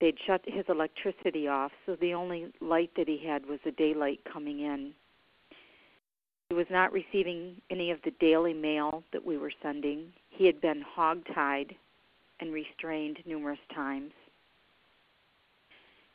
They'd 0.00 0.18
shut 0.26 0.42
his 0.46 0.64
electricity 0.68 1.48
off, 1.48 1.70
so 1.86 1.96
the 2.00 2.14
only 2.14 2.52
light 2.60 2.90
that 2.96 3.08
he 3.08 3.22
had 3.24 3.46
was 3.46 3.60
the 3.64 3.70
daylight 3.72 4.20
coming 4.30 4.60
in. 4.60 4.92
He 6.48 6.54
was 6.54 6.66
not 6.70 6.92
receiving 6.92 7.56
any 7.70 7.90
of 7.90 7.98
the 8.04 8.10
daily 8.20 8.52
mail 8.52 9.04
that 9.12 9.24
we 9.24 9.38
were 9.38 9.52
sending. 9.62 10.12
He 10.28 10.44
had 10.44 10.60
been 10.60 10.82
hog-tied 10.82 11.74
and 12.40 12.52
restrained 12.52 13.18
numerous 13.24 13.60
times. 13.74 14.12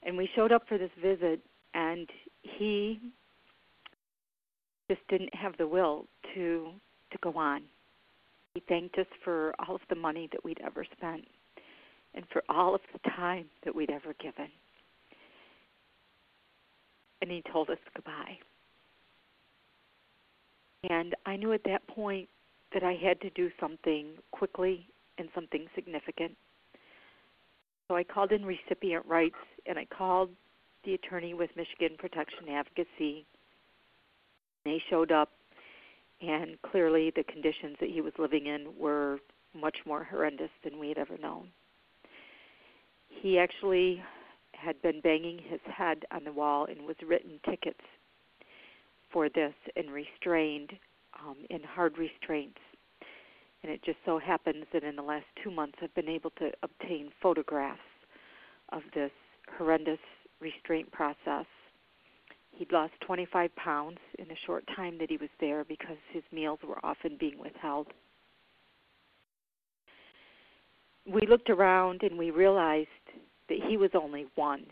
And 0.07 0.17
we 0.17 0.29
showed 0.35 0.53
up 0.53 0.63
for 0.67 0.77
this 0.77 0.89
visit, 1.01 1.41
and 1.73 2.09
he 2.41 2.99
just 4.89 5.01
didn't 5.09 5.35
have 5.35 5.57
the 5.57 5.67
will 5.67 6.05
to 6.33 6.69
to 7.11 7.17
go 7.21 7.37
on. 7.37 7.61
He 8.53 8.63
thanked 8.67 8.97
us 8.97 9.05
for 9.23 9.53
all 9.59 9.75
of 9.75 9.81
the 9.89 9.95
money 9.95 10.29
that 10.31 10.43
we'd 10.43 10.59
ever 10.65 10.85
spent 10.97 11.25
and 12.15 12.25
for 12.31 12.41
all 12.49 12.73
of 12.73 12.81
the 12.91 12.99
time 13.11 13.45
that 13.63 13.75
we'd 13.75 13.91
ever 13.91 14.13
given. 14.21 14.47
And 17.21 17.29
he 17.29 17.43
told 17.51 17.69
us 17.69 17.77
goodbye. 17.93 18.37
And 20.89 21.15
I 21.25 21.35
knew 21.35 21.53
at 21.53 21.63
that 21.65 21.85
point 21.87 22.29
that 22.73 22.83
I 22.83 22.93
had 22.93 23.19
to 23.21 23.29
do 23.31 23.49
something 23.59 24.13
quickly 24.31 24.87
and 25.17 25.29
something 25.35 25.67
significant. 25.75 26.33
So 27.87 27.95
I 27.95 28.03
called 28.03 28.31
in 28.31 28.45
recipient 28.45 29.05
rights 29.05 29.35
and 29.65 29.79
I 29.79 29.85
called 29.85 30.29
the 30.83 30.93
attorney 30.93 31.33
with 31.33 31.49
Michigan 31.55 31.97
Protection 31.97 32.49
Advocacy. 32.49 33.25
They 34.65 34.81
showed 34.89 35.11
up, 35.11 35.29
and 36.21 36.61
clearly 36.61 37.11
the 37.15 37.23
conditions 37.23 37.77
that 37.79 37.89
he 37.89 38.01
was 38.01 38.13
living 38.17 38.47
in 38.47 38.67
were 38.77 39.19
much 39.53 39.77
more 39.85 40.03
horrendous 40.03 40.49
than 40.63 40.79
we 40.79 40.89
had 40.89 40.97
ever 40.97 41.17
known. 41.17 41.47
He 43.09 43.39
actually 43.39 44.01
had 44.53 44.81
been 44.81 45.01
banging 45.01 45.39
his 45.39 45.61
head 45.65 46.03
on 46.11 46.23
the 46.23 46.31
wall 46.31 46.65
and 46.65 46.85
was 46.85 46.95
written 47.05 47.39
tickets 47.49 47.79
for 49.11 49.29
this 49.29 49.53
and 49.75 49.91
restrained 49.91 50.73
um, 51.23 51.37
in 51.49 51.61
hard 51.63 51.97
restraints. 51.97 52.59
And 53.63 53.71
it 53.71 53.83
just 53.83 53.97
so 54.05 54.19
happens 54.19 54.65
that 54.71 54.83
in 54.83 54.95
the 54.95 55.01
last 55.01 55.25
two 55.43 55.51
months 55.51 55.77
I've 55.81 55.93
been 55.95 56.09
able 56.09 56.29
to 56.31 56.51
obtain 56.63 57.09
photographs 57.21 57.79
of 58.69 58.81
this 58.93 59.11
horrendous 59.57 59.99
restraint 60.39 60.91
process. 60.91 61.45
He'd 62.51 62.71
lost 62.71 62.93
25 63.05 63.55
pounds 63.55 63.97
in 64.17 64.25
a 64.31 64.35
short 64.45 64.63
time 64.75 64.97
that 64.99 65.09
he 65.09 65.17
was 65.17 65.29
there 65.39 65.63
because 65.63 65.97
his 66.11 66.23
meals 66.31 66.59
were 66.67 66.83
often 66.83 67.17
being 67.19 67.37
withheld. 67.39 67.87
We 71.05 71.21
looked 71.27 71.49
around 71.49 72.03
and 72.03 72.17
we 72.17 72.31
realized 72.31 72.89
that 73.49 73.59
he 73.67 73.77
was 73.77 73.91
only 73.93 74.25
one, 74.35 74.65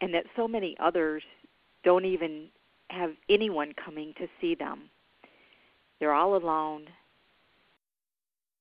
and 0.00 0.12
that 0.12 0.24
so 0.36 0.46
many 0.46 0.76
others 0.80 1.22
don't 1.82 2.04
even 2.04 2.48
have 2.90 3.12
anyone 3.30 3.72
coming 3.82 4.12
to 4.18 4.26
see 4.40 4.54
them. 4.54 4.90
They're 5.98 6.12
all 6.12 6.36
alone, 6.36 6.86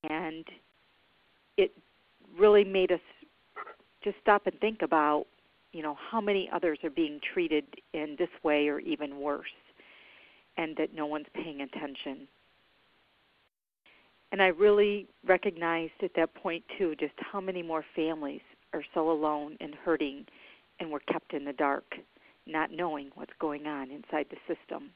and 0.09 0.45
it 1.57 1.71
really 2.37 2.63
made 2.63 2.91
us 2.91 2.99
just 4.03 4.17
stop 4.21 4.45
and 4.45 4.59
think 4.59 4.81
about, 4.81 5.25
you 5.71 5.81
know, 5.81 5.97
how 6.11 6.21
many 6.21 6.49
others 6.53 6.79
are 6.83 6.89
being 6.89 7.19
treated 7.33 7.65
in 7.93 8.15
this 8.17 8.29
way 8.43 8.67
or 8.67 8.79
even 8.79 9.19
worse, 9.19 9.47
and 10.57 10.75
that 10.77 10.93
no 10.93 11.05
one's 11.05 11.25
paying 11.33 11.61
attention. 11.61 12.27
And 14.31 14.41
I 14.41 14.47
really 14.47 15.07
recognized 15.25 15.93
at 16.03 16.11
that 16.15 16.33
point, 16.35 16.63
too, 16.77 16.95
just 16.99 17.13
how 17.17 17.39
many 17.39 17.63
more 17.63 17.85
families 17.95 18.41
are 18.73 18.83
so 18.93 19.09
alone 19.09 19.57
and 19.61 19.73
hurting 19.73 20.25
and 20.79 20.91
were 20.91 20.99
kept 20.99 21.33
in 21.33 21.45
the 21.45 21.53
dark, 21.53 21.95
not 22.45 22.71
knowing 22.71 23.11
what's 23.15 23.33
going 23.39 23.65
on 23.65 23.91
inside 23.91 24.25
the 24.29 24.37
system. 24.53 24.89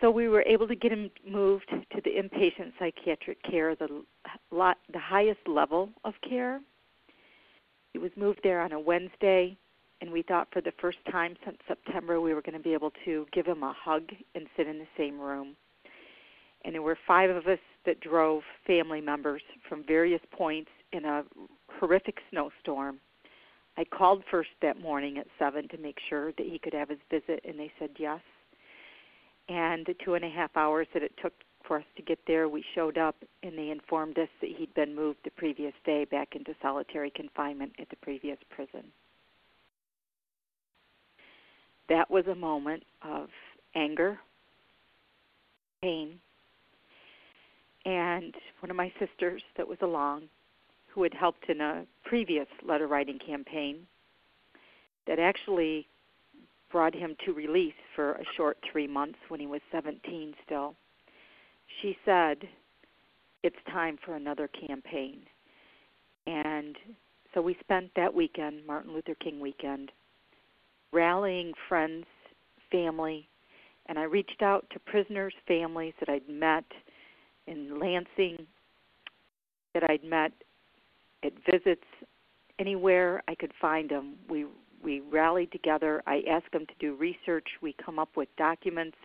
So 0.00 0.10
we 0.10 0.28
were 0.28 0.42
able 0.42 0.68
to 0.68 0.74
get 0.74 0.92
him 0.92 1.10
moved 1.26 1.68
to 1.70 2.00
the 2.02 2.10
inpatient 2.10 2.72
psychiatric 2.78 3.42
care, 3.42 3.74
the 3.74 4.04
the 4.50 4.98
highest 4.98 5.40
level 5.46 5.90
of 6.04 6.14
care. 6.28 6.60
He 7.92 7.98
was 7.98 8.10
moved 8.16 8.40
there 8.42 8.60
on 8.60 8.72
a 8.72 8.80
Wednesday, 8.80 9.56
and 10.00 10.10
we 10.10 10.22
thought 10.22 10.48
for 10.52 10.60
the 10.60 10.72
first 10.80 10.98
time 11.10 11.36
since 11.44 11.56
September 11.68 12.20
we 12.20 12.34
were 12.34 12.42
going 12.42 12.56
to 12.56 12.62
be 12.62 12.74
able 12.74 12.92
to 13.04 13.26
give 13.32 13.46
him 13.46 13.62
a 13.62 13.72
hug 13.72 14.02
and 14.34 14.46
sit 14.56 14.66
in 14.66 14.78
the 14.78 14.86
same 14.96 15.18
room. 15.20 15.56
And 16.64 16.74
there 16.74 16.82
were 16.82 16.98
five 17.06 17.30
of 17.30 17.46
us 17.46 17.58
that 17.86 18.00
drove 18.00 18.42
family 18.66 19.00
members 19.00 19.42
from 19.68 19.84
various 19.86 20.22
points 20.32 20.70
in 20.92 21.04
a 21.04 21.24
horrific 21.78 22.18
snowstorm. 22.30 22.98
I 23.76 23.84
called 23.84 24.22
first 24.30 24.50
that 24.62 24.80
morning 24.80 25.18
at 25.18 25.26
seven 25.38 25.68
to 25.68 25.78
make 25.78 25.98
sure 26.08 26.32
that 26.32 26.46
he 26.46 26.58
could 26.58 26.74
have 26.74 26.88
his 26.88 26.98
visit, 27.10 27.40
and 27.44 27.58
they 27.58 27.70
said 27.78 27.90
yes. 27.98 28.20
And 29.48 29.84
the 29.86 29.94
two 30.04 30.14
and 30.14 30.24
a 30.24 30.28
half 30.28 30.56
hours 30.56 30.86
that 30.94 31.02
it 31.02 31.12
took 31.22 31.32
for 31.66 31.78
us 31.78 31.84
to 31.96 32.02
get 32.02 32.18
there, 32.26 32.48
we 32.48 32.64
showed 32.74 32.98
up, 32.98 33.16
and 33.42 33.56
they 33.56 33.70
informed 33.70 34.18
us 34.18 34.28
that 34.40 34.50
he'd 34.56 34.72
been 34.74 34.94
moved 34.94 35.18
the 35.24 35.30
previous 35.30 35.72
day 35.84 36.04
back 36.04 36.34
into 36.34 36.54
solitary 36.60 37.10
confinement 37.10 37.72
at 37.78 37.88
the 37.88 37.96
previous 37.96 38.38
prison. 38.50 38.84
That 41.88 42.10
was 42.10 42.26
a 42.26 42.34
moment 42.34 42.82
of 43.02 43.28
anger, 43.74 44.18
pain, 45.82 46.18
and 47.84 48.34
one 48.60 48.70
of 48.70 48.76
my 48.76 48.92
sisters 48.98 49.42
that 49.56 49.68
was 49.68 49.78
along 49.82 50.22
who 50.88 51.02
had 51.02 51.12
helped 51.12 51.48
in 51.48 51.60
a 51.60 51.84
previous 52.04 52.46
letter 52.66 52.86
writing 52.86 53.18
campaign 53.18 53.86
that 55.06 55.18
actually 55.18 55.86
brought 56.74 56.92
him 56.92 57.14
to 57.24 57.32
release 57.32 57.72
for 57.94 58.14
a 58.14 58.24
short 58.36 58.58
three 58.72 58.88
months 58.88 59.18
when 59.28 59.38
he 59.38 59.46
was 59.46 59.60
17 59.70 60.34
still. 60.44 60.74
She 61.80 61.96
said, 62.04 62.38
It's 63.44 63.54
time 63.70 63.96
for 64.04 64.16
another 64.16 64.48
campaign. 64.48 65.20
And 66.26 66.74
so 67.32 67.40
we 67.40 67.56
spent 67.60 67.92
that 67.94 68.12
weekend, 68.12 68.66
Martin 68.66 68.92
Luther 68.92 69.14
King 69.22 69.38
weekend, 69.38 69.92
rallying 70.92 71.52
friends, 71.68 72.06
family, 72.72 73.28
and 73.86 73.96
I 73.96 74.02
reached 74.02 74.42
out 74.42 74.66
to 74.72 74.80
prisoners' 74.80 75.32
families 75.46 75.94
that 76.00 76.08
I'd 76.08 76.28
met 76.28 76.64
in 77.46 77.78
Lansing, 77.78 78.48
that 79.74 79.88
I'd 79.88 80.02
met 80.02 80.32
at 81.22 81.34
visits 81.48 81.86
anywhere 82.58 83.22
I 83.28 83.36
could 83.36 83.52
find 83.60 83.88
them. 83.88 84.14
We 84.28 84.46
we 84.84 85.00
rallied 85.00 85.50
together. 85.50 86.02
I 86.06 86.22
asked 86.28 86.52
them 86.52 86.66
to 86.66 86.74
do 86.78 86.94
research. 86.94 87.46
We 87.62 87.74
come 87.84 87.98
up 87.98 88.10
with 88.16 88.28
documents 88.36 88.96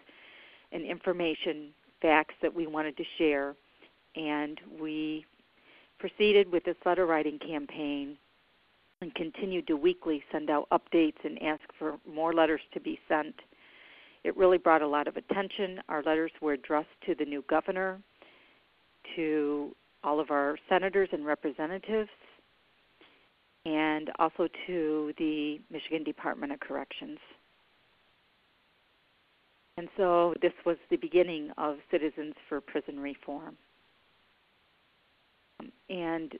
and 0.71 0.85
information, 0.85 1.69
facts 2.01 2.35
that 2.41 2.53
we 2.53 2.67
wanted 2.67 2.97
to 2.97 3.03
share, 3.17 3.55
and 4.15 4.59
we 4.79 5.25
proceeded 5.99 6.51
with 6.51 6.63
this 6.63 6.75
letter 6.85 7.05
writing 7.05 7.39
campaign 7.39 8.17
and 9.01 9.13
continued 9.15 9.65
to 9.67 9.75
weekly 9.75 10.21
send 10.31 10.49
out 10.49 10.67
updates 10.71 11.23
and 11.23 11.41
ask 11.41 11.61
for 11.77 11.97
more 12.07 12.33
letters 12.33 12.61
to 12.73 12.79
be 12.79 12.99
sent. 13.07 13.35
It 14.23 14.35
really 14.35 14.57
brought 14.57 14.81
a 14.81 14.87
lot 14.87 15.07
of 15.07 15.15
attention. 15.15 15.79
Our 15.87 16.03
letters 16.03 16.31
were 16.41 16.53
addressed 16.53 16.89
to 17.05 17.15
the 17.15 17.25
new 17.25 17.43
governor, 17.49 17.99
to 19.15 19.73
all 20.03 20.19
of 20.19 20.31
our 20.31 20.57
senators 20.67 21.09
and 21.11 21.25
representatives, 21.25 22.09
and 23.65 24.09
also 24.19 24.47
to 24.67 25.13
the 25.17 25.59
Michigan 25.71 26.03
Department 26.03 26.51
of 26.51 26.59
Corrections. 26.59 27.19
And 29.77 29.87
so 29.95 30.33
this 30.41 30.51
was 30.65 30.77
the 30.89 30.97
beginning 30.97 31.51
of 31.57 31.77
Citizens 31.89 32.33
for 32.47 32.59
Prison 32.59 32.99
Reform. 32.99 33.55
And 35.89 36.33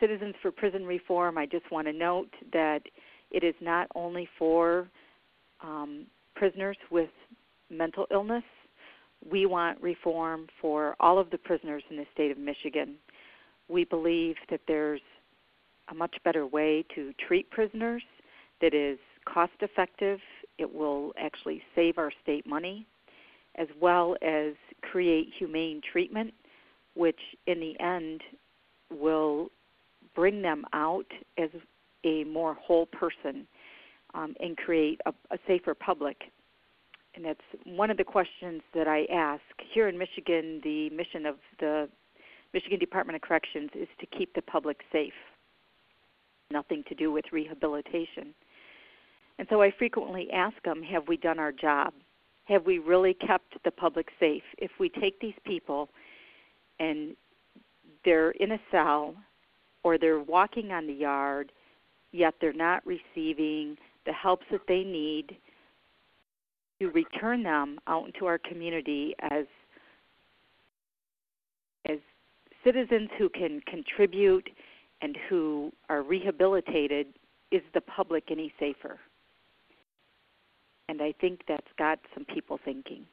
Citizens 0.00 0.34
for 0.42 0.50
Prison 0.50 0.84
Reform, 0.84 1.38
I 1.38 1.46
just 1.46 1.70
want 1.70 1.86
to 1.86 1.92
note 1.92 2.30
that 2.52 2.82
it 3.30 3.44
is 3.44 3.54
not 3.60 3.88
only 3.94 4.28
for 4.38 4.88
um, 5.62 6.06
prisoners 6.34 6.76
with 6.90 7.08
mental 7.70 8.06
illness, 8.10 8.44
we 9.30 9.46
want 9.46 9.80
reform 9.80 10.46
for 10.60 10.94
all 11.00 11.18
of 11.18 11.30
the 11.30 11.38
prisoners 11.38 11.82
in 11.90 11.96
the 11.96 12.06
state 12.12 12.30
of 12.30 12.38
Michigan. 12.38 12.96
We 13.68 13.84
believe 13.84 14.36
that 14.50 14.60
there's 14.68 15.00
a 15.90 15.94
much 15.94 16.16
better 16.24 16.46
way 16.46 16.84
to 16.94 17.12
treat 17.26 17.50
prisoners 17.50 18.02
that 18.60 18.74
is 18.74 18.98
cost 19.24 19.52
effective. 19.60 20.18
It 20.58 20.72
will 20.72 21.12
actually 21.18 21.62
save 21.74 21.98
our 21.98 22.12
state 22.22 22.46
money, 22.46 22.86
as 23.56 23.68
well 23.80 24.16
as 24.22 24.54
create 24.82 25.28
humane 25.38 25.80
treatment, 25.92 26.32
which 26.94 27.20
in 27.46 27.60
the 27.60 27.78
end 27.80 28.22
will 28.90 29.48
bring 30.14 30.42
them 30.42 30.64
out 30.72 31.06
as 31.38 31.50
a 32.04 32.24
more 32.24 32.54
whole 32.54 32.86
person 32.86 33.46
um, 34.14 34.34
and 34.40 34.56
create 34.56 35.00
a, 35.06 35.12
a 35.30 35.38
safer 35.46 35.74
public 35.74 36.16
and 37.16 37.24
that's 37.24 37.40
one 37.64 37.90
of 37.90 37.96
the 37.96 38.04
questions 38.04 38.62
that 38.74 38.86
I 38.86 39.06
ask. 39.12 39.42
Here 39.72 39.88
in 39.88 39.98
Michigan, 39.98 40.60
the 40.62 40.90
mission 40.90 41.24
of 41.24 41.36
the 41.58 41.88
Michigan 42.52 42.78
Department 42.78 43.16
of 43.16 43.22
Corrections 43.22 43.70
is 43.74 43.88
to 44.00 44.06
keep 44.06 44.34
the 44.34 44.42
public 44.42 44.80
safe, 44.92 45.14
nothing 46.50 46.84
to 46.88 46.94
do 46.94 47.12
with 47.12 47.24
rehabilitation. 47.32 48.34
And 49.38 49.46
so 49.50 49.62
I 49.62 49.70
frequently 49.78 50.28
ask 50.32 50.54
them, 50.64 50.82
have 50.82 51.08
we 51.08 51.16
done 51.16 51.38
our 51.38 51.52
job? 51.52 51.92
Have 52.44 52.64
we 52.64 52.78
really 52.78 53.14
kept 53.14 53.62
the 53.64 53.70
public 53.70 54.08
safe? 54.18 54.42
If 54.58 54.70
we 54.78 54.88
take 54.88 55.20
these 55.20 55.34
people 55.44 55.88
and 56.78 57.16
they're 58.04 58.30
in 58.32 58.52
a 58.52 58.60
cell 58.70 59.14
or 59.82 59.98
they're 59.98 60.20
walking 60.20 60.72
on 60.72 60.86
the 60.86 60.92
yard, 60.92 61.52
yet 62.12 62.34
they're 62.40 62.52
not 62.52 62.82
receiving 62.86 63.76
the 64.06 64.12
helps 64.12 64.46
that 64.50 64.60
they 64.68 64.84
need 64.84 65.36
to 66.80 66.88
return 66.90 67.42
them 67.42 67.78
out 67.86 68.06
into 68.06 68.26
our 68.26 68.38
community 68.38 69.14
as 69.30 69.44
as 71.88 71.98
citizens 72.64 73.08
who 73.16 73.28
can 73.28 73.60
contribute 73.66 74.48
and 75.02 75.16
who 75.28 75.72
are 75.88 76.02
rehabilitated 76.02 77.06
is 77.50 77.62
the 77.74 77.80
public 77.80 78.24
any 78.30 78.52
safer? 78.58 78.98
And 80.88 81.02
i 81.02 81.12
think 81.20 81.40
that's 81.48 81.66
got 81.78 81.98
some 82.14 82.24
people 82.24 82.58
thinking. 82.64 83.04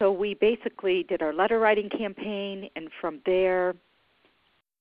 So 0.00 0.12
we 0.12 0.34
basically 0.34 1.02
did 1.02 1.22
our 1.22 1.32
letter 1.32 1.58
writing 1.58 1.88
campaign 1.90 2.70
and 2.76 2.88
from 3.00 3.20
there 3.26 3.74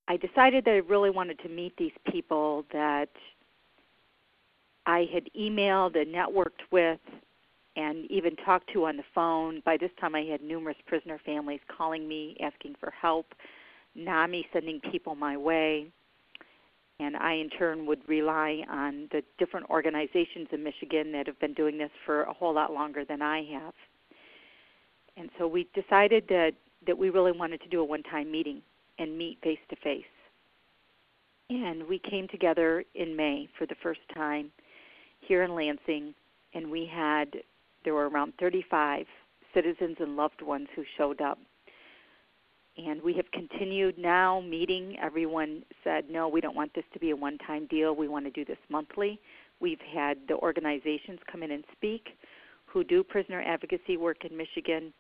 i 0.08 0.16
decided 0.16 0.64
that 0.66 0.72
i 0.72 0.78
really 0.78 1.10
wanted 1.10 1.39
to 1.39 1.49
meet 1.49 1.76
these 1.78 1.97
people 2.12 2.66
that 2.72 3.10
I 4.88 5.05
had 5.14 5.30
emailed 5.38 5.99
and 6.01 6.16
networked 6.16 6.64
with 6.72 6.99
and 7.78 8.09
even 8.11 8.36
talked 8.38 8.73
to 8.73 8.86
on 8.86 8.97
the 8.97 9.03
phone. 9.15 9.61
By 9.63 9.78
this 9.78 9.91
time, 10.01 10.15
I 10.15 10.23
had 10.23 10.41
numerous 10.41 10.75
prisoner 10.88 11.19
families 11.23 11.61
calling 11.69 12.07
me 12.07 12.36
asking 12.41 12.75
for 12.80 12.91
help, 12.91 13.28
NAMI 13.95 14.47
sending 14.51 14.82
people 14.91 15.15
my 15.15 15.38
way. 15.38 15.88
And 16.99 17.15
I, 17.15 17.34
in 17.34 17.49
turn, 17.51 17.86
would 17.86 18.01
rely 18.09 18.63
on 18.69 19.07
the 19.11 19.21
different 19.38 19.69
organizations 19.69 20.47
in 20.51 20.63
Michigan 20.63 21.11
that 21.11 21.28
have 21.28 21.39
been 21.39 21.53
doing 21.53 21.78
this 21.78 21.91
for 22.05 22.23
a 22.23 22.34
whole 22.34 22.53
lot 22.53 22.73
longer 22.73 23.05
than 23.05 23.21
I 23.21 23.43
have. 23.53 23.73
And 25.15 25.30
so 25.38 25.47
we 25.47 25.67
decided 25.75 26.25
that, 26.30 26.53
that 26.88 26.97
we 26.97 27.11
really 27.11 27.32
wanted 27.32 27.61
to 27.61 27.69
do 27.69 27.82
a 27.82 27.86
one 27.86 28.01
time 28.03 28.32
meeting 28.32 28.63
and 28.97 29.15
meet 29.15 29.38
face 29.43 29.59
to 29.69 29.75
face. 29.75 30.03
And 31.51 31.88
we 31.88 31.99
came 31.99 32.28
together 32.28 32.84
in 32.95 33.15
May 33.15 33.47
for 33.57 33.67
the 33.67 33.75
first 33.84 34.01
time 34.15 34.51
here 35.21 35.43
in 35.43 35.53
Lansing, 35.53 36.13
and 36.53 36.69
we 36.69 36.89
had, 36.91 37.28
there 37.88 37.94
were 37.94 38.10
around 38.10 38.34
35 38.38 39.06
citizens 39.54 39.96
and 40.02 40.18
loved 40.18 40.42
ones 40.42 40.68
who 40.76 40.84
showed 40.98 41.22
up. 41.22 41.40
And 42.76 43.02
we 43.02 43.14
have 43.14 43.32
continued 43.32 43.98
now 43.98 44.42
meeting. 44.42 44.98
Everyone 45.02 45.64
said, 45.86 46.10
no, 46.10 46.28
we 46.28 46.42
don't 46.42 46.54
want 46.54 46.74
this 46.76 46.84
to 46.92 47.00
be 47.00 47.12
a 47.12 47.16
one 47.16 47.38
time 47.38 47.66
deal. 47.68 47.96
We 47.96 48.10
want 48.10 48.26
to 48.26 48.32
do 48.32 48.44
this 48.44 48.58
monthly. 48.68 49.22
We've 49.62 49.80
had 49.80 50.18
the 50.28 50.36
organizations 50.36 51.20
come 51.32 51.44
in 51.44 51.52
and 51.52 51.64
speak 51.72 52.10
who 52.66 52.84
do 52.84 53.06
prisoner 53.06 53.42
advocacy 53.42 53.96
work 53.96 54.26
in 54.26 54.36
Michigan. 54.36 54.92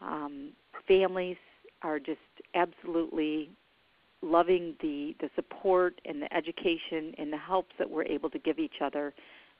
Um, 0.00 0.52
families 0.86 1.38
are 1.82 1.98
just 1.98 2.20
absolutely 2.54 3.50
loving 4.22 4.76
the, 4.80 5.16
the 5.18 5.28
support 5.34 6.00
and 6.04 6.22
the 6.22 6.32
education 6.32 7.16
and 7.18 7.32
the 7.32 7.36
helps 7.36 7.72
that 7.80 7.90
we're 7.90 8.04
able 8.04 8.30
to 8.30 8.38
give 8.38 8.60
each 8.60 8.80
other. 8.80 9.12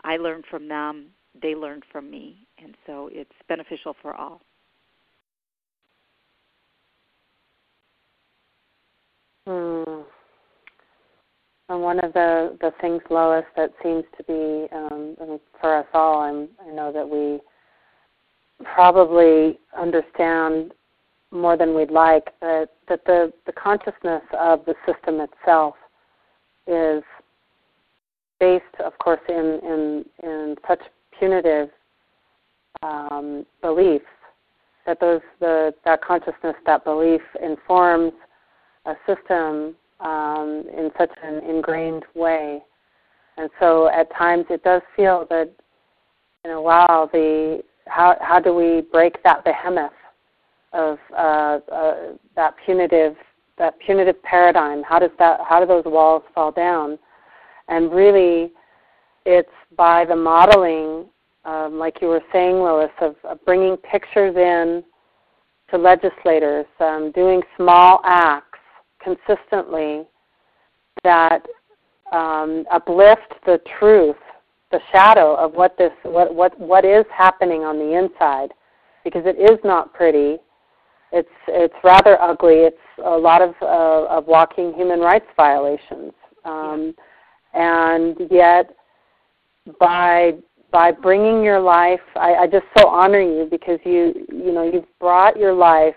I 0.04 0.16
learned 0.16 0.44
from 0.48 0.68
them, 0.68 1.06
they 1.40 1.54
learned 1.54 1.84
from 1.90 2.10
me, 2.10 2.46
and 2.62 2.74
so 2.86 3.08
it's 3.12 3.30
beneficial 3.48 3.96
for 4.02 4.14
all. 4.14 4.40
Hmm. 9.46 10.02
And 11.68 11.80
one 11.80 12.00
of 12.00 12.12
the, 12.12 12.56
the 12.60 12.72
things, 12.80 13.00
Lois, 13.08 13.44
that 13.56 13.72
seems 13.82 14.04
to 14.18 14.24
be 14.24 14.66
um, 14.76 15.38
for 15.60 15.78
us 15.78 15.86
all, 15.94 16.20
I'm, 16.20 16.48
I 16.66 16.70
know 16.70 16.92
that 16.92 17.08
we 17.08 17.40
probably 18.74 19.58
understand 19.76 20.74
more 21.30 21.56
than 21.56 21.74
we'd 21.74 21.90
like 21.90 22.28
that, 22.40 22.68
that 22.88 23.04
the, 23.06 23.32
the 23.46 23.52
consciousness 23.52 24.22
of 24.38 24.64
the 24.66 24.74
system 24.86 25.20
itself 25.20 25.74
is 26.66 27.02
based, 28.38 28.64
of 28.84 28.96
course, 28.98 29.20
in, 29.28 29.58
in, 29.62 30.04
in 30.22 30.56
such 30.68 30.80
punitive 31.22 31.68
um, 32.82 33.46
beliefs 33.60 34.04
that 34.86 34.98
those 34.98 35.20
the 35.38 35.72
that 35.84 36.02
consciousness, 36.02 36.56
that 36.66 36.82
belief 36.82 37.20
informs 37.40 38.12
a 38.86 38.94
system 39.06 39.76
um, 40.00 40.64
in 40.76 40.90
such 40.98 41.10
an 41.22 41.38
ingrained 41.48 42.02
way, 42.16 42.60
and 43.36 43.48
so 43.60 43.88
at 43.88 44.12
times 44.16 44.46
it 44.50 44.64
does 44.64 44.82
feel 44.96 45.24
that 45.30 45.48
you 46.44 46.50
know, 46.50 46.60
wow, 46.60 47.08
the 47.12 47.62
how 47.86 48.16
how 48.20 48.40
do 48.40 48.52
we 48.52 48.82
break 48.90 49.22
that 49.22 49.44
behemoth 49.44 49.92
of 50.72 50.98
uh, 51.16 51.60
uh, 51.70 51.94
that 52.34 52.54
punitive 52.66 53.14
that 53.58 53.78
punitive 53.78 54.20
paradigm? 54.24 54.82
How 54.82 54.98
does 54.98 55.12
that 55.20 55.38
how 55.48 55.60
do 55.60 55.66
those 55.66 55.84
walls 55.84 56.24
fall 56.34 56.50
down? 56.50 56.98
And 57.68 57.92
really, 57.92 58.50
it's 59.24 59.48
by 59.76 60.04
the 60.04 60.16
modeling, 60.16 61.06
um, 61.44 61.78
like 61.78 62.00
you 62.00 62.08
were 62.08 62.22
saying, 62.32 62.56
Lois, 62.56 62.90
of, 63.00 63.16
of 63.24 63.44
bringing 63.44 63.76
pictures 63.76 64.36
in 64.36 64.84
to 65.70 65.78
legislators, 65.78 66.66
um, 66.80 67.10
doing 67.12 67.42
small 67.56 68.00
acts 68.04 68.58
consistently 69.02 70.04
that 71.02 71.44
um, 72.12 72.64
uplift 72.70 73.34
the 73.46 73.60
truth, 73.78 74.16
the 74.70 74.80
shadow 74.92 75.34
of 75.34 75.54
what 75.54 75.76
this, 75.78 75.92
what, 76.02 76.34
what, 76.34 76.58
what 76.60 76.84
is 76.84 77.04
happening 77.16 77.62
on 77.62 77.78
the 77.78 77.96
inside, 77.96 78.52
because 79.02 79.22
it 79.26 79.38
is 79.40 79.58
not 79.64 79.92
pretty. 79.92 80.38
It's 81.14 81.28
it's 81.48 81.74
rather 81.84 82.20
ugly. 82.22 82.60
It's 82.60 82.76
a 83.04 83.10
lot 83.10 83.42
of 83.42 83.54
uh, 83.60 84.06
of 84.08 84.26
walking 84.26 84.72
human 84.72 85.00
rights 85.00 85.26
violations, 85.36 86.12
um, 86.46 86.94
and 87.52 88.16
yet 88.30 88.74
by 89.78 90.32
by 90.72 90.90
bringing 90.90 91.44
your 91.44 91.60
life, 91.60 92.00
I, 92.16 92.34
I 92.34 92.46
just 92.46 92.64
so 92.78 92.88
honor 92.88 93.20
you 93.20 93.46
because 93.50 93.78
you 93.84 94.26
you 94.28 94.52
know 94.52 94.64
you've 94.64 94.98
brought 94.98 95.36
your 95.36 95.52
life 95.52 95.94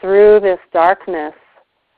through 0.00 0.40
this 0.40 0.60
darkness. 0.72 1.34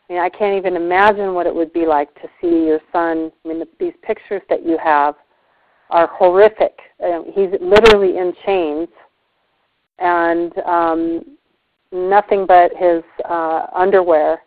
I 0.08 0.12
mean, 0.12 0.22
I 0.22 0.28
can't 0.28 0.56
even 0.56 0.76
imagine 0.76 1.34
what 1.34 1.46
it 1.46 1.54
would 1.54 1.72
be 1.72 1.86
like 1.86 2.14
to 2.14 2.28
see 2.40 2.64
your 2.66 2.80
son. 2.92 3.30
I 3.44 3.48
mean, 3.48 3.58
the, 3.58 3.68
these 3.78 3.92
pictures 4.02 4.42
that 4.48 4.64
you 4.64 4.78
have 4.82 5.14
are 5.90 6.06
horrific. 6.06 6.78
Um, 7.04 7.26
he's 7.34 7.50
literally 7.60 8.16
in 8.16 8.32
chains, 8.46 8.88
and 9.98 10.56
um, 10.64 11.36
nothing 11.92 12.46
but 12.46 12.72
his 12.76 13.02
uh, 13.28 13.66
underwear 13.74 14.40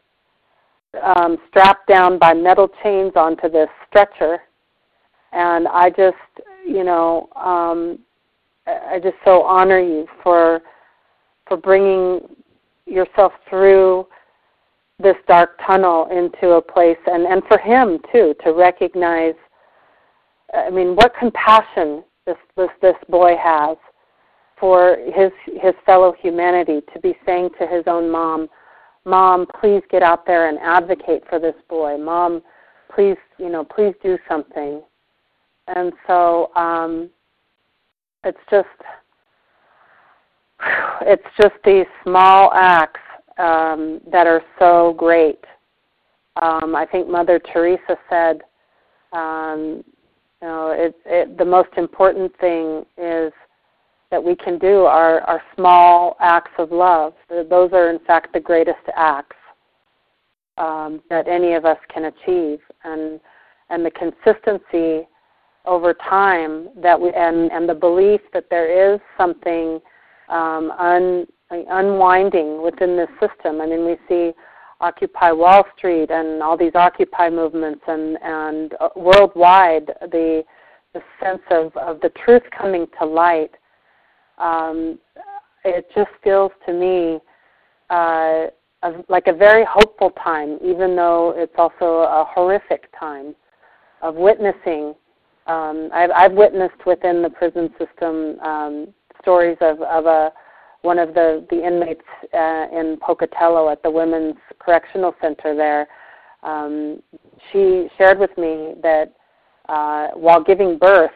um, 1.01 1.37
strapped 1.49 1.87
down 1.87 2.17
by 2.17 2.33
metal 2.33 2.69
chains 2.81 3.13
onto 3.15 3.49
this 3.49 3.69
stretcher. 3.87 4.39
And 5.31 5.67
I 5.67 5.89
just, 5.89 6.15
you 6.65 6.83
know, 6.83 7.29
um, 7.35 7.99
I 8.65 8.99
just 9.01 9.17
so 9.25 9.43
honor 9.43 9.79
you 9.79 10.07
for 10.21 10.61
for 11.47 11.57
bringing 11.57 12.21
yourself 12.85 13.33
through 13.49 14.07
this 14.99 15.15
dark 15.27 15.59
tunnel 15.65 16.07
into 16.11 16.51
a 16.51 16.61
place, 16.61 16.97
and 17.07 17.25
and 17.25 17.43
for 17.47 17.57
him 17.57 17.99
too 18.11 18.35
to 18.43 18.53
recognize. 18.53 19.35
I 20.53 20.69
mean, 20.69 20.95
what 20.95 21.13
compassion 21.17 22.03
this 22.25 22.37
this 22.55 22.69
this 22.81 22.95
boy 23.09 23.35
has 23.41 23.77
for 24.59 24.97
his 25.13 25.31
his 25.61 25.73
fellow 25.85 26.13
humanity 26.21 26.81
to 26.93 26.99
be 26.99 27.17
saying 27.25 27.49
to 27.59 27.67
his 27.67 27.83
own 27.87 28.09
mom, 28.09 28.49
"Mom, 29.03 29.45
please 29.59 29.81
get 29.89 30.03
out 30.03 30.25
there 30.25 30.47
and 30.47 30.57
advocate 30.59 31.23
for 31.27 31.39
this 31.39 31.55
boy. 31.67 31.97
Mom, 31.97 32.41
please, 32.93 33.17
you 33.37 33.49
know, 33.49 33.63
please 33.65 33.93
do 34.01 34.17
something." 34.29 34.81
And 35.67 35.93
so 36.07 36.53
um, 36.55 37.09
it's 38.23 38.37
just 38.49 38.67
it's 41.01 41.23
just 41.41 41.55
these 41.65 41.85
small 42.03 42.51
acts 42.53 42.99
um, 43.37 44.01
that 44.11 44.27
are 44.27 44.41
so 44.59 44.93
great. 44.97 45.43
Um, 46.41 46.75
I 46.75 46.85
think 46.85 47.07
Mother 47.07 47.39
Teresa 47.39 47.97
said, 48.09 48.41
um, 49.11 49.83
you 50.41 50.47
know, 50.47 50.71
it, 50.71 50.95
it, 51.05 51.37
the 51.37 51.45
most 51.45 51.69
important 51.77 52.31
thing 52.39 52.85
is 52.97 53.31
that 54.11 54.23
we 54.23 54.35
can 54.35 54.57
do 54.57 54.85
are, 54.85 55.21
are 55.21 55.41
small 55.55 56.15
acts 56.19 56.51
of 56.57 56.71
love. 56.71 57.13
Those 57.29 57.71
are, 57.73 57.89
in 57.89 57.99
fact, 57.99 58.33
the 58.33 58.39
greatest 58.39 58.85
acts 58.95 59.35
um, 60.57 61.01
that 61.09 61.27
any 61.27 61.53
of 61.53 61.65
us 61.65 61.77
can 61.91 62.05
achieve, 62.05 62.59
and 62.83 63.19
and 63.69 63.85
the 63.85 63.91
consistency 63.91 65.07
over 65.65 65.93
time 65.93 66.69
that 66.81 66.99
we 66.99 67.11
and 67.11 67.51
and 67.51 67.67
the 67.67 67.73
belief 67.73 68.21
that 68.33 68.49
there 68.49 68.93
is 68.93 68.99
something 69.17 69.79
um, 70.29 70.71
un, 70.77 71.27
unwinding 71.49 72.61
within 72.61 72.97
this 72.97 73.09
system. 73.19 73.61
I 73.61 73.65
mean, 73.65 73.85
we 73.85 73.97
see 74.09 74.31
Occupy 74.81 75.31
Wall 75.31 75.63
Street 75.77 76.11
and 76.11 76.43
all 76.43 76.57
these 76.57 76.75
Occupy 76.75 77.29
movements, 77.29 77.81
and 77.87 78.17
and 78.21 78.73
uh, 78.79 78.89
worldwide 78.95 79.87
the 80.11 80.43
the 80.93 81.01
sense 81.21 81.41
of, 81.49 81.75
of 81.77 81.99
the 82.01 82.11
truth 82.23 82.43
coming 82.55 82.85
to 82.99 83.05
light 83.05 83.51
um, 84.37 84.99
it 85.65 85.87
just 85.95 86.09
feels 86.23 86.51
to 86.65 86.73
me 86.73 87.19
uh, 87.89 88.47
like 89.07 89.27
a 89.27 89.33
very 89.33 89.65
hopeful 89.69 90.11
time, 90.23 90.59
even 90.63 90.95
though 90.95 91.33
it's 91.35 91.53
also 91.57 91.85
a 91.85 92.25
horrific 92.29 92.87
time 92.99 93.35
of 94.01 94.15
witnessing. 94.15 94.93
Um, 95.47 95.89
I've, 95.93 96.11
I've 96.15 96.33
witnessed 96.33 96.85
within 96.85 97.21
the 97.21 97.29
prison 97.29 97.69
system 97.77 98.39
um, 98.39 98.87
stories 99.21 99.57
of, 99.61 99.81
of 99.81 100.05
a 100.05 100.31
one 100.81 100.99
of 100.99 101.13
the 101.13 101.45
the 101.49 101.65
inmates 101.65 102.01
uh, 102.33 102.67
in 102.71 102.97
Pocatello 103.01 103.69
at 103.69 103.81
the 103.83 103.91
Women's 103.91 104.35
Correctional 104.59 105.15
Center 105.21 105.55
there. 105.55 105.87
Um, 106.43 107.01
she 107.51 107.87
shared 107.97 108.19
with 108.19 108.37
me 108.37 108.73
that 108.83 109.13
uh, 109.69 110.07
while 110.13 110.43
giving 110.43 110.77
birth, 110.77 111.11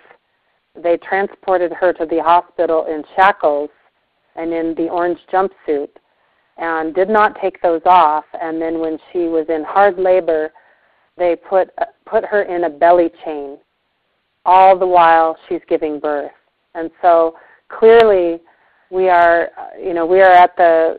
they 0.82 0.97
transported 0.97 1.73
her 1.73 1.91
to 1.93 2.05
the 2.05 2.21
hospital 2.23 2.86
in 2.86 3.03
shackles 3.15 3.69
and 4.36 4.53
in 4.53 4.73
the 4.75 4.88
orange 4.89 5.19
jumpsuit 5.32 5.89
and 6.57 6.93
did 6.95 7.09
not 7.09 7.38
take 7.41 7.61
those 7.61 7.82
off 7.86 8.25
and 8.41 8.61
then 8.61 8.80
when 8.80 8.97
she 9.11 9.28
was 9.28 9.45
in 9.49 9.63
hard 9.63 9.97
labor 9.97 10.51
they 11.17 11.36
put 11.36 11.69
uh, 11.80 11.86
put 12.05 12.23
her 12.23 12.43
in 12.43 12.63
a 12.65 12.69
belly 12.69 13.09
chain 13.25 13.57
all 14.47 14.75
the 14.79 14.87
while 14.87 15.37
she's 15.47 15.61
giving 15.69 15.99
birth. 15.99 16.31
And 16.73 16.89
so 17.03 17.35
clearly 17.69 18.39
we 18.89 19.09
are 19.09 19.49
you 19.79 19.93
know 19.93 20.05
we 20.05 20.21
are 20.21 20.31
at 20.31 20.55
the 20.57 20.97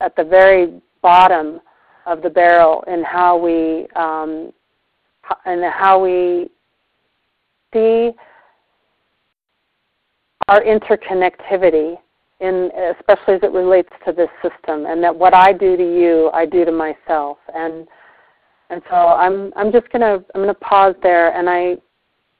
at 0.00 0.14
the 0.16 0.24
very 0.24 0.82
bottom 1.00 1.60
of 2.06 2.20
the 2.22 2.28
barrel 2.28 2.84
in 2.86 3.02
how 3.04 3.38
we 3.38 3.86
um, 3.96 4.52
and 5.46 5.62
how 5.72 6.02
we 6.02 6.50
see 7.72 8.10
our 10.48 10.60
interconnectivity 10.62 11.96
in 12.40 12.70
especially 12.98 13.34
as 13.34 13.40
it 13.42 13.52
relates 13.52 13.90
to 14.04 14.12
this 14.12 14.30
system 14.42 14.86
and 14.86 15.02
that 15.02 15.14
what 15.14 15.34
I 15.34 15.52
do 15.52 15.76
to 15.76 15.82
you 15.82 16.30
I 16.34 16.44
do 16.46 16.64
to 16.64 16.72
myself. 16.72 17.38
And 17.54 17.86
And 18.70 18.82
so 18.90 18.96
I'm 18.96 19.52
I'm 19.56 19.72
just 19.72 19.88
gonna 19.92 20.18
I'm 20.34 20.42
gonna 20.42 20.54
pause 20.54 20.94
there, 21.02 21.32
and 21.38 21.48
I 21.48 21.76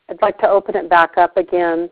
I'd 0.09 0.23
like 0.23 0.39
to 0.39 0.49
open 0.49 0.77
it 0.77 0.89
back 0.89 1.19
up 1.19 1.37
again 1.37 1.91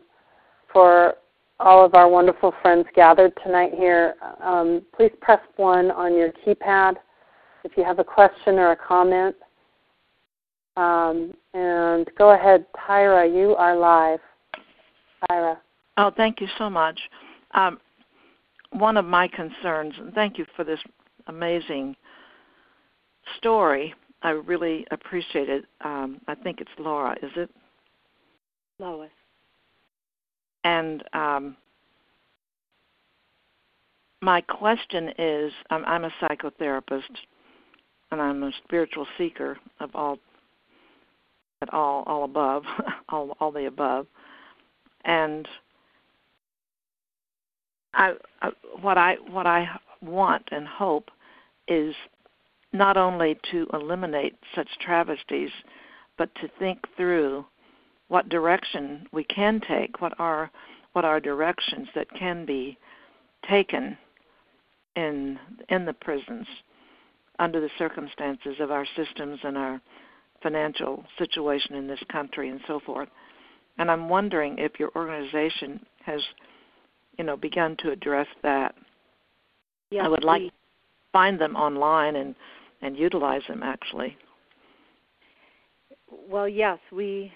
for 0.71 1.15
all 1.59 1.83
of 1.83 1.95
our 1.95 2.07
wonderful 2.07 2.53
friends 2.61 2.85
gathered 2.95 3.33
tonight 3.43 3.71
here. 3.75 4.15
Um, 4.41 4.83
please 4.95 5.11
press 5.21 5.39
one 5.55 5.91
on 5.91 6.15
your 6.15 6.31
keypad 6.45 6.95
if 7.63 7.75
you 7.75 7.83
have 7.83 7.99
a 7.99 8.03
question 8.03 8.55
or 8.55 8.71
a 8.71 8.75
comment. 8.75 9.35
Um, 10.77 11.33
and 11.53 12.07
go 12.17 12.31
ahead, 12.31 12.65
Tyra, 12.77 13.27
you 13.27 13.55
are 13.55 13.75
live. 13.75 14.19
Tyra. 15.29 15.57
Oh, 15.97 16.11
thank 16.15 16.39
you 16.39 16.47
so 16.57 16.69
much. 16.69 16.99
Um, 17.55 17.79
one 18.71 18.97
of 18.97 19.05
my 19.05 19.27
concerns, 19.27 19.95
and 19.97 20.13
thank 20.13 20.37
you 20.37 20.45
for 20.55 20.63
this 20.63 20.79
amazing 21.25 21.95
story. 23.37 23.95
I 24.21 24.29
really 24.31 24.85
appreciate 24.91 25.49
it. 25.49 25.65
Um, 25.81 26.21
I 26.27 26.35
think 26.35 26.61
it's 26.61 26.69
Laura, 26.77 27.15
is 27.23 27.31
it? 27.35 27.49
Lois. 28.79 29.09
And 30.63 31.03
um, 31.13 31.55
my 34.21 34.41
question 34.41 35.11
is 35.17 35.51
I'm, 35.69 35.85
I'm 35.85 36.05
a 36.05 36.11
psychotherapist 36.21 37.09
and 38.11 38.21
I'm 38.21 38.43
a 38.43 38.51
spiritual 38.65 39.07
seeker 39.17 39.57
of 39.79 39.95
all 39.95 40.17
at 41.61 41.73
all 41.73 42.03
all 42.05 42.23
above 42.23 42.63
all 43.09 43.35
all 43.39 43.51
the 43.51 43.65
above 43.65 44.05
and 45.05 45.47
I, 47.93 48.13
I 48.41 48.51
what 48.81 48.97
I 48.97 49.15
what 49.29 49.47
I 49.47 49.67
want 50.01 50.43
and 50.51 50.67
hope 50.67 51.09
is 51.67 51.95
not 52.73 52.97
only 52.97 53.39
to 53.51 53.67
eliminate 53.73 54.35
such 54.55 54.67
travesties 54.79 55.49
but 56.17 56.33
to 56.35 56.49
think 56.59 56.79
through 56.95 57.45
what 58.07 58.29
direction 58.29 59.07
we 59.11 59.23
can 59.23 59.61
take 59.67 60.01
what 60.01 60.13
are 60.19 60.49
what 60.93 61.05
are 61.05 61.19
directions 61.19 61.87
that 61.95 62.07
can 62.17 62.45
be 62.45 62.77
taken 63.47 63.97
in 64.95 65.39
in 65.69 65.85
the 65.85 65.93
prisons 65.93 66.47
under 67.39 67.61
the 67.61 67.69
circumstances 67.77 68.55
of 68.59 68.71
our 68.71 68.85
systems 68.95 69.39
and 69.43 69.57
our 69.57 69.81
financial 70.41 71.03
situation 71.17 71.75
in 71.75 71.87
this 71.87 71.99
country 72.11 72.49
and 72.49 72.59
so 72.67 72.79
forth. 72.85 73.09
And 73.77 73.91
I'm 73.91 74.09
wondering 74.09 74.57
if 74.57 74.79
your 74.79 74.91
organization 74.95 75.79
has, 76.03 76.21
you 77.17 77.23
know, 77.23 77.37
begun 77.37 77.75
to 77.79 77.91
address 77.91 78.27
that. 78.43 78.75
I 80.03 80.07
would 80.07 80.23
like 80.23 80.41
to 80.41 80.51
find 81.13 81.39
them 81.39 81.55
online 81.55 82.15
and 82.15 82.35
and 82.81 82.97
utilize 82.97 83.41
them 83.47 83.63
actually. 83.63 84.17
Well, 86.29 86.47
yes, 86.47 86.79
we 86.91 87.31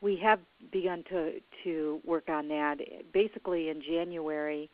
we 0.00 0.18
have 0.22 0.40
begun 0.72 1.04
to 1.10 1.32
to 1.64 2.00
work 2.04 2.28
on 2.28 2.48
that. 2.48 2.76
Basically, 3.12 3.68
in 3.68 3.82
January, 3.82 4.70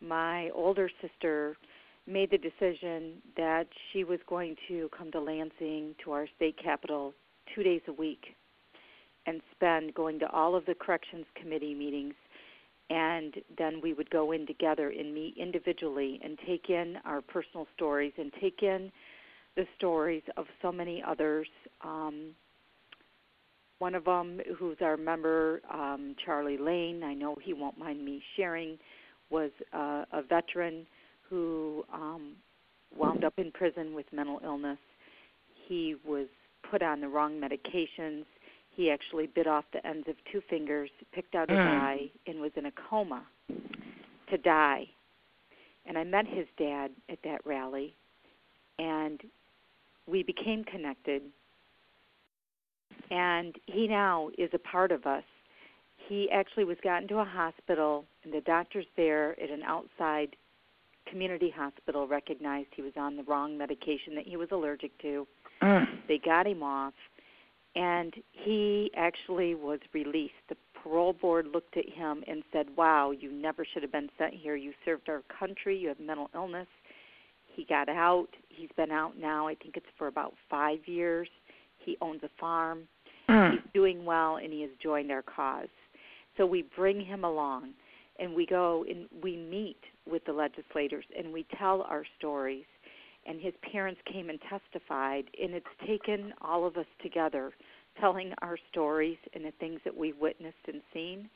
my 0.00 0.50
older 0.54 0.90
sister 1.00 1.56
made 2.06 2.30
the 2.30 2.38
decision 2.38 3.14
that 3.36 3.66
she 3.92 4.04
was 4.04 4.20
going 4.28 4.56
to 4.68 4.88
come 4.96 5.10
to 5.10 5.20
Lansing 5.20 5.94
to 6.04 6.12
our 6.12 6.26
state 6.36 6.56
capital 6.62 7.12
two 7.54 7.62
days 7.62 7.80
a 7.88 7.92
week 7.92 8.36
and 9.26 9.40
spend 9.54 9.92
going 9.94 10.18
to 10.20 10.30
all 10.30 10.54
of 10.54 10.64
the 10.66 10.74
corrections 10.74 11.26
committee 11.40 11.74
meetings 11.74 12.14
and 12.88 13.34
then 13.58 13.80
we 13.82 13.92
would 13.92 14.08
go 14.10 14.32
in 14.32 14.46
together 14.46 14.90
and 14.90 15.12
meet 15.12 15.34
individually 15.36 16.20
and 16.22 16.38
take 16.46 16.70
in 16.70 16.96
our 17.04 17.20
personal 17.20 17.66
stories 17.74 18.12
and 18.16 18.32
take 18.40 18.62
in 18.62 18.92
the 19.56 19.66
stories 19.76 20.22
of 20.36 20.46
so 20.62 20.70
many 20.70 21.02
others 21.04 21.48
um, 21.82 22.30
one 23.78 23.94
of 23.94 24.04
them 24.04 24.40
who's 24.58 24.78
our 24.80 24.96
member 24.96 25.60
um, 25.72 26.14
charlie 26.24 26.58
lane 26.58 27.02
i 27.02 27.14
know 27.14 27.36
he 27.42 27.52
won't 27.52 27.78
mind 27.78 28.04
me 28.04 28.22
sharing 28.36 28.78
was 29.30 29.50
uh, 29.72 30.04
a 30.12 30.22
veteran 30.22 30.86
who 31.28 31.84
um, 31.92 32.36
wound 32.96 33.24
up 33.24 33.34
in 33.38 33.50
prison 33.52 33.94
with 33.94 34.06
mental 34.12 34.40
illness. 34.44 34.78
He 35.66 35.96
was 36.06 36.26
put 36.70 36.82
on 36.82 37.00
the 37.00 37.08
wrong 37.08 37.40
medications. 37.40 38.24
He 38.70 38.90
actually 38.90 39.26
bit 39.26 39.46
off 39.46 39.64
the 39.72 39.84
ends 39.86 40.06
of 40.08 40.16
two 40.30 40.40
fingers, 40.48 40.90
picked 41.12 41.34
out 41.34 41.48
his 41.48 41.58
Mm. 41.58 41.80
eye, 41.80 42.10
and 42.26 42.40
was 42.40 42.52
in 42.56 42.66
a 42.66 42.72
coma 42.72 43.26
to 44.28 44.38
die. 44.38 44.88
And 45.86 45.96
I 45.96 46.04
met 46.04 46.26
his 46.26 46.46
dad 46.56 46.92
at 47.08 47.22
that 47.22 47.44
rally, 47.46 47.94
and 48.78 49.22
we 50.06 50.22
became 50.22 50.64
connected. 50.64 51.22
And 53.10 53.54
he 53.66 53.86
now 53.86 54.30
is 54.38 54.50
a 54.52 54.58
part 54.58 54.92
of 54.92 55.06
us. 55.06 55.24
He 56.08 56.30
actually 56.30 56.64
was 56.64 56.76
gotten 56.82 57.08
to 57.08 57.18
a 57.18 57.24
hospital, 57.24 58.04
and 58.24 58.32
the 58.32 58.40
doctors 58.42 58.86
there 58.96 59.40
at 59.40 59.50
an 59.50 59.62
outside 59.62 60.36
community 61.10 61.52
hospital 61.54 62.06
recognized 62.06 62.68
he 62.74 62.82
was 62.82 62.92
on 62.96 63.16
the 63.16 63.22
wrong 63.24 63.56
medication 63.56 64.14
that 64.14 64.26
he 64.26 64.36
was 64.36 64.48
allergic 64.52 64.96
to. 65.02 65.26
Mm. 65.62 65.86
They 66.08 66.18
got 66.18 66.46
him 66.46 66.62
off, 66.62 66.94
and 67.74 68.14
he 68.32 68.90
actually 68.96 69.54
was 69.54 69.80
released. 69.92 70.34
The 70.48 70.56
parole 70.82 71.12
board 71.12 71.46
looked 71.52 71.76
at 71.76 71.88
him 71.88 72.22
and 72.28 72.42
said, 72.52 72.66
Wow, 72.76 73.10
you 73.10 73.32
never 73.32 73.64
should 73.64 73.82
have 73.82 73.92
been 73.92 74.10
sent 74.18 74.34
here. 74.34 74.56
You 74.56 74.72
served 74.84 75.08
our 75.08 75.22
country, 75.38 75.76
you 75.76 75.88
have 75.88 76.00
mental 76.00 76.30
illness. 76.34 76.68
He 77.54 77.64
got 77.64 77.88
out. 77.88 78.28
He's 78.48 78.68
been 78.76 78.90
out 78.90 79.18
now, 79.18 79.48
I 79.48 79.54
think 79.54 79.76
it's 79.76 79.86
for 79.96 80.08
about 80.08 80.34
five 80.50 80.78
years. 80.86 81.28
He 81.78 81.96
owns 82.00 82.22
a 82.22 82.30
farm. 82.38 82.82
Mm. 83.28 83.52
He's 83.52 83.60
doing 83.74 84.04
well, 84.04 84.36
and 84.36 84.52
he 84.52 84.62
has 84.62 84.70
joined 84.82 85.10
our 85.10 85.22
cause. 85.22 85.68
So 86.36 86.46
we 86.46 86.64
bring 86.76 87.00
him 87.00 87.24
along 87.24 87.72
and 88.18 88.34
we 88.34 88.46
go 88.46 88.84
and 88.88 89.08
we 89.22 89.36
meet 89.36 89.78
with 90.10 90.24
the 90.24 90.32
legislators 90.32 91.04
and 91.16 91.32
we 91.32 91.46
tell 91.58 91.82
our 91.82 92.04
stories 92.18 92.64
and 93.26 93.40
his 93.40 93.54
parents 93.72 94.00
came 94.10 94.30
and 94.30 94.38
testified 94.48 95.24
and 95.40 95.54
it's 95.54 95.66
taken 95.86 96.32
all 96.40 96.66
of 96.66 96.76
us 96.76 96.86
together 97.02 97.52
telling 98.00 98.32
our 98.42 98.58
stories 98.70 99.16
and 99.34 99.44
the 99.44 99.52
things 99.58 99.80
that 99.84 99.96
we've 99.96 100.18
witnessed 100.18 100.56
and 100.68 100.82
seen 100.92 101.28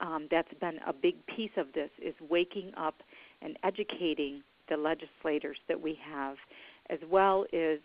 um, 0.00 0.26
that's 0.30 0.52
been 0.60 0.78
a 0.86 0.92
big 0.92 1.14
piece 1.26 1.52
of 1.56 1.66
this 1.72 1.90
is 2.04 2.14
waking 2.28 2.72
up 2.76 2.96
and 3.42 3.56
educating 3.62 4.42
the 4.68 4.76
legislators 4.76 5.58
that 5.68 5.80
we 5.80 5.96
have 6.12 6.36
as 6.90 6.98
well 7.08 7.44
as 7.52 7.78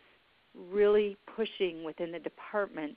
really 0.72 1.16
pushing 1.36 1.84
within 1.84 2.12
the 2.12 2.20
department 2.20 2.96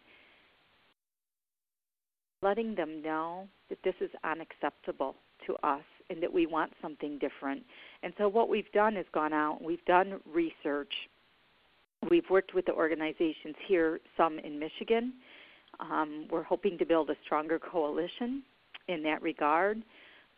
letting 2.43 2.75
them 2.75 3.03
know 3.03 3.49
that 3.69 3.79
this 3.83 3.95
is 4.01 4.11
unacceptable 4.25 5.15
to 5.47 5.55
us 5.63 5.83
and 6.11 6.23
that 6.23 6.33
we 6.33 6.47
want 6.47 6.73
something 6.83 7.19
different. 7.19 7.63
And 8.03 8.13
so 8.19 8.29
what 8.29 8.49
we've 8.49 8.71
done 8.73 8.97
is 8.97 9.07
gone 9.13 9.33
out, 9.33 9.63
we've 9.63 9.85
done 9.85 10.21
research. 10.33 10.93
We've 12.11 12.29
worked 12.29 12.53
with 12.53 12.67
the 12.67 12.73
organizations 12.73 13.55
here, 13.67 14.01
some 14.17 14.39
in 14.41 14.59
Michigan. 14.59 15.15
Um, 15.79 16.27
we're 16.31 16.43
hoping 16.43 16.77
to 16.79 16.85
build 16.85 17.11
a 17.11 17.17
stronger 17.25 17.59
coalition 17.59 18.43
in 18.89 19.03
that 19.05 19.23
regard. 19.23 19.83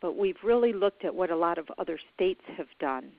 But 0.01 0.15
we've 0.15 0.37
really 0.43 0.73
looked 0.73 1.05
at 1.05 1.13
what 1.13 1.31
a 1.31 1.35
lot 1.35 1.57
of 1.57 1.65
other 1.77 1.99
states 2.13 2.41
have 2.57 2.67
done. 2.79 3.11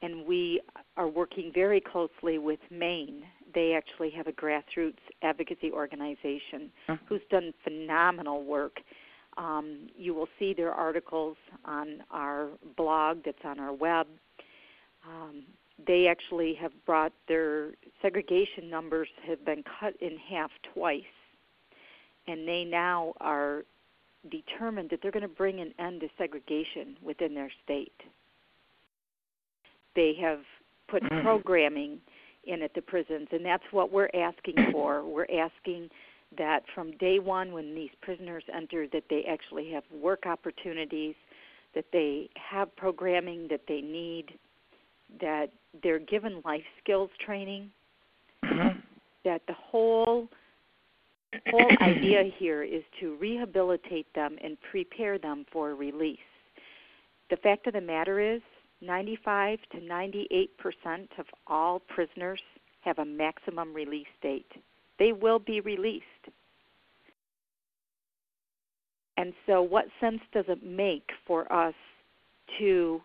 And 0.00 0.26
we 0.26 0.60
are 0.96 1.08
working 1.08 1.52
very 1.54 1.80
closely 1.80 2.38
with 2.38 2.60
Maine. 2.70 3.24
They 3.54 3.74
actually 3.74 4.10
have 4.10 4.26
a 4.26 4.32
grassroots 4.32 4.98
advocacy 5.22 5.70
organization 5.70 6.72
Mhm. 6.88 6.98
who's 7.06 7.24
done 7.30 7.52
phenomenal 7.62 8.42
work. 8.42 8.80
Um, 9.36 9.88
you 9.96 10.14
will 10.14 10.28
see 10.38 10.54
their 10.54 10.72
articles 10.72 11.36
on 11.64 12.04
our 12.10 12.50
blog 12.76 13.22
that's 13.24 13.44
on 13.44 13.58
our 13.58 13.72
web. 13.72 14.06
Um, 15.04 15.44
they 15.86 16.06
actually 16.06 16.54
have 16.54 16.72
brought 16.84 17.12
their 17.26 17.74
segregation 18.00 18.70
numbers 18.70 19.08
have 19.26 19.44
been 19.44 19.62
cut 19.64 19.96
in 19.96 20.16
half 20.18 20.50
twice, 20.72 21.02
and 22.26 22.46
they 22.46 22.64
now 22.64 23.14
are 23.20 23.64
determined 24.30 24.90
that 24.90 25.02
they're 25.02 25.10
going 25.10 25.22
to 25.22 25.28
bring 25.28 25.60
an 25.60 25.74
end 25.78 26.00
to 26.00 26.08
segregation 26.16 26.96
within 27.02 27.34
their 27.34 27.50
state. 27.64 28.02
They 29.94 30.14
have 30.14 30.44
put 30.86 31.02
Mhm. 31.02 31.22
programming 31.22 32.00
in 32.46 32.62
at 32.62 32.74
the 32.74 32.82
prisons, 32.82 33.28
and 33.32 33.44
that's 33.44 33.64
what 33.70 33.92
we're 33.92 34.10
asking 34.14 34.54
for. 34.72 35.04
We're 35.04 35.26
asking 35.38 35.90
that 36.36 36.64
from 36.74 36.96
day 36.98 37.18
one, 37.18 37.52
when 37.52 37.74
these 37.74 37.90
prisoners 38.02 38.44
enter, 38.54 38.86
that 38.92 39.04
they 39.08 39.24
actually 39.24 39.70
have 39.70 39.84
work 39.92 40.26
opportunities, 40.26 41.14
that 41.74 41.84
they 41.92 42.28
have 42.34 42.74
programming 42.76 43.46
that 43.48 43.60
they 43.68 43.80
need, 43.80 44.38
that 45.20 45.50
they're 45.82 45.98
given 45.98 46.42
life 46.44 46.64
skills 46.82 47.10
training, 47.24 47.70
Mhm. 48.42 48.82
that 49.24 49.46
the 49.46 49.54
whole 49.54 50.28
whole 51.50 51.70
idea 51.80 52.24
here 52.38 52.62
is 52.62 52.82
to 53.00 53.16
rehabilitate 53.16 54.06
them 54.14 54.38
and 54.42 54.56
prepare 54.70 55.18
them 55.18 55.44
for 55.50 55.74
release. 55.74 56.18
The 57.30 57.36
fact 57.38 57.66
of 57.66 57.72
the 57.72 57.80
matter 57.80 58.20
is, 58.20 58.42
95 58.84 59.58
to 59.72 59.80
98 59.80 60.58
percent 60.58 61.10
of 61.18 61.26
all 61.46 61.80
prisoners 61.80 62.40
have 62.82 62.98
a 62.98 63.04
maximum 63.04 63.72
release 63.72 64.06
date. 64.22 64.50
They 64.98 65.12
will 65.12 65.38
be 65.38 65.60
released. 65.60 66.04
And 69.16 69.32
so, 69.46 69.62
what 69.62 69.86
sense 70.00 70.20
does 70.32 70.44
it 70.48 70.64
make 70.64 71.08
for 71.26 71.50
us 71.52 71.74
to 72.58 73.00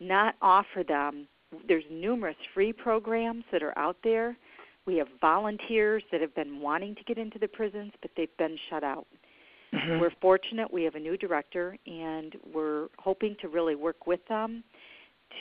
not 0.00 0.34
offer 0.40 0.82
them? 0.86 1.28
There's 1.68 1.84
numerous 1.90 2.36
free 2.54 2.72
programs 2.72 3.44
that 3.52 3.62
are 3.62 3.76
out 3.78 3.96
there. 4.02 4.36
We 4.86 4.96
have 4.96 5.08
volunteers 5.20 6.02
that 6.10 6.20
have 6.20 6.34
been 6.34 6.60
wanting 6.60 6.94
to 6.94 7.04
get 7.04 7.18
into 7.18 7.38
the 7.38 7.48
prisons, 7.48 7.92
but 8.00 8.10
they've 8.16 8.36
been 8.38 8.56
shut 8.70 8.82
out. 8.82 9.06
Mm-hmm. 9.74 10.00
We're 10.00 10.10
fortunate 10.20 10.72
we 10.72 10.82
have 10.84 10.94
a 10.94 11.00
new 11.00 11.16
director, 11.16 11.76
and 11.86 12.34
we're 12.52 12.88
hoping 12.98 13.36
to 13.40 13.48
really 13.48 13.74
work 13.74 14.06
with 14.06 14.20
them 14.28 14.64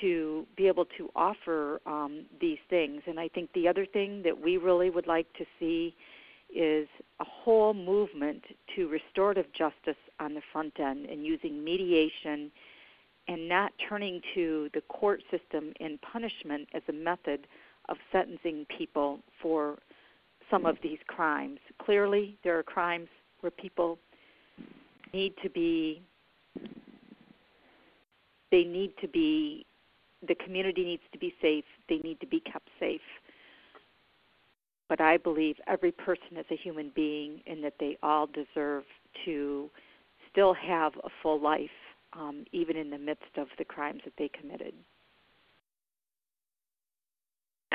to 0.02 0.46
be 0.56 0.68
able 0.68 0.86
to 0.98 1.10
offer 1.16 1.82
um, 1.86 2.26
these 2.40 2.58
things. 2.70 3.02
And 3.08 3.20
I 3.20 3.28
think 3.28 3.52
the 3.54 3.68
other 3.68 3.86
thing 3.86 4.22
that 4.24 4.40
we 4.40 4.58
really 4.58 4.90
would 4.90 5.08
like 5.08 5.32
to 5.34 5.46
see 5.60 5.96
is 6.54 6.88
a 7.20 7.26
whole 7.26 7.74
movement 7.74 8.44
to 8.76 8.88
restorative 8.88 9.46
justice 9.54 9.98
on 10.20 10.34
the 10.34 10.42
front 10.52 10.80
end 10.80 11.06
and 11.06 11.26
using 11.26 11.64
mediation 11.64 12.52
and 13.28 13.48
not 13.48 13.72
turning 13.88 14.22
to 14.34 14.70
the 14.74 14.82
court 14.82 15.22
system 15.30 15.72
and 15.80 16.02
punishment 16.02 16.68
as 16.74 16.82
a 16.90 16.94
method 16.94 17.46
of 17.90 17.98
sentencing 18.12 18.66
people 18.76 19.20
for 19.42 19.78
some 20.50 20.66
of 20.66 20.78
these 20.82 20.98
crimes. 21.08 21.60
Clearly, 21.84 22.38
there 22.44 22.58
are 22.58 22.64
crimes 22.64 23.08
where 23.42 23.52
people 23.52 24.00
need 25.14 25.34
to 25.44 25.50
be 25.50 26.02
they 28.52 28.64
need 28.64 28.94
to 29.00 29.08
be 29.08 29.66
the 30.28 30.36
community 30.36 30.84
needs 30.84 31.04
to 31.12 31.20
be 31.20 31.34
safe 31.42 31.66
they 31.88 31.98
need 31.98 32.20
to 32.20 32.28
be 32.28 32.40
kept 32.42 32.68
safe 32.80 33.02
but 34.88 35.00
i 35.02 35.18
believe 35.18 35.56
every 35.68 35.92
person 35.92 36.38
is 36.38 36.46
a 36.52 36.56
human 36.56 36.92
being 36.96 37.42
and 37.48 37.64
that 37.64 37.74
they 37.80 37.98
all 38.04 38.28
deserve 38.28 38.84
to 39.26 39.70
still 40.32 40.54
have 40.54 40.94
a 41.04 41.10
full 41.22 41.40
life 41.40 41.70
um, 42.14 42.44
even 42.52 42.76
in 42.76 42.90
the 42.90 42.98
midst 42.98 43.38
of 43.38 43.48
the 43.58 43.66
crimes 43.66 44.02
that 44.04 44.14
they 44.18 44.30
committed 44.40 44.74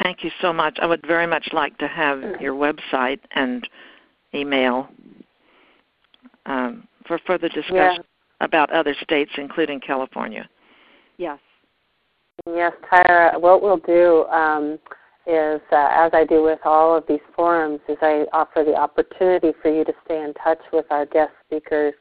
thank 0.03 0.23
you 0.25 0.31
so 0.41 0.53
much 0.53 0.79
i 0.81 0.87
would 0.87 1.05
very 1.07 1.27
much 1.27 1.49
like 1.53 1.77
to 1.79 1.89
have 1.89 2.21
your 2.41 2.55
website 2.55 3.21
and 3.35 3.69
email 4.35 4.89
um, 6.47 6.87
for 7.07 7.19
further 7.27 7.49
discussion 7.49 7.73
yeah. 7.73 7.99
about 8.41 8.71
other 8.71 8.95
states, 9.03 9.31
including 9.37 9.81
California. 9.81 10.49
Yes. 11.17 11.39
Yes, 12.47 12.73
Tyra. 12.93 13.41
What 13.41 13.63
we'll 13.63 13.79
do 13.79 14.25
um, 14.27 14.79
is, 15.27 15.63
uh, 15.73 15.89
as 15.93 16.11
I 16.13 16.27
do 16.29 16.43
with 16.43 16.59
all 16.67 16.95
of 16.95 17.05
these 17.09 17.21
forums, 17.35 17.81
is 17.89 17.97
I 18.03 18.27
offer 18.35 18.65
the 18.65 18.75
opportunity 18.75 19.53
for 19.63 19.75
you 19.75 19.83
to 19.83 19.93
stay 20.05 20.23
in 20.23 20.35
touch 20.35 20.59
with 20.71 20.85
our 20.91 21.07
guest 21.07 21.33
speakers 21.47 21.95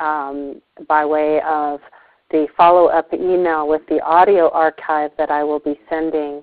um, 0.00 0.60
by 0.88 1.04
way 1.04 1.40
of 1.46 1.78
the 2.32 2.48
follow-up 2.56 3.14
email 3.14 3.68
with 3.68 3.82
the 3.88 4.00
audio 4.00 4.50
archive 4.50 5.12
that 5.16 5.30
I 5.30 5.44
will 5.44 5.60
be 5.60 5.78
sending 5.88 6.42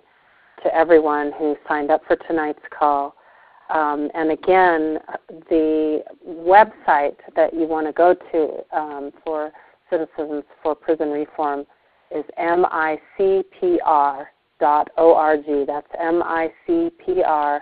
to 0.64 0.74
everyone 0.74 1.34
who 1.38 1.58
signed 1.68 1.92
up 1.92 2.02
for 2.08 2.16
tonight's 2.16 2.60
call. 2.78 3.16
Um, 3.70 4.10
and 4.14 4.32
again, 4.32 4.98
the 5.50 6.04
website 6.26 7.18
that 7.36 7.54
you 7.54 7.68
want 7.68 7.86
to 7.86 7.92
go 7.92 8.16
to 8.32 8.78
um, 8.78 9.12
for 9.26 9.52
Citizens 9.90 10.44
for 10.64 10.74
Prison 10.74 11.10
Reform 11.10 11.66
is 12.12 12.26
micpr.org. 12.40 13.80
That's 15.68 15.88
micpr.org. 16.02 17.62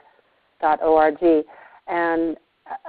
And 1.87 2.37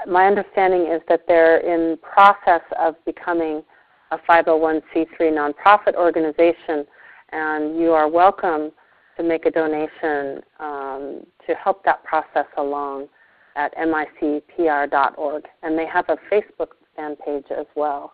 my 0.06 0.26
understanding 0.26 0.86
is 0.92 1.00
that 1.08 1.22
they're 1.28 1.58
in 1.58 1.98
process 1.98 2.62
of 2.78 2.94
becoming 3.04 3.62
a 4.10 4.18
501c3 4.18 5.18
nonprofit 5.20 5.94
organization, 5.94 6.86
and 7.30 7.78
you 7.78 7.92
are 7.92 8.08
welcome 8.08 8.72
to 9.16 9.22
make 9.22 9.44
a 9.46 9.50
donation 9.50 10.42
um, 10.60 11.26
to 11.46 11.54
help 11.54 11.84
that 11.84 12.02
process 12.04 12.46
along 12.56 13.08
at 13.56 13.76
micpr.org. 13.76 15.44
And 15.62 15.78
they 15.78 15.86
have 15.86 16.06
a 16.08 16.16
Facebook 16.32 16.68
fan 16.96 17.16
page 17.16 17.46
as 17.50 17.66
well 17.74 18.12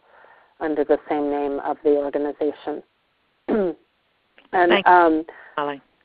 under 0.60 0.84
the 0.84 0.98
same 1.08 1.30
name 1.30 1.60
of 1.60 1.76
the 1.84 1.90
organization. 1.90 2.82
and 3.48 3.76
thank 4.52 4.86
um, 4.86 5.12
you, 5.12 5.24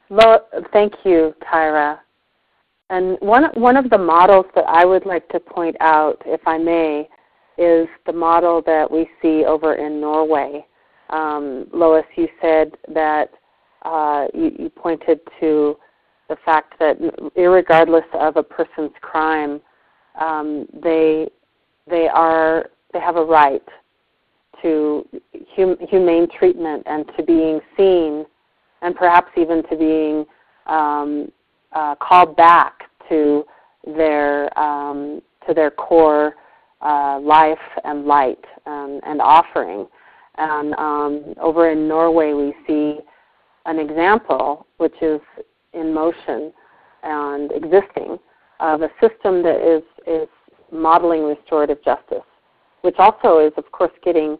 Lo- 0.09 0.45
thank 0.73 0.93
you, 1.05 1.35
Tyra. 1.43 1.99
And 2.89 3.17
one 3.19 3.45
one 3.53 3.77
of 3.77 3.89
the 3.89 3.97
models 3.97 4.45
that 4.55 4.65
I 4.67 4.85
would 4.85 5.05
like 5.05 5.27
to 5.29 5.39
point 5.39 5.75
out, 5.79 6.21
if 6.25 6.41
I 6.47 6.57
may, 6.57 7.07
is 7.57 7.87
the 8.05 8.13
model 8.13 8.61
that 8.65 8.89
we 8.89 9.07
see 9.21 9.45
over 9.45 9.75
in 9.75 10.01
Norway. 10.01 10.65
Um, 11.09 11.67
Lois, 11.73 12.05
you 12.15 12.27
said 12.41 12.71
that 12.93 13.31
uh, 13.83 14.27
you, 14.33 14.51
you, 14.57 14.69
pointed 14.69 15.19
to 15.39 15.77
the 16.29 16.37
fact 16.45 16.75
that, 16.79 16.97
regardless 17.35 18.03
of 18.13 18.37
a 18.37 18.43
person's 18.43 18.91
crime, 19.01 19.61
um, 20.19 20.67
they 20.83 21.29
they 21.89 22.07
are 22.07 22.69
they 22.93 22.99
have 22.99 23.15
a 23.15 23.23
right 23.23 23.63
to 24.61 25.07
hum, 25.55 25.77
humane 25.89 26.27
treatment 26.37 26.83
and 26.85 27.05
to 27.17 27.23
being 27.23 27.59
seen, 27.77 28.25
and 28.81 28.95
perhaps 28.95 29.31
even 29.37 29.63
to 29.69 29.77
being 29.77 30.25
um, 30.67 31.31
uh, 31.73 31.95
called 31.95 32.35
back 32.35 32.89
to 33.09 33.45
their 33.85 34.57
um, 34.59 35.21
to 35.47 35.53
their 35.53 35.71
core 35.71 36.35
uh, 36.81 37.19
life 37.21 37.57
and 37.83 38.05
light 38.05 38.43
and, 38.65 39.01
and 39.05 39.21
offering. 39.21 39.87
And 40.37 40.73
um, 40.75 41.33
over 41.41 41.69
in 41.69 41.87
Norway, 41.87 42.33
we 42.33 42.53
see 42.65 42.99
an 43.65 43.79
example, 43.79 44.65
which 44.77 44.95
is 45.01 45.19
in 45.73 45.93
motion 45.93 46.53
and 47.03 47.51
existing, 47.51 48.17
of 48.59 48.81
a 48.81 48.89
system 49.01 49.43
that 49.43 49.59
is, 49.61 49.83
is 50.07 50.27
modeling 50.71 51.23
restorative 51.23 51.83
justice, 51.83 52.23
which 52.81 52.95
also 52.97 53.39
is, 53.39 53.53
of 53.57 53.71
course, 53.71 53.91
getting 54.03 54.37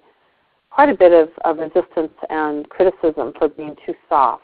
quite 0.69 0.89
a 0.89 0.95
bit 0.95 1.11
of, 1.11 1.29
of 1.45 1.57
resistance 1.57 2.13
and 2.29 2.67
criticism 2.69 3.33
for 3.37 3.49
being 3.49 3.75
too 3.85 3.93
soft. 4.07 4.43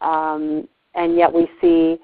Um, 0.00 0.68
and 0.94 1.16
yet 1.16 1.32
we 1.32 1.48
see 1.60 1.98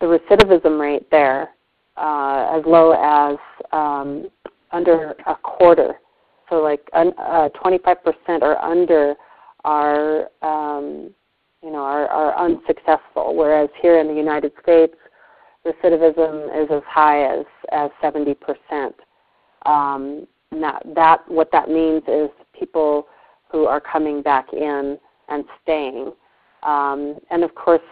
the 0.00 0.06
recidivism 0.06 0.78
rate 0.78 1.10
there 1.10 1.50
uh, 1.96 2.58
as 2.58 2.64
low 2.66 2.92
as 2.92 3.38
um, 3.72 4.28
under 4.72 5.14
a 5.26 5.34
quarter. 5.36 5.94
So, 6.50 6.56
like 6.56 6.88
uh, 6.92 7.48
25% 7.64 8.42
or 8.42 8.58
under 8.62 9.14
are 9.64 10.28
um, 10.42 11.10
you 11.62 11.72
know 11.72 11.82
are, 11.82 12.06
are 12.06 12.38
unsuccessful, 12.38 13.34
whereas 13.34 13.68
here 13.82 13.98
in 13.98 14.06
the 14.06 14.14
United 14.14 14.52
States, 14.62 14.94
recidivism 15.66 16.62
is 16.62 16.68
as 16.70 16.82
high 16.86 17.24
as 17.24 17.44
as 17.72 17.90
70 18.00 18.34
percent. 18.34 18.94
Um, 19.64 20.28
that, 20.62 20.82
that 20.94 21.28
what 21.28 21.50
that 21.52 21.68
means 21.68 22.02
is 22.08 22.28
people 22.58 23.06
who 23.50 23.66
are 23.66 23.80
coming 23.80 24.22
back 24.22 24.52
in 24.52 24.98
and 25.28 25.44
staying, 25.62 26.12
um, 26.62 27.16
and 27.30 27.44
of 27.44 27.54
course. 27.54 27.82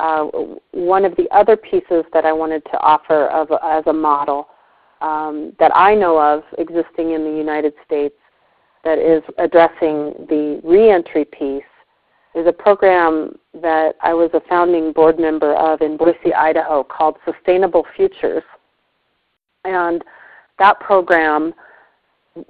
Uh, 0.00 0.26
one 0.72 1.04
of 1.04 1.14
the 1.14 1.28
other 1.30 1.56
pieces 1.56 2.02
that 2.12 2.24
I 2.24 2.32
wanted 2.32 2.64
to 2.72 2.80
offer 2.80 3.28
of, 3.28 3.48
as 3.62 3.86
a 3.86 3.92
model 3.92 4.48
um, 5.02 5.52
that 5.58 5.70
I 5.76 5.94
know 5.94 6.18
of 6.18 6.42
existing 6.58 7.12
in 7.12 7.24
the 7.24 7.36
United 7.36 7.74
States 7.84 8.14
that 8.84 8.98
is 8.98 9.22
addressing 9.38 10.26
the 10.28 10.60
reentry 10.64 11.24
piece 11.24 11.62
is 12.34 12.46
a 12.46 12.52
program 12.52 13.38
that 13.60 13.94
I 14.02 14.14
was 14.14 14.30
a 14.32 14.40
founding 14.48 14.92
board 14.92 15.18
member 15.18 15.54
of 15.54 15.82
in 15.82 15.96
Boise, 15.96 16.32
Idaho 16.34 16.82
called 16.82 17.16
Sustainable 17.24 17.84
Futures. 17.94 18.42
And 19.64 20.02
that 20.58 20.80
program 20.80 21.52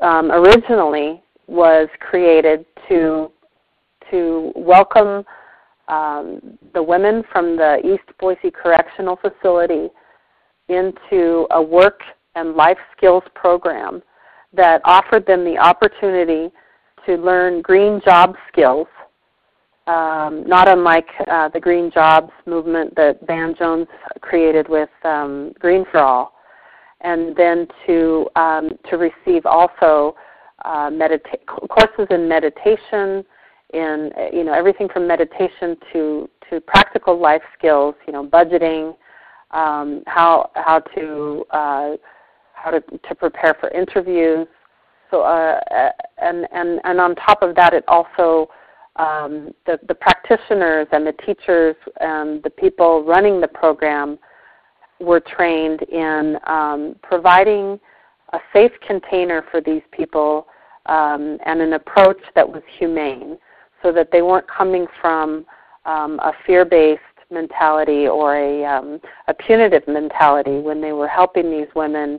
um, 0.01 0.31
originally 0.31 1.23
was 1.47 1.89
created 2.01 2.65
to, 2.89 3.31
to 4.11 4.53
welcome 4.55 5.25
um, 5.89 6.59
the 6.75 6.83
women 6.83 7.23
from 7.31 7.57
the 7.57 7.79
East 7.85 8.17
Boise 8.19 8.51
Correctional 8.51 9.17
Facility 9.17 9.89
into 10.69 11.47
a 11.51 11.63
work 11.63 12.01
and 12.35 12.55
life 12.55 12.79
skills 12.97 13.25
program 13.35 14.03
that 14.55 14.81
offered 14.85 15.27
them 15.27 15.45
the 15.45 15.59
opportunity 15.59 16.51
to 17.07 17.17
learn 17.17 17.63
green 17.63 18.01
job 18.05 18.35
skills, 18.51 18.87
um, 19.87 20.45
not 20.47 20.69
unlike 20.69 21.09
uh, 21.29 21.49
the 21.49 21.61
green 21.61 21.91
jobs 21.91 22.31
movement 22.47 22.95
that 22.95 23.19
Van 23.27 23.55
Jones 23.59 23.89
created 24.21 24.69
with 24.69 24.91
um, 25.05 25.53
Green 25.59 25.85
for 25.91 25.99
All, 25.99 26.33
and 27.03 27.37
then 27.37 27.67
to 27.87 28.29
um, 28.37 28.71
to 28.91 28.97
receive 28.97 29.45
also 29.47 30.17
uh, 30.65 30.89
medita- 30.91 31.45
courses 31.47 32.07
in 32.11 32.29
meditation, 32.29 33.25
in 33.73 34.11
you 34.33 34.45
know 34.45 34.53
everything 34.53 34.89
from 34.89 35.07
meditation 35.07 35.77
to 35.93 36.29
to 36.51 36.61
practical 36.61 37.19
life 37.19 37.43
skills, 37.59 37.95
you 38.07 38.13
know, 38.13 38.25
budgeting, 38.25 38.95
um, 39.51 40.03
how 40.07 40.51
how 40.55 40.79
to 40.95 41.45
uh, 41.51 41.91
how 42.55 42.71
to, 42.71 42.81
to 42.81 43.15
prepare 43.15 43.57
for 43.59 43.71
interviews. 43.71 44.47
So 45.11 45.23
uh, 45.23 45.61
and 46.19 46.47
and 46.53 46.81
and 46.85 47.01
on 47.01 47.15
top 47.17 47.43
of 47.43 47.55
that, 47.57 47.75
it 47.75 47.85
also 47.89 48.49
um, 48.97 49.53
the 49.67 49.79
the 49.89 49.95
practitioners 49.95 50.87
and 50.93 51.07
the 51.07 51.15
teachers 51.27 51.77
and 52.01 52.43
the 52.43 52.51
people 52.51 53.05
running 53.05 53.41
the 53.41 53.49
program 53.49 54.19
were 55.03 55.21
trained 55.21 55.83
in 55.83 56.39
um, 56.47 56.97
providing 57.03 57.79
a 58.33 58.39
safe 58.53 58.73
container 58.87 59.45
for 59.51 59.61
these 59.61 59.83
people 59.91 60.47
um, 60.87 61.39
and 61.45 61.61
an 61.61 61.75
approach 61.75 62.21
that 62.35 62.49
was 62.49 62.63
humane, 62.79 63.39
so 63.83 63.93
that 63.93 64.11
they 64.11 64.23
weren't 64.23 64.49
coming 64.49 64.87
from 65.01 65.45
um, 65.85 66.19
a 66.21 66.33
fear-based 66.47 67.01
mentality 67.31 68.07
or 68.07 68.37
a, 68.37 68.65
um, 68.65 69.01
a 69.29 69.35
punitive 69.35 69.87
mentality 69.89 70.59
when 70.59 70.81
they 70.81 70.93
were 70.93 71.09
helping 71.09 71.51
these 71.51 71.69
women 71.75 72.19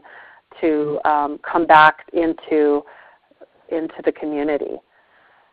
to 0.61 0.99
um, 1.05 1.39
come 1.39 1.65
back 1.65 2.05
into 2.14 2.84
into 3.69 3.95
the 4.05 4.11
community. 4.11 4.77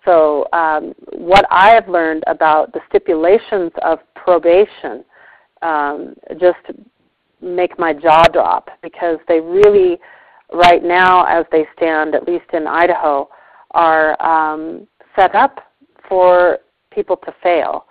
So, 0.05 0.47
um, 0.52 0.94
what 1.12 1.47
I 1.51 1.70
have 1.70 1.89
learned 1.89 2.24
about 2.27 2.73
the 2.73 2.81
stipulations 2.89 3.70
of 3.82 3.98
probation 4.15 5.05
um, 5.62 6.15
just 6.40 6.59
make 7.42 7.78
my 7.78 7.92
jaw 7.92 8.24
drop 8.24 8.70
because 8.82 9.18
they 9.28 9.40
really, 9.40 9.98
right 10.52 10.82
now, 10.82 11.24
as 11.24 11.44
they 11.52 11.66
stand, 11.76 12.14
at 12.14 12.26
least 12.26 12.46
in 12.52 12.66
Idaho, 12.66 13.28
are 13.72 14.20
um, 14.22 14.86
set 15.16 15.34
up 15.34 15.60
for 16.08 16.58
people 16.92 17.16
to 17.16 17.34
fail. 17.42 17.86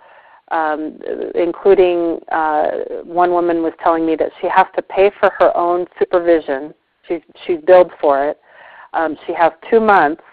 Um, 0.52 0.98
including 1.36 2.18
uh, 2.32 2.70
one 3.04 3.30
woman 3.30 3.62
was 3.62 3.72
telling 3.84 4.04
me 4.04 4.16
that 4.16 4.32
she 4.40 4.48
has 4.48 4.66
to 4.74 4.82
pay 4.82 5.12
for 5.20 5.30
her 5.38 5.56
own 5.56 5.86
supervision. 5.96 6.74
She's 7.06 7.20
she's 7.46 7.58
billed 7.64 7.92
for 8.00 8.28
it. 8.28 8.40
Um, 8.92 9.16
she 9.28 9.32
has 9.32 9.52
two 9.70 9.78
months 9.78 10.24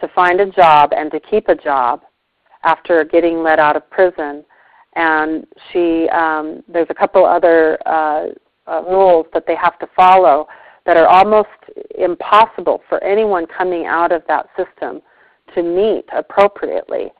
to 0.00 0.08
find 0.08 0.40
a 0.40 0.50
job 0.50 0.92
and 0.94 1.10
to 1.10 1.20
keep 1.20 1.48
a 1.48 1.54
job 1.54 2.02
after 2.64 3.02
getting 3.04 3.42
let 3.42 3.58
out 3.58 3.76
of 3.76 3.88
prison. 3.90 4.44
And 4.94 5.46
she 5.72 6.08
um, 6.10 6.62
there's 6.68 6.88
a 6.90 6.94
couple 6.94 7.24
other 7.24 7.78
uh, 7.86 8.26
uh, 8.66 8.82
rules 8.82 9.26
that 9.32 9.44
they 9.46 9.56
have 9.56 9.78
to 9.78 9.88
follow 9.96 10.46
that 10.86 10.96
are 10.96 11.08
almost 11.08 11.48
impossible 11.98 12.80
for 12.88 13.02
anyone 13.02 13.46
coming 13.46 13.86
out 13.86 14.12
of 14.12 14.22
that 14.28 14.46
system 14.56 15.02
to 15.54 15.62
meet 15.62 16.04
appropriately. 16.12 17.12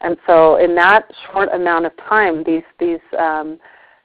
And 0.00 0.16
so, 0.26 0.56
in 0.56 0.74
that 0.74 1.10
short 1.32 1.48
amount 1.52 1.86
of 1.86 1.92
time, 2.08 2.44
these 2.44 2.62
these 2.78 3.00
um, 3.18 3.58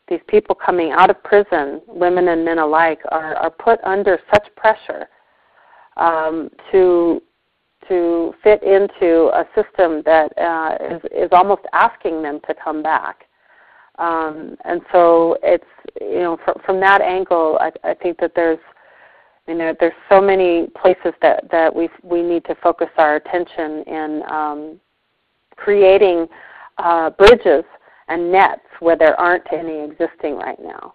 these 0.07 0.21
people 0.27 0.55
coming 0.55 0.91
out 0.91 1.09
of 1.09 1.21
prison, 1.23 1.81
women 1.87 2.29
and 2.29 2.43
men 2.43 2.59
alike, 2.59 2.99
are, 3.11 3.35
are 3.35 3.51
put 3.51 3.79
under 3.83 4.19
such 4.33 4.47
pressure 4.55 5.07
um, 5.97 6.49
to 6.71 7.21
to 7.87 8.33
fit 8.43 8.61
into 8.63 9.29
a 9.33 9.45
system 9.55 10.01
that 10.05 10.31
uh, 10.37 10.77
is, 10.95 11.01
is 11.11 11.29
almost 11.31 11.63
asking 11.73 12.21
them 12.21 12.39
to 12.47 12.53
come 12.63 12.83
back. 12.83 13.25
Um, 13.99 14.55
and 14.63 14.81
so 14.91 15.37
it's 15.43 15.63
you 15.99 16.19
know 16.19 16.37
from, 16.43 16.55
from 16.65 16.79
that 16.79 17.01
angle, 17.01 17.57
I, 17.59 17.71
I 17.83 17.93
think 17.93 18.17
that 18.19 18.31
there's 18.35 18.59
you 19.47 19.55
know 19.55 19.73
there's 19.79 19.93
so 20.09 20.21
many 20.21 20.67
places 20.81 21.13
that 21.21 21.43
that 21.51 21.73
we 21.73 21.89
we 22.01 22.21
need 22.21 22.45
to 22.45 22.55
focus 22.55 22.87
our 22.97 23.17
attention 23.17 23.83
in 23.87 24.23
um, 24.29 24.79
creating 25.57 26.27
uh, 26.77 27.09
bridges 27.11 27.65
and 28.07 28.31
nets 28.31 28.61
where 28.79 28.95
there 28.95 29.19
aren't 29.19 29.43
any 29.51 29.83
existing 29.83 30.35
right 30.35 30.59
now. 30.61 30.93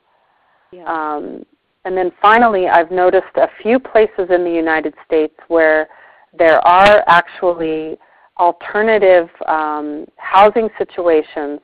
Yeah. 0.72 0.84
Um, 0.84 1.44
and 1.84 1.96
then 1.96 2.10
finally, 2.22 2.66
I've 2.68 2.90
noticed 2.90 3.36
a 3.36 3.48
few 3.62 3.78
places 3.78 4.30
in 4.30 4.42
the 4.42 4.50
United 4.50 4.94
States 5.06 5.34
where 5.48 5.88
there 6.36 6.58
are 6.66 7.04
actually 7.06 7.98
alternative 8.40 9.28
um, 9.46 10.06
housing 10.16 10.68
situations 10.78 11.60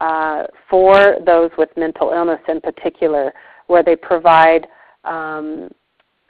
uh, 0.00 0.44
for 0.70 1.16
those 1.24 1.50
with 1.58 1.68
mental 1.76 2.10
illness 2.10 2.40
in 2.48 2.60
particular, 2.60 3.32
where 3.66 3.82
they 3.82 3.96
provide 3.96 4.66
um, 5.04 5.70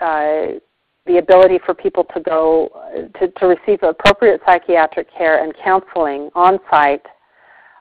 uh, 0.00 0.58
the 1.06 1.18
ability 1.18 1.58
for 1.64 1.74
people 1.74 2.04
to 2.14 2.20
go 2.20 2.68
to, 3.18 3.28
to 3.28 3.46
receive 3.46 3.82
appropriate 3.82 4.40
psychiatric 4.46 5.08
care 5.16 5.42
and 5.42 5.54
counseling 5.62 6.30
on 6.34 6.58
site, 6.70 7.04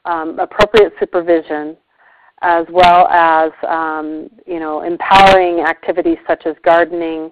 um, 0.06 0.40
appropriate 0.40 0.94
supervision, 1.00 1.76
as 2.42 2.66
well 2.72 3.08
as 3.08 3.52
um, 3.68 4.30
you 4.46 4.60
know 4.60 4.82
empowering 4.84 5.60
activities 5.60 6.18
such 6.28 6.46
as 6.46 6.56
gardening 6.64 7.32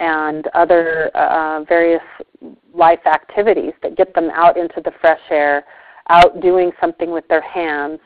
and 0.00 0.46
other 0.54 1.10
uh, 1.16 1.64
various 1.64 2.02
life 2.74 3.00
activities 3.06 3.72
that 3.82 3.96
get 3.96 4.14
them 4.14 4.30
out 4.34 4.56
into 4.56 4.80
the 4.84 4.92
fresh 5.00 5.20
air, 5.30 5.64
out 6.12 6.40
doing 6.40 6.70
something 6.80 7.10
with 7.10 7.26
their 7.28 7.42
hands, 7.42 7.98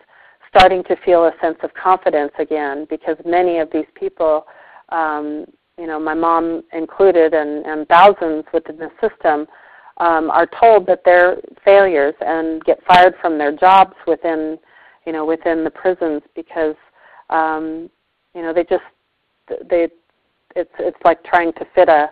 starting 0.49 0.83
to 0.85 0.97
feel 1.05 1.27
a 1.27 1.33
sense 1.43 1.59
of 1.63 1.75
confidence 1.75 2.33
again 2.39 2.87
because 2.89 3.17
many 3.27 3.59
of 3.59 3.69
these 3.73 3.87
people 3.95 4.47
um, 4.91 5.47
you 5.79 5.87
know, 5.87 6.01
my 6.01 6.15
mom 6.15 6.63
included, 6.73 7.35
and, 7.35 7.65
and 7.67 7.87
thousands 7.89 8.45
within 8.53 8.79
the 8.79 8.91
system, 9.01 9.47
um, 9.99 10.31
are 10.31 10.49
told 10.61 10.87
that 10.87 11.03
they're 11.05 11.37
failures 11.65 12.15
and 12.21 12.65
get 12.65 12.79
fired 12.87 13.15
from 13.21 13.39
their 13.39 13.53
jobs 13.53 13.95
within, 14.07 14.59
you 15.07 15.13
know, 15.13 15.25
within 15.25 15.65
the 15.65 15.71
prisons 15.71 16.23
because, 16.35 16.77
um, 17.31 17.91
you 18.35 18.43
know, 18.43 18.53
they 18.53 18.65
just 18.65 18.85
they 19.71 19.89
it's 20.55 20.71
it's 20.79 20.99
like 21.05 21.23
trying 21.25 21.53
to 21.55 21.67
fit 21.75 21.89
a 21.89 22.11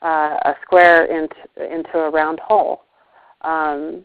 uh, 0.00 0.38
a 0.44 0.54
square 0.62 1.04
into 1.04 1.74
into 1.74 1.98
a 1.98 2.10
round 2.10 2.40
hole, 2.40 2.84
um, 3.42 4.04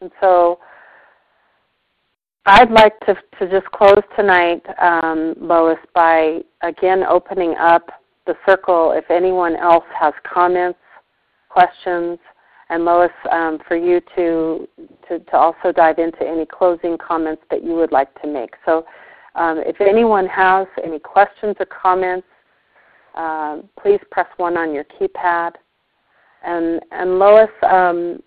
and 0.00 0.10
so. 0.20 0.58
I'd 2.46 2.70
like 2.70 2.98
to, 3.00 3.14
to 3.38 3.50
just 3.50 3.70
close 3.70 4.02
tonight, 4.16 4.62
um, 4.80 5.34
Lois, 5.38 5.78
by 5.94 6.40
again 6.62 7.04
opening 7.04 7.54
up 7.56 7.90
the 8.26 8.34
circle 8.46 8.92
if 8.92 9.10
anyone 9.10 9.56
else 9.56 9.84
has 9.98 10.14
comments, 10.24 10.78
questions, 11.48 12.18
and 12.70 12.84
Lois, 12.84 13.10
um, 13.30 13.58
for 13.66 13.76
you 13.76 14.00
to, 14.16 14.66
to, 15.08 15.18
to, 15.18 15.36
also 15.36 15.72
dive 15.74 15.98
into 15.98 16.26
any 16.26 16.46
closing 16.46 16.96
comments 16.96 17.42
that 17.50 17.64
you 17.64 17.74
would 17.74 17.92
like 17.92 18.08
to 18.22 18.28
make. 18.28 18.54
So 18.64 18.86
um, 19.34 19.58
if 19.58 19.80
anyone 19.80 20.26
has 20.28 20.66
any 20.82 20.98
questions 20.98 21.56
or 21.58 21.66
comments, 21.66 22.26
uh, 23.16 23.58
please 23.80 24.00
press 24.10 24.28
1 24.36 24.56
on 24.56 24.72
your 24.72 24.84
keypad. 24.84 25.52
And, 26.44 26.80
and 26.92 27.18
Lois, 27.18 27.50
um, 27.68 28.22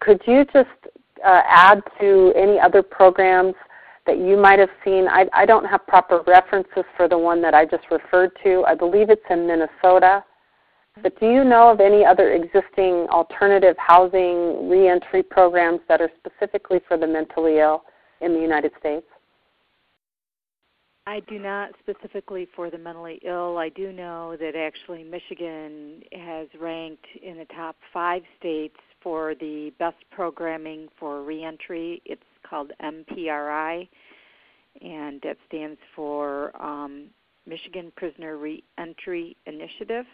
could 0.00 0.20
you 0.26 0.44
just 0.52 0.68
uh, 1.24 1.42
add 1.46 1.82
to 2.00 2.32
any 2.36 2.58
other 2.58 2.82
programs 2.82 3.54
that 4.06 4.18
you 4.18 4.36
might 4.36 4.58
have 4.58 4.70
seen. 4.84 5.06
I, 5.08 5.26
I 5.32 5.44
don't 5.44 5.66
have 5.66 5.86
proper 5.86 6.22
references 6.26 6.84
for 6.96 7.08
the 7.08 7.18
one 7.18 7.42
that 7.42 7.54
I 7.54 7.64
just 7.64 7.84
referred 7.90 8.30
to. 8.42 8.64
I 8.66 8.74
believe 8.74 9.10
it's 9.10 9.22
in 9.30 9.46
Minnesota. 9.46 10.24
But 11.02 11.18
do 11.20 11.26
you 11.26 11.44
know 11.44 11.70
of 11.70 11.80
any 11.80 12.04
other 12.04 12.32
existing 12.32 13.06
alternative 13.10 13.76
housing 13.78 14.68
reentry 14.68 15.22
programs 15.22 15.80
that 15.88 16.00
are 16.00 16.10
specifically 16.18 16.80
for 16.88 16.96
the 16.96 17.06
mentally 17.06 17.58
ill 17.58 17.84
in 18.20 18.32
the 18.32 18.40
United 18.40 18.72
States? 18.80 19.06
I 21.06 21.20
do 21.20 21.38
not 21.38 21.70
specifically 21.80 22.48
for 22.54 22.70
the 22.70 22.76
mentally 22.76 23.18
ill. 23.24 23.56
I 23.56 23.70
do 23.70 23.92
know 23.92 24.36
that 24.38 24.54
actually 24.54 25.04
Michigan 25.04 26.02
has 26.12 26.48
ranked 26.60 27.06
in 27.22 27.38
the 27.38 27.46
top 27.46 27.76
five 27.92 28.22
states 28.38 28.76
for 29.08 29.34
the 29.34 29.72
best 29.78 29.96
programming 30.10 30.86
for 31.00 31.22
reentry. 31.22 32.02
It's 32.04 32.20
called 32.46 32.72
MPRI, 32.82 33.88
and 34.82 35.18
that 35.22 35.38
stands 35.46 35.78
for 35.96 36.54
um, 36.62 37.06
Michigan 37.46 37.90
Prisoner 37.96 38.36
Reentry 38.36 39.34
Initiative. 39.46 40.04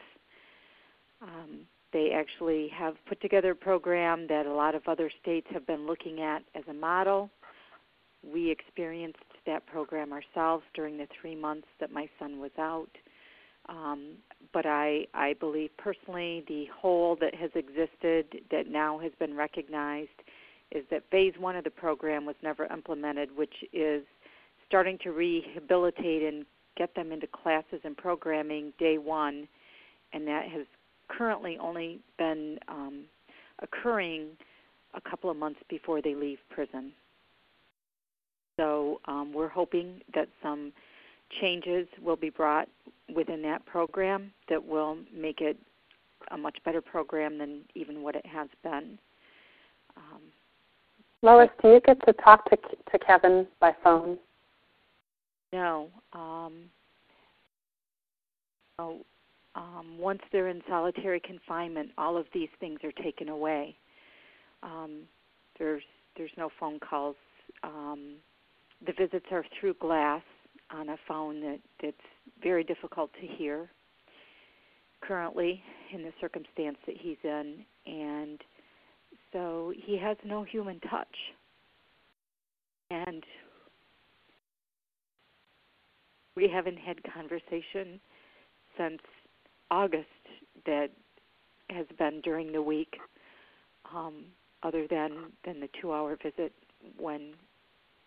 Um, 1.20 1.66
they 1.92 2.12
actually 2.14 2.68
have 2.68 2.94
put 3.08 3.20
together 3.20 3.50
a 3.50 3.56
program 3.56 4.28
that 4.28 4.46
a 4.46 4.52
lot 4.52 4.76
of 4.76 4.82
other 4.86 5.10
states 5.20 5.48
have 5.50 5.66
been 5.66 5.88
looking 5.88 6.20
at 6.20 6.44
as 6.54 6.62
a 6.70 6.72
model. 6.72 7.30
We 8.22 8.48
experienced 8.48 9.18
that 9.44 9.66
program 9.66 10.12
ourselves 10.12 10.62
during 10.72 10.98
the 10.98 11.08
three 11.20 11.34
months 11.34 11.66
that 11.80 11.90
my 11.90 12.08
son 12.20 12.38
was 12.38 12.52
out. 12.60 12.90
Um, 13.68 14.16
but 14.52 14.66
I, 14.66 15.06
I 15.14 15.34
believe 15.40 15.70
personally 15.78 16.44
the 16.46 16.66
hole 16.74 17.16
that 17.20 17.34
has 17.34 17.50
existed 17.54 18.40
that 18.50 18.68
now 18.68 18.98
has 18.98 19.12
been 19.18 19.36
recognized 19.36 20.10
is 20.70 20.84
that 20.90 21.02
phase 21.10 21.34
one 21.38 21.56
of 21.56 21.64
the 21.64 21.70
program 21.70 22.26
was 22.26 22.36
never 22.42 22.66
implemented, 22.66 23.34
which 23.36 23.54
is 23.72 24.02
starting 24.66 24.98
to 25.02 25.10
rehabilitate 25.10 26.22
and 26.22 26.44
get 26.76 26.94
them 26.94 27.12
into 27.12 27.26
classes 27.26 27.80
and 27.84 27.96
programming 27.96 28.72
day 28.78 28.98
one, 28.98 29.46
and 30.12 30.26
that 30.26 30.48
has 30.48 30.66
currently 31.08 31.56
only 31.60 32.00
been 32.18 32.58
um, 32.68 33.04
occurring 33.62 34.28
a 34.94 35.00
couple 35.00 35.30
of 35.30 35.36
months 35.36 35.60
before 35.68 36.02
they 36.02 36.14
leave 36.14 36.38
prison. 36.50 36.92
So 38.56 39.00
um, 39.06 39.32
we're 39.32 39.48
hoping 39.48 40.00
that 40.14 40.28
some 40.42 40.72
changes 41.40 41.86
will 42.02 42.16
be 42.16 42.30
brought 42.30 42.68
within 43.14 43.42
that 43.42 43.64
program 43.66 44.32
that 44.48 44.64
will 44.64 44.98
make 45.14 45.40
it 45.40 45.58
a 46.30 46.38
much 46.38 46.56
better 46.64 46.80
program 46.80 47.38
than 47.38 47.60
even 47.74 48.02
what 48.02 48.16
it 48.16 48.24
has 48.26 48.48
been. 48.62 48.98
Um, 49.96 50.22
Lois, 51.22 51.48
do 51.62 51.68
you 51.68 51.80
get 51.80 52.04
to 52.06 52.12
talk 52.14 52.48
to 52.50 52.56
to 52.56 52.98
Kevin 52.98 53.46
by 53.60 53.74
phone? 53.82 54.18
No. 55.52 55.88
Um, 56.12 56.64
oh, 58.78 59.00
um, 59.54 59.98
once 59.98 60.20
they're 60.32 60.48
in 60.48 60.62
solitary 60.68 61.20
confinement, 61.20 61.90
all 61.96 62.16
of 62.16 62.26
these 62.34 62.48
things 62.60 62.80
are 62.82 62.92
taken 62.92 63.28
away. 63.28 63.76
Um, 64.62 65.02
there's 65.58 65.82
there's 66.16 66.32
no 66.36 66.50
phone 66.58 66.78
calls. 66.80 67.16
Um, 67.62 68.14
the 68.84 68.92
visits 68.92 69.26
are 69.30 69.44
through 69.58 69.74
glass 69.74 70.22
on 70.70 70.88
a 70.90 70.96
phone 71.06 71.40
that 71.40 71.60
that's 71.82 71.96
very 72.42 72.64
difficult 72.64 73.10
to 73.20 73.26
hear 73.26 73.70
currently 75.00 75.62
in 75.92 76.02
the 76.02 76.12
circumstance 76.20 76.78
that 76.86 76.96
he's 76.98 77.18
in, 77.22 77.64
and 77.86 78.40
so 79.32 79.72
he 79.76 79.98
has 79.98 80.16
no 80.24 80.42
human 80.42 80.80
touch. 80.80 81.16
And 82.90 83.22
we 86.36 86.48
haven't 86.48 86.78
had 86.78 86.98
conversation 87.12 88.00
since 88.78 89.00
August 89.70 90.06
that 90.66 90.88
has 91.70 91.86
been 91.98 92.20
during 92.22 92.52
the 92.52 92.62
week, 92.62 92.96
um, 93.94 94.24
other 94.62 94.86
than 94.88 95.32
than 95.44 95.60
the 95.60 95.68
two-hour 95.80 96.16
visit 96.22 96.52
when 96.98 97.34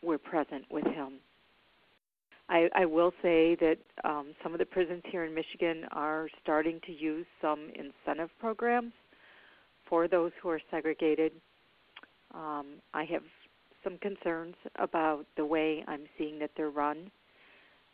we're 0.01 0.17
present 0.17 0.65
with 0.69 0.85
him. 0.85 1.13
I, 2.49 2.69
I 2.75 2.85
will 2.85 3.11
say 3.21 3.55
that 3.55 3.77
um, 4.03 4.33
some 4.41 4.53
of 4.53 4.59
the 4.59 4.65
prisons 4.65 5.03
here 5.11 5.25
in 5.25 5.33
Michigan 5.33 5.85
are 5.91 6.29
starting 6.41 6.79
to 6.85 6.93
use 6.93 7.25
some 7.41 7.69
incentive 7.75 8.29
programs 8.39 8.93
for 9.89 10.07
those 10.07 10.31
who 10.41 10.49
are 10.49 10.61
segregated. 10.71 11.33
Um, 12.33 12.75
I 12.93 13.03
have 13.05 13.23
some 13.83 13.97
concerns 13.97 14.55
about 14.75 15.25
the 15.35 15.45
way 15.45 15.83
I'm 15.87 16.05
seeing 16.17 16.39
that 16.39 16.51
they're 16.55 16.69
run. 16.69 17.11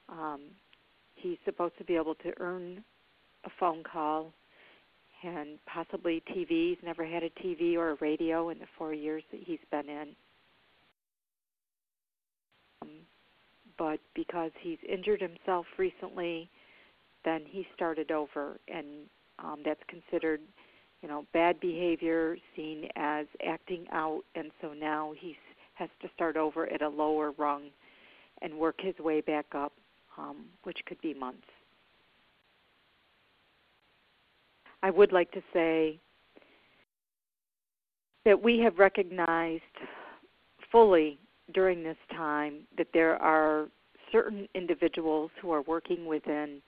Um, 0.10 0.42
he's 1.16 1.38
supposed 1.46 1.78
to 1.78 1.84
be 1.84 1.96
able 1.96 2.16
to 2.16 2.34
earn 2.40 2.84
a 3.46 3.50
phone 3.60 3.84
call 3.84 4.34
and 5.24 5.58
possibly 5.66 6.22
TV. 6.30 6.70
He's 6.70 6.78
never 6.84 7.06
had 7.06 7.24
a 7.24 7.30
TV 7.30 7.76
or 7.76 7.92
a 7.92 7.98
radio 8.02 8.50
in 8.50 8.60
the 8.60 8.66
four 8.78 8.94
years 8.94 9.24
that 9.32 9.42
he's 9.44 9.60
been 9.72 9.90
in. 9.90 10.08
Um, 12.82 12.90
but 13.78 14.00
because 14.16 14.52
he's 14.62 14.78
injured 14.88 15.22
himself 15.22 15.66
recently, 15.78 16.50
then 17.26 17.42
he 17.46 17.66
started 17.76 18.12
over, 18.12 18.60
and 18.68 18.86
um, 19.40 19.62
that's 19.64 19.82
considered, 19.88 20.42
you 21.02 21.10
know, 21.10 21.26
bad 21.34 21.60
behavior, 21.60 22.38
seen 22.56 22.88
as 22.96 23.26
acting 23.46 23.86
out, 23.92 24.22
and 24.36 24.52
so 24.62 24.74
now 24.74 25.14
he 25.20 25.36
has 25.76 25.90
to 26.02 26.10
start 26.16 26.38
over 26.38 26.72
at 26.72 26.82
a 26.82 26.90
lower 26.90 27.32
rung 27.38 27.64
and 28.42 28.54
work 28.54 28.76
his 28.80 28.98
way 29.00 29.22
back 29.22 29.46
up, 29.56 29.74
um, 30.18 30.46
which 30.64 30.78
could 30.86 31.02
be 31.02 31.14
months. 31.14 31.48
I 34.84 34.90
would 34.90 35.14
like 35.14 35.32
to 35.32 35.42
say 35.54 35.98
that 38.26 38.42
we 38.42 38.60
have 38.60 38.78
recognized 38.78 39.64
fully 40.72 41.18
during 41.54 41.84
this 41.84 41.98
time 42.12 42.62
that 42.78 42.88
there 42.94 43.22
are 43.22 43.68
certain 44.12 44.48
individuals 44.54 45.32
who 45.42 45.52
are 45.52 45.62
working 45.64 46.06
within 46.06 46.62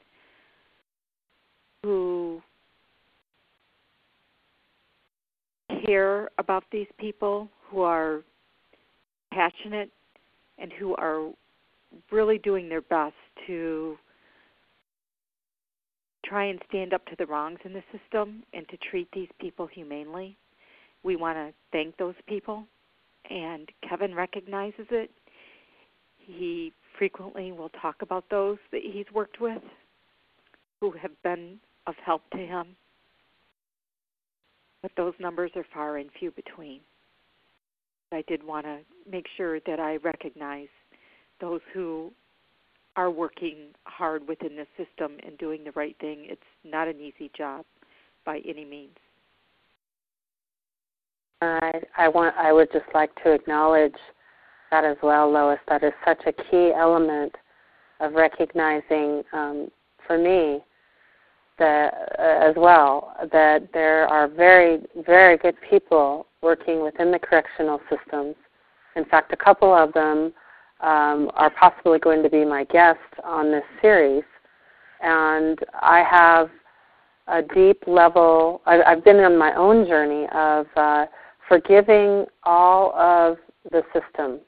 who 1.84 2.42
care 5.86 6.30
about 6.40 6.64
these 6.72 6.88
people, 7.00 7.48
who 7.70 7.82
are 7.82 8.24
passionate, 9.32 9.92
and 10.58 10.74
who 10.74 10.96
are 10.96 11.30
really 12.12 12.40
doing 12.40 12.68
their 12.68 12.82
best 12.82 13.14
to 13.46 13.96
try 16.26 16.46
and 16.46 16.60
stand 16.68 16.94
up 16.94 17.06
to 17.06 17.16
the 17.18 17.26
wrongs 17.26 17.60
in 17.66 17.74
the 17.74 17.84
system 17.92 18.42
and 18.54 18.68
to 18.70 18.78
treat 18.90 19.08
these 19.14 19.30
people 19.40 19.68
humanely. 19.68 20.36
We 21.04 21.16
want 21.16 21.38
to 21.38 21.54
thank 21.72 21.96
those 21.98 22.16
people, 22.28 22.66
and 23.30 23.70
Kevin 23.88 24.16
recognizes 24.16 24.88
it. 24.92 25.12
He 26.18 26.74
frequently 26.98 27.52
will 27.52 27.70
talk 27.70 28.02
about 28.02 28.26
those 28.30 28.58
that 28.72 28.82
he's 28.84 29.06
worked 29.14 29.40
with 29.40 29.62
who 30.82 30.92
have 30.92 31.12
been 31.24 31.60
of 31.88 31.96
help 32.04 32.22
to 32.32 32.38
him. 32.38 32.76
But 34.82 34.92
those 34.98 35.14
numbers 35.20 35.52
are 35.56 35.66
far 35.74 35.98
and 35.98 36.10
few 36.20 36.32
between. 36.32 36.82
I 38.12 38.24
did 38.28 38.44
want 38.44 38.66
to 38.66 38.80
make 39.10 39.26
sure 39.36 39.60
that 39.62 39.80
I 39.80 39.98
recognize 39.98 40.68
those 41.42 41.62
who 41.74 42.12
are 42.96 43.12
working 43.12 43.74
hard 43.84 44.28
within 44.28 44.56
the 44.56 44.68
system 44.78 45.18
and 45.26 45.38
doing 45.38 45.64
the 45.64 45.72
right 45.72 45.96
thing. 46.00 46.28
It's 46.30 46.42
not 46.64 46.88
an 46.88 47.00
easy 47.00 47.30
job 47.36 47.66
by 48.26 48.42
any 48.48 48.64
means. 48.64 48.96
I 51.42 51.82
I 51.98 52.08
want 52.08 52.36
I 52.38 52.52
would 52.54 52.72
just 52.72 52.86
like 52.94 53.14
to 53.24 53.32
acknowledge 53.32 53.96
that 54.72 54.84
as 54.84 54.98
well, 55.04 55.30
Lois. 55.32 55.60
That 55.68 55.84
is 55.84 55.94
such 56.06 56.22
a 56.26 56.32
key 56.32 56.72
element 56.76 57.36
of 58.00 58.14
recognizing 58.14 59.24
um, 59.34 59.70
for 60.06 60.18
me 60.18 60.64
that 61.58 61.94
uh, 62.20 62.50
as 62.50 62.56
well 62.58 63.16
that 63.32 63.70
there 63.74 64.08
are 64.08 64.28
very 64.28 64.82
very 65.06 65.38
good 65.38 65.56
people 65.70 66.28
working 66.42 66.82
within 66.84 67.12
the 67.12 67.20
correctional 67.20 67.80
systems. 67.90 68.36
In 68.96 69.06
fact, 69.06 69.34
a 69.34 69.38
couple 69.38 69.74
of 69.74 69.94
them 69.94 70.34
um, 70.82 71.32
are 71.36 71.50
possibly 71.50 72.00
going 72.00 72.24
to 72.24 72.30
be 72.30 72.46
my 72.46 72.64
guest 72.66 73.00
on 73.24 73.52
this 73.52 73.64
series. 73.82 74.24
And 75.02 75.60
I 75.82 76.04
have 76.10 76.50
a 77.28 77.42
deep 77.42 77.84
level, 77.88 78.62
I, 78.66 78.82
I've 78.84 79.04
been 79.04 79.18
on 79.18 79.38
my 79.38 79.54
own 79.56 79.86
journey 79.86 80.28
of 80.34 80.68
uh, 80.76 81.06
forgiving 81.48 82.26
all 82.44 82.94
of 82.96 83.38
the 83.72 83.84
system 83.94 84.40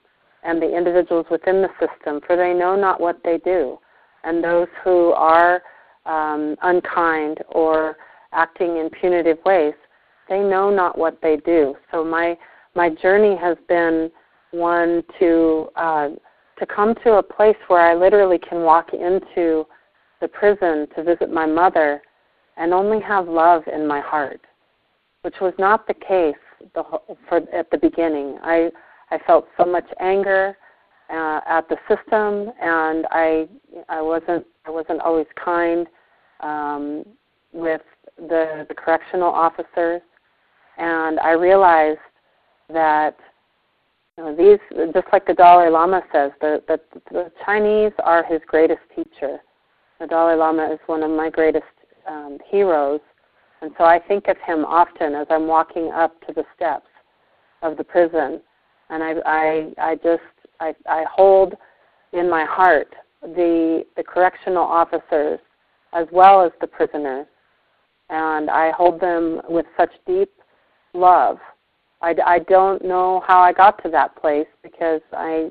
and 0.44 0.62
the 0.62 0.76
individuals 0.78 1.26
within 1.30 1.62
the 1.62 1.70
system, 1.80 2.22
for 2.26 2.36
they 2.36 2.54
know 2.54 2.76
not 2.76 3.00
what 3.02 3.20
they 3.24 3.38
do. 3.40 3.80
And 4.24 4.44
those 4.44 4.68
who 4.84 5.12
are 5.12 5.62
um, 6.06 6.56
unkind 6.62 7.40
or 7.50 7.98
acting 8.34 8.78
in 8.78 8.90
punitive 8.90 9.38
ways, 9.46 9.74
they 10.30 10.40
know 10.40 10.70
not 10.70 10.98
what 10.98 11.20
they 11.22 11.38
do. 11.38 11.76
So 11.92 12.04
my 12.04 12.38
my 12.76 12.90
journey 12.90 13.36
has 13.38 13.58
been 13.68 14.12
one 14.52 15.04
to 15.20 15.70
uh, 15.76 16.10
to 16.60 16.66
come 16.66 16.96
to 17.04 17.14
a 17.14 17.24
place 17.24 17.58
where 17.68 17.82
I 17.82 17.96
literally 17.96 18.38
can 18.40 18.62
walk 18.62 18.94
into 18.94 19.66
the 20.22 20.28
prison 20.28 20.88
to 20.96 21.04
visit 21.04 21.32
my 21.32 21.46
mother 21.46 22.02
and 22.58 22.74
only 22.74 23.00
have 23.02 23.28
love 23.28 23.64
in 23.72 23.88
my 23.88 24.00
heart, 24.00 24.42
which 25.22 25.36
was 25.40 25.54
not 25.60 25.88
the 25.88 25.94
case 25.94 26.36
the, 26.74 26.84
for, 27.28 27.38
at 27.54 27.70
the 27.72 27.78
beginning. 27.78 28.38
I 28.42 28.70
I 29.10 29.20
felt 29.26 29.48
so 29.58 29.66
much 29.66 29.86
anger 30.00 30.58
uh, 31.10 31.40
at 31.48 31.68
the 31.70 31.78
system, 31.88 32.52
and 32.62 33.06
I 33.12 33.48
I 33.90 34.02
wasn't 34.02 34.46
I 34.66 34.72
wasn't 34.72 35.02
always 35.02 35.28
kind 35.44 35.88
um, 36.42 37.06
with 37.54 37.82
the 38.18 38.66
the 38.68 38.76
correctional 38.76 39.30
officers, 39.30 40.02
and 40.78 41.20
I 41.20 41.32
realized 41.32 42.00
that 42.70 43.18
you 44.18 44.24
know, 44.24 44.36
these, 44.36 44.60
just 44.94 45.08
like 45.14 45.28
the 45.28 45.34
Dalai 45.34 45.70
Lama 45.70 46.02
says, 46.12 46.32
the, 46.42 46.64
the, 46.68 46.80
the 47.12 47.32
Chinese 47.46 47.92
are 48.04 48.24
his 48.24 48.42
greatest 48.48 48.82
teacher. 48.96 49.38
The 50.00 50.08
Dalai 50.08 50.36
Lama 50.36 50.72
is 50.74 50.80
one 50.88 51.04
of 51.04 51.12
my 51.12 51.30
greatest 51.30 51.66
um, 52.08 52.40
heroes, 52.50 53.00
and 53.62 53.72
so 53.78 53.86
I 53.86 54.00
think 54.00 54.28
of 54.28 54.38
him 54.46 54.66
often 54.66 55.16
as 55.16 55.28
I'm 55.30 55.48
walking 55.48 55.92
up 55.92 56.20
to 56.28 56.34
the 56.34 56.44
steps 56.56 56.88
of 57.62 57.78
the 57.78 57.84
prison, 57.84 58.42
and 58.90 59.04
I, 59.04 59.14
I, 59.26 59.74
I 59.80 59.96
just, 59.96 60.22
I, 60.60 60.74
I 60.88 61.06
hold 61.12 61.56
in 62.14 62.30
my 62.30 62.46
heart 62.46 62.94
the 63.22 63.84
the 63.96 64.04
correctional 64.04 64.64
officers 64.64 65.40
as 65.94 66.06
well 66.12 66.46
as 66.46 66.52
the 66.62 66.68
prisoners, 66.68 67.26
and 68.10 68.50
I 68.50 68.72
hold 68.72 69.00
them 69.02 69.42
with 69.50 69.66
such 69.78 69.92
deep 70.06 70.32
love. 70.94 71.38
I, 72.02 72.16
I 72.26 72.40
don't 72.40 72.84
know 72.86 73.24
how 73.26 73.40
I 73.40 73.54
got 73.54 73.82
to 73.84 73.90
that 73.90 74.16
place 74.16 74.48
because 74.62 75.02
I 75.14 75.50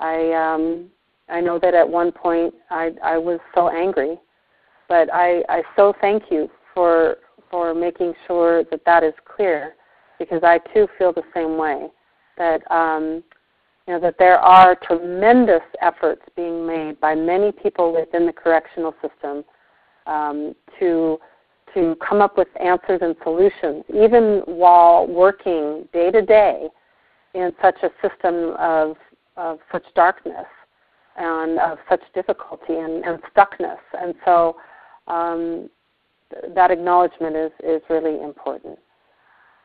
I 0.00 0.32
um 0.32 0.86
I 1.28 1.40
know 1.40 1.58
that 1.60 1.74
at 1.74 1.88
one 1.88 2.10
point 2.10 2.54
I 2.70 2.90
I 3.02 3.16
was 3.16 3.38
so 3.54 3.68
angry, 3.68 4.18
but 4.88 5.08
I 5.12 5.44
I 5.48 5.62
so 5.76 5.94
thank 6.00 6.24
you 6.30 6.50
for 6.74 7.18
for 7.50 7.74
making 7.74 8.14
sure 8.26 8.64
that 8.64 8.84
that 8.84 9.02
is 9.02 9.14
clear 9.24 9.74
because 10.18 10.42
I 10.42 10.58
too 10.74 10.88
feel 10.98 11.12
the 11.12 11.22
same 11.34 11.56
way 11.56 11.88
that 12.36 12.68
um 12.70 13.22
you 13.86 13.94
know 13.94 14.00
that 14.00 14.16
there 14.18 14.38
are 14.38 14.74
tremendous 14.74 15.62
efforts 15.80 16.22
being 16.36 16.66
made 16.66 17.00
by 17.00 17.14
many 17.14 17.52
people 17.52 17.92
within 17.92 18.26
the 18.26 18.32
correctional 18.32 18.94
system 19.00 19.44
um, 20.06 20.54
to 20.78 21.18
to 21.74 21.96
come 22.06 22.20
up 22.20 22.36
with 22.38 22.48
answers 22.60 23.00
and 23.02 23.14
solutions, 23.22 23.84
even 23.94 24.42
while 24.46 25.06
working 25.06 25.86
day 25.92 26.10
to 26.10 26.22
day 26.22 26.68
in 27.34 27.52
such 27.62 27.76
a 27.82 27.90
system 28.06 28.54
of 28.58 28.96
of 29.36 29.58
such 29.70 29.84
darkness 29.94 30.46
and 31.16 31.58
of 31.58 31.78
such 31.88 32.02
difficulty 32.14 32.74
and, 32.74 33.04
and 33.04 33.20
stuckness. 33.34 33.78
And 34.00 34.14
so 34.24 34.56
um, 35.06 35.68
that 36.54 36.70
acknowledgement 36.70 37.36
is, 37.36 37.52
is 37.64 37.82
really 37.88 38.22
important. 38.22 38.78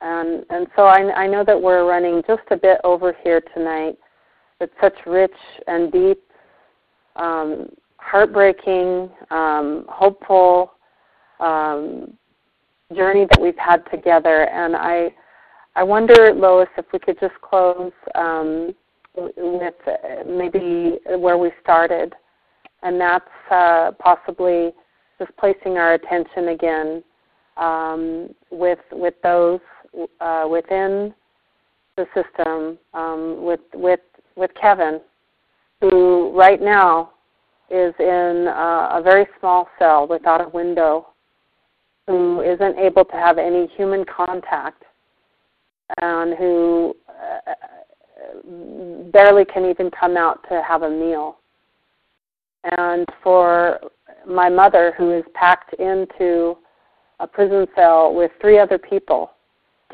And, 0.02 0.46
and 0.50 0.68
so 0.76 0.84
I, 0.84 1.12
I 1.14 1.28
know 1.28 1.44
that 1.46 1.60
we're 1.60 1.88
running 1.88 2.22
just 2.28 2.44
a 2.52 2.58
bit 2.58 2.80
over 2.84 3.16
here 3.24 3.42
tonight. 3.54 3.98
It's 4.60 4.74
such 4.82 4.96
rich 5.06 5.32
and 5.68 5.92
deep, 5.92 6.22
um, 7.16 7.70
heartbreaking, 7.98 9.10
um, 9.32 9.86
hopeful 9.88 10.74
um, 11.40 12.14
journey 12.96 13.26
that 13.30 13.42
we've 13.42 13.58
had 13.58 13.90
together. 13.92 14.50
And 14.50 14.76
I, 14.76 15.14
I 15.76 15.84
wonder, 15.84 16.34
Lois, 16.34 16.68
if 16.78 16.86
we 16.92 17.00
could 17.00 17.20
just 17.20 17.36
close 17.42 17.92
um, 18.16 18.76
with 19.16 19.74
maybe 20.28 21.00
where 21.18 21.38
we 21.38 21.52
started, 21.62 22.14
and 22.84 23.00
that's 23.00 23.26
uh, 23.50 23.92
possibly 24.00 24.74
just 25.24 25.36
placing 25.38 25.78
our 25.78 25.94
attention 25.94 26.50
again 26.50 27.04
um, 27.58 28.30
with 28.52 28.80
with 28.92 29.14
those 29.24 29.60
uh, 30.20 30.48
within 30.50 31.14
the 31.98 32.06
system, 32.14 32.78
um, 32.94 33.44
with 33.44 33.60
with 33.74 34.00
with 34.36 34.52
Kevin, 34.60 35.00
who 35.82 36.32
right 36.36 36.62
now 36.62 37.12
is 37.70 37.94
in 38.00 38.48
uh, 38.48 38.98
a 38.98 39.02
very 39.04 39.26
small 39.40 39.68
cell 39.80 40.08
without 40.08 40.42
a 40.42 40.50
window, 40.50 41.08
who 42.08 42.42
isn't 42.42 42.78
able 42.78 43.06
to 43.06 43.14
have 43.14 43.38
any 43.38 43.68
human 43.78 44.04
contact, 44.06 44.84
and 46.02 46.36
who 46.38 46.96
uh, 47.08 47.54
barely 49.12 49.46
can 49.46 49.70
even 49.70 49.92
come 49.92 50.18
out 50.18 50.44
to 50.50 50.62
have 50.68 50.82
a 50.82 50.90
meal. 50.90 51.38
And 52.78 53.06
for 53.22 53.80
my 54.28 54.50
mother, 54.50 54.94
who 54.98 55.12
is 55.12 55.24
packed 55.34 55.74
into 55.76 56.58
a 57.20 57.28
prison 57.28 57.68
cell 57.76 58.14
with 58.14 58.32
three 58.42 58.60
other 58.60 58.78
people, 58.78 59.32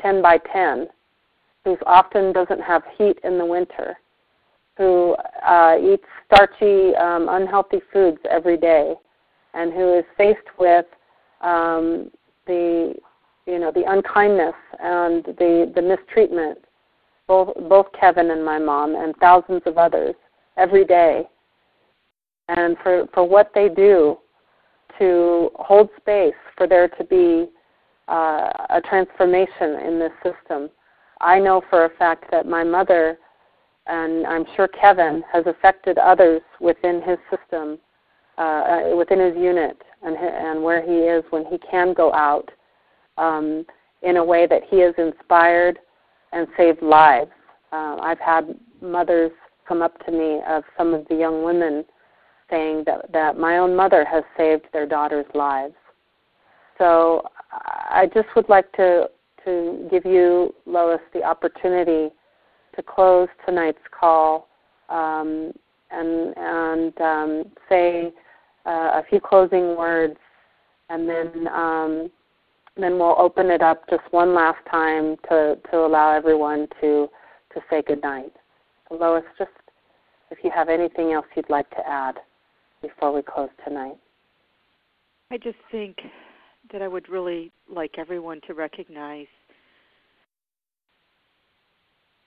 10 0.00 0.22
by 0.22 0.38
10, 0.52 0.88
who 1.64 1.76
often 1.86 2.32
doesn't 2.32 2.60
have 2.60 2.82
heat 2.96 3.18
in 3.24 3.38
the 3.38 3.44
winter, 3.44 3.96
who 4.76 5.14
uh, 5.46 5.76
eats 5.80 6.04
starchy, 6.26 6.94
um, 6.96 7.28
unhealthy 7.30 7.80
foods 7.92 8.18
every 8.28 8.56
day, 8.56 8.94
and 9.54 9.72
who 9.72 9.98
is 9.98 10.04
faced 10.16 10.38
with 10.58 10.86
um, 11.42 12.10
the 12.46 12.94
you 13.46 13.58
know 13.58 13.72
the 13.72 13.84
unkindness 13.90 14.54
and 14.80 15.24
the 15.24 15.72
the 15.74 15.82
mistreatment 15.82 16.58
both 17.26 17.54
both 17.68 17.86
Kevin 17.98 18.32
and 18.32 18.44
my 18.44 18.58
mom 18.58 18.96
and 18.96 19.14
thousands 19.16 19.62
of 19.64 19.78
others 19.78 20.16
every 20.56 20.84
day. 20.84 21.28
And 22.56 22.76
for, 22.82 23.06
for 23.14 23.28
what 23.28 23.52
they 23.54 23.68
do 23.68 24.18
to 24.98 25.50
hold 25.56 25.88
space 25.96 26.34
for 26.56 26.66
there 26.66 26.88
to 26.88 27.04
be 27.04 27.48
uh, 28.08 28.50
a 28.70 28.80
transformation 28.88 29.76
in 29.86 29.98
this 29.98 30.12
system. 30.22 30.68
I 31.20 31.38
know 31.38 31.62
for 31.70 31.84
a 31.84 31.90
fact 31.90 32.24
that 32.30 32.46
my 32.46 32.64
mother 32.64 33.18
and 33.86 34.26
I'm 34.26 34.44
sure 34.56 34.68
Kevin 34.68 35.22
has 35.32 35.46
affected 35.46 35.98
others 35.98 36.42
within 36.60 37.02
his 37.02 37.18
system, 37.30 37.78
uh, 38.38 38.90
within 38.96 39.18
his 39.18 39.36
unit, 39.36 39.80
and, 40.02 40.16
and 40.16 40.62
where 40.62 40.82
he 40.82 40.98
is 41.08 41.24
when 41.30 41.44
he 41.46 41.58
can 41.58 41.92
go 41.92 42.12
out 42.12 42.50
um, 43.18 43.64
in 44.02 44.16
a 44.16 44.24
way 44.24 44.46
that 44.46 44.62
he 44.68 44.80
has 44.80 44.94
inspired 44.96 45.78
and 46.32 46.46
saved 46.56 46.82
lives. 46.82 47.30
Uh, 47.72 47.96
I've 48.00 48.20
had 48.20 48.54
mothers 48.80 49.32
come 49.66 49.82
up 49.82 50.04
to 50.06 50.12
me 50.12 50.40
of 50.48 50.62
some 50.76 50.94
of 50.94 51.06
the 51.08 51.16
young 51.16 51.44
women 51.44 51.84
saying 52.50 52.84
that, 52.86 53.10
that 53.12 53.38
my 53.38 53.58
own 53.58 53.74
mother 53.74 54.04
has 54.04 54.24
saved 54.36 54.66
their 54.72 54.86
daughters' 54.86 55.26
lives. 55.34 55.74
So 56.78 57.22
I 57.52 58.08
just 58.14 58.28
would 58.34 58.48
like 58.48 58.70
to, 58.72 59.10
to 59.44 59.88
give 59.90 60.04
you, 60.04 60.54
Lois, 60.66 61.00
the 61.12 61.22
opportunity 61.22 62.10
to 62.76 62.82
close 62.82 63.28
tonight's 63.44 63.78
call 63.98 64.48
um, 64.88 65.52
and, 65.90 66.34
and 66.36 67.00
um, 67.00 67.44
say 67.68 68.12
uh, 68.66 69.00
a 69.00 69.02
few 69.08 69.20
closing 69.20 69.76
words, 69.76 70.16
and 70.88 71.08
then 71.08 71.48
um, 71.48 72.10
then 72.76 72.98
we'll 72.98 73.16
open 73.18 73.50
it 73.50 73.62
up 73.62 73.88
just 73.90 74.02
one 74.10 74.34
last 74.34 74.58
time 74.70 75.16
to, 75.28 75.58
to 75.70 75.78
allow 75.78 76.16
everyone 76.16 76.66
to, 76.80 77.08
to 77.52 77.60
say 77.68 77.82
goodnight. 77.86 78.32
Lois, 78.90 79.24
just 79.38 79.50
if 80.30 80.38
you 80.42 80.50
have 80.54 80.68
anything 80.68 81.12
else 81.12 81.26
you'd 81.36 81.50
like 81.50 81.68
to 81.70 81.86
add 81.86 82.16
before 82.82 83.12
we 83.12 83.22
close 83.22 83.50
tonight. 83.66 83.96
I 85.30 85.36
just 85.36 85.58
think 85.70 85.96
that 86.72 86.82
I 86.82 86.88
would 86.88 87.08
really 87.08 87.52
like 87.72 87.92
everyone 87.98 88.40
to 88.46 88.54
recognize 88.54 89.26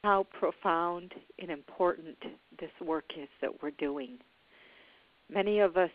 how 0.03 0.27
profound 0.38 1.13
and 1.39 1.49
important 1.49 2.17
this 2.59 2.69
work 2.81 3.05
is 3.17 3.30
that 3.41 3.51
we're 3.61 3.71
doing. 3.71 4.17
Many 5.30 5.59
of 5.59 5.77
us 5.77 5.89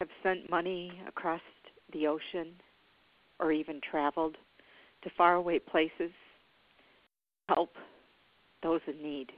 have 0.00 0.08
sent 0.22 0.50
money 0.50 0.92
across 1.06 1.42
the 1.92 2.06
ocean 2.06 2.52
or 3.38 3.52
even 3.52 3.80
traveled 3.88 4.36
to 5.02 5.10
faraway 5.16 5.58
places 5.58 5.92
to 7.48 7.54
help 7.54 7.70
those 8.62 8.80
in 8.86 9.02
need. 9.02 9.30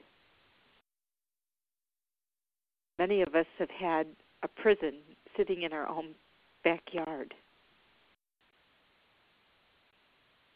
Many 2.98 3.22
of 3.22 3.34
us 3.34 3.46
have 3.58 3.70
had 3.70 4.06
a 4.42 4.48
prison 4.48 4.94
sitting 5.36 5.62
in 5.62 5.72
our 5.72 5.88
own 5.88 6.14
backyard. 6.64 7.34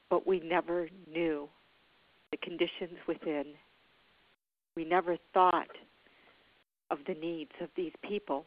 But 0.09 0.27
we 0.27 0.41
never 0.41 0.89
knew 1.11 1.49
the 2.31 2.37
conditions 2.39 2.99
within. 3.07 3.45
We 4.77 4.85
never 4.85 5.17
thought 5.33 5.69
of 6.91 6.99
the 7.07 7.15
needs 7.15 7.53
of 7.61 7.69
these 7.77 7.93
people 8.03 8.45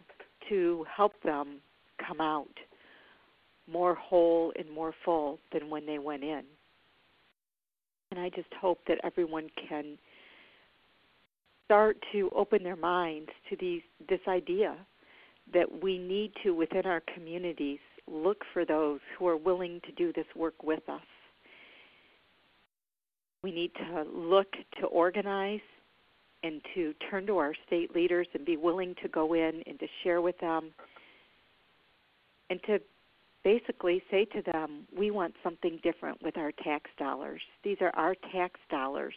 to 0.49 0.85
help 0.95 1.13
them 1.23 1.59
come 2.05 2.19
out 2.19 2.49
more 3.71 3.95
whole 3.95 4.51
and 4.57 4.69
more 4.69 4.93
full 5.05 5.39
than 5.53 5.69
when 5.69 5.85
they 5.85 5.99
went 5.99 6.23
in. 6.23 6.43
And 8.11 8.19
I 8.19 8.29
just 8.29 8.53
hope 8.59 8.79
that 8.87 8.99
everyone 9.03 9.49
can 9.69 9.97
start 11.65 11.97
to 12.11 12.29
open 12.35 12.63
their 12.63 12.75
minds 12.75 13.29
to 13.49 13.55
these 13.59 13.81
this 14.09 14.19
idea 14.27 14.75
that 15.53 15.83
we 15.83 15.97
need 15.97 16.31
to 16.43 16.51
within 16.51 16.85
our 16.85 17.01
communities 17.13 17.79
look 18.07 18.43
for 18.53 18.65
those 18.65 18.99
who 19.17 19.27
are 19.27 19.37
willing 19.37 19.81
to 19.85 19.91
do 19.93 20.13
this 20.13 20.25
work 20.35 20.63
with 20.63 20.87
us. 20.89 21.01
We 23.43 23.51
need 23.51 23.71
to 23.75 24.03
look 24.03 24.47
to 24.79 24.87
organize 24.87 25.59
and 26.43 26.61
to 26.75 26.93
turn 27.09 27.25
to 27.27 27.37
our 27.37 27.53
state 27.65 27.93
leaders 27.95 28.27
and 28.33 28.45
be 28.45 28.57
willing 28.57 28.95
to 29.01 29.07
go 29.07 29.33
in 29.33 29.63
and 29.65 29.79
to 29.79 29.87
share 30.03 30.21
with 30.21 30.37
them 30.39 30.71
and 32.49 32.59
to 32.63 32.79
basically 33.43 34.01
say 34.09 34.25
to 34.25 34.41
them, 34.51 34.87
we 34.97 35.11
want 35.11 35.33
something 35.43 35.79
different 35.83 36.21
with 36.21 36.37
our 36.37 36.51
tax 36.63 36.89
dollars. 36.97 37.41
These 37.63 37.77
are 37.81 37.91
our 37.95 38.15
tax 38.31 38.59
dollars 38.69 39.13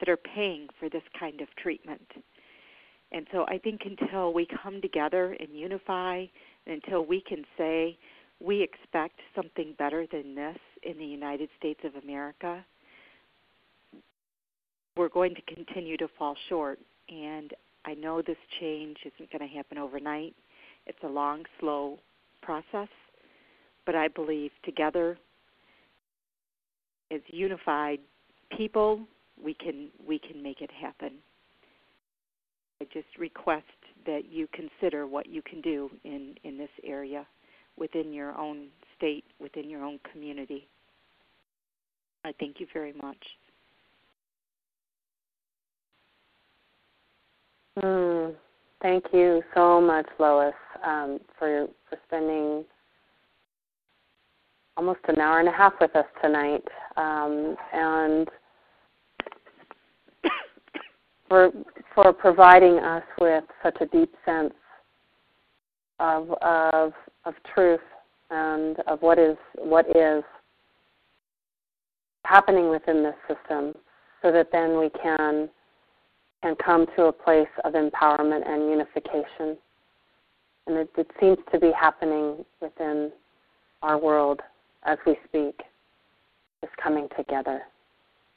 that 0.00 0.08
are 0.08 0.16
paying 0.16 0.68
for 0.78 0.88
this 0.88 1.02
kind 1.18 1.40
of 1.40 1.48
treatment. 1.56 2.06
And 3.12 3.26
so 3.32 3.46
I 3.48 3.58
think 3.58 3.82
until 3.84 4.32
we 4.32 4.46
come 4.62 4.80
together 4.80 5.36
and 5.38 5.48
unify, 5.52 6.26
until 6.66 7.04
we 7.04 7.20
can 7.20 7.44
say 7.56 7.96
we 8.40 8.62
expect 8.62 9.20
something 9.36 9.74
better 9.78 10.06
than 10.10 10.34
this 10.34 10.58
in 10.82 10.98
the 10.98 11.04
United 11.04 11.48
States 11.58 11.80
of 11.84 12.02
America, 12.02 12.64
we're 14.96 15.08
going 15.08 15.34
to 15.34 15.54
continue 15.54 15.96
to 15.96 16.08
fall 16.18 16.36
short. 16.48 16.78
And 17.08 17.52
I 17.84 17.94
know 17.94 18.20
this 18.20 18.36
change 18.60 18.96
isn't 19.04 19.30
going 19.30 19.48
to 19.48 19.54
happen 19.54 19.78
overnight. 19.78 20.34
It's 20.86 20.98
a 21.02 21.08
long, 21.08 21.44
slow 21.60 21.98
process 22.42 22.88
but 23.86 23.94
I 23.94 24.08
believe 24.08 24.50
together 24.64 25.18
as 27.10 27.20
unified 27.28 28.00
people 28.56 29.00
we 29.42 29.54
can 29.54 29.88
we 30.06 30.18
can 30.18 30.42
make 30.42 30.60
it 30.60 30.70
happen. 30.70 31.12
I 32.80 32.86
just 32.92 33.06
request 33.18 33.64
that 34.06 34.22
you 34.30 34.48
consider 34.52 35.06
what 35.06 35.26
you 35.26 35.42
can 35.42 35.60
do 35.60 35.90
in, 36.04 36.34
in 36.44 36.58
this 36.58 36.70
area 36.82 37.26
within 37.76 38.12
your 38.12 38.36
own 38.36 38.68
state, 38.96 39.24
within 39.40 39.70
your 39.70 39.82
own 39.84 39.98
community. 40.12 40.68
I 42.24 42.32
thank 42.38 42.60
you 42.60 42.66
very 42.72 42.92
much. 42.92 43.16
Mm, 47.82 48.34
thank 48.82 49.04
you 49.12 49.42
so 49.54 49.80
much, 49.80 50.06
Lois, 50.18 50.54
um, 50.84 51.18
for 51.38 51.66
for 51.88 51.98
spending 52.06 52.64
almost 54.76 55.00
an 55.08 55.20
hour 55.20 55.40
and 55.40 55.48
a 55.48 55.52
half 55.52 55.74
with 55.80 55.94
us 55.96 56.06
tonight. 56.22 56.64
Um, 56.96 57.56
and 57.72 58.28
for 61.34 61.50
for 61.96 62.12
providing 62.12 62.78
us 62.78 63.02
with 63.20 63.42
such 63.60 63.76
a 63.80 63.86
deep 63.86 64.14
sense 64.24 64.54
of 65.98 66.30
of 66.42 66.92
of 67.24 67.34
truth 67.52 67.80
and 68.30 68.78
of 68.86 69.02
what 69.02 69.18
is 69.18 69.36
what 69.58 69.84
is 69.96 70.22
happening 72.24 72.70
within 72.70 73.02
this 73.02 73.16
system 73.26 73.74
so 74.22 74.30
that 74.30 74.50
then 74.52 74.78
we 74.78 74.88
can 75.02 75.48
can 76.40 76.54
come 76.64 76.86
to 76.94 77.06
a 77.06 77.12
place 77.12 77.48
of 77.64 77.72
empowerment 77.72 78.48
and 78.48 78.70
unification. 78.70 79.56
And 80.66 80.76
it, 80.76 80.90
it 80.96 81.10
seems 81.18 81.38
to 81.52 81.58
be 81.58 81.72
happening 81.78 82.44
within 82.60 83.10
our 83.82 83.98
world 83.98 84.40
as 84.84 84.98
we 85.06 85.16
speak, 85.26 85.62
is 86.62 86.68
coming 86.82 87.08
together. 87.16 87.62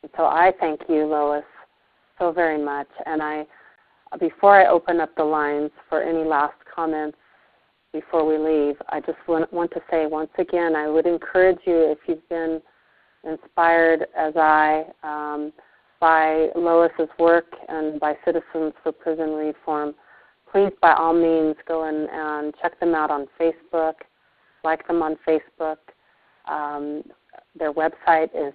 And 0.01 0.11
so 0.15 0.23
I 0.23 0.51
thank 0.59 0.81
you, 0.89 1.05
Lois, 1.05 1.43
so 2.19 2.31
very 2.31 2.63
much. 2.63 2.87
And 3.05 3.21
I, 3.21 3.45
before 4.19 4.59
I 4.59 4.67
open 4.67 4.99
up 4.99 5.15
the 5.15 5.23
lines 5.23 5.71
for 5.89 6.01
any 6.01 6.23
last 6.23 6.55
comments 6.73 7.17
before 7.93 8.25
we 8.25 8.37
leave, 8.37 8.75
I 8.89 8.99
just 8.99 9.17
want, 9.27 9.51
want 9.51 9.71
to 9.71 9.81
say 9.89 10.05
once 10.05 10.31
again, 10.37 10.75
I 10.75 10.89
would 10.89 11.05
encourage 11.05 11.59
you 11.65 11.91
if 11.91 11.99
you've 12.07 12.27
been 12.29 12.61
inspired 13.23 14.07
as 14.17 14.33
I 14.35 14.85
um, 15.03 15.51
by 15.99 16.49
Lois's 16.55 17.09
work 17.19 17.45
and 17.69 17.99
by 17.99 18.15
Citizens 18.23 18.73
for 18.83 18.91
Prison 18.91 19.31
Reform, 19.31 19.95
please 20.51 20.71
by 20.81 20.93
all 20.93 21.13
means 21.13 21.55
go 21.67 21.85
and, 21.85 22.07
and 22.11 22.53
check 22.61 22.79
them 22.79 22.93
out 22.93 23.09
on 23.09 23.27
Facebook, 23.39 23.95
like 24.63 24.87
them 24.87 25.01
on 25.01 25.17
Facebook. 25.27 25.77
Um, 26.47 27.03
their 27.57 27.73
website 27.73 28.29
is 28.35 28.53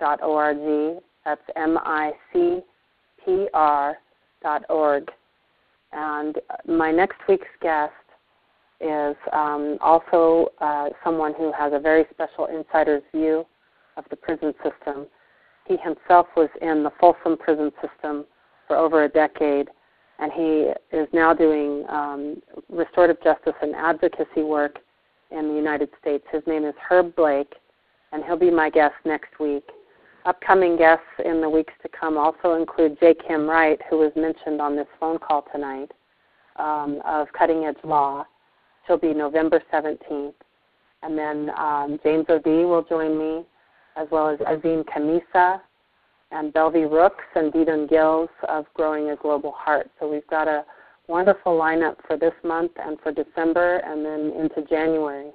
micpr.org. 0.00 1.02
That's 1.24 1.40
micpr.org. 3.26 5.10
And 5.92 6.36
my 6.66 6.90
next 6.90 7.16
week's 7.28 7.46
guest 7.62 7.92
is 8.80 9.16
um, 9.32 9.78
also 9.80 10.52
uh, 10.60 10.90
someone 11.02 11.34
who 11.36 11.52
has 11.52 11.72
a 11.74 11.80
very 11.80 12.04
special 12.10 12.46
insider's 12.46 13.02
view 13.12 13.46
of 13.96 14.04
the 14.10 14.16
prison 14.16 14.54
system. 14.62 15.06
He 15.66 15.76
himself 15.76 16.26
was 16.36 16.48
in 16.62 16.82
the 16.82 16.90
Folsom 17.00 17.36
prison 17.36 17.72
system 17.82 18.24
for 18.66 18.76
over 18.76 19.04
a 19.04 19.08
decade, 19.08 19.68
and 20.18 20.32
he 20.32 20.72
is 20.96 21.08
now 21.12 21.32
doing 21.34 21.84
um, 21.88 22.42
restorative 22.68 23.22
justice 23.22 23.54
and 23.60 23.74
advocacy 23.74 24.42
work 24.42 24.78
in 25.30 25.48
the 25.48 25.54
United 25.54 25.90
States. 26.00 26.24
His 26.30 26.42
name 26.46 26.64
is 26.64 26.74
Herb 26.88 27.16
Blake, 27.16 27.54
and 28.12 28.24
he'll 28.24 28.36
be 28.36 28.50
my 28.50 28.70
guest 28.70 28.94
next 29.04 29.38
week. 29.40 29.64
Upcoming 30.28 30.76
guests 30.76 31.06
in 31.24 31.40
the 31.40 31.48
weeks 31.48 31.72
to 31.80 31.88
come 31.88 32.18
also 32.18 32.52
include 32.52 32.98
J. 33.00 33.14
Kim 33.14 33.48
Wright, 33.48 33.80
who 33.88 33.96
was 33.96 34.12
mentioned 34.14 34.60
on 34.60 34.76
this 34.76 34.86
phone 35.00 35.18
call 35.18 35.46
tonight, 35.50 35.90
um, 36.56 37.00
of 37.06 37.28
Cutting 37.32 37.64
Edge 37.64 37.82
Law. 37.82 38.26
She'll 38.86 38.98
be 38.98 39.14
November 39.14 39.62
17th. 39.72 40.34
And 41.02 41.16
then 41.16 41.50
um, 41.56 41.98
James 42.04 42.26
O'Dea 42.28 42.66
will 42.66 42.82
join 42.82 43.18
me, 43.18 43.46
as 43.96 44.06
well 44.10 44.28
as 44.28 44.38
Azim 44.46 44.84
Khamisa 44.84 45.62
and 46.30 46.52
Belvie 46.52 46.84
Rooks 46.92 47.24
and 47.34 47.50
Dedan 47.50 47.88
Gills 47.88 48.28
of 48.50 48.66
Growing 48.74 49.08
a 49.08 49.16
Global 49.16 49.52
Heart. 49.52 49.90
So 49.98 50.10
we've 50.10 50.26
got 50.26 50.46
a 50.46 50.66
wonderful 51.06 51.58
lineup 51.58 51.96
for 52.06 52.18
this 52.18 52.34
month 52.44 52.72
and 52.84 52.98
for 53.00 53.12
December 53.12 53.78
and 53.78 54.04
then 54.04 54.38
into 54.38 54.60
January. 54.68 55.30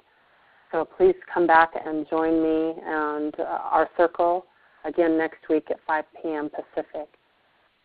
So 0.70 0.84
please 0.84 1.16
come 1.32 1.48
back 1.48 1.72
and 1.84 2.08
join 2.08 2.40
me 2.40 2.74
and 2.86 3.34
uh, 3.40 3.58
our 3.72 3.90
circle 3.96 4.46
again 4.84 5.16
next 5.18 5.48
week 5.48 5.66
at 5.70 5.78
5 5.86 6.04
p.m. 6.22 6.50
Pacific. 6.50 7.08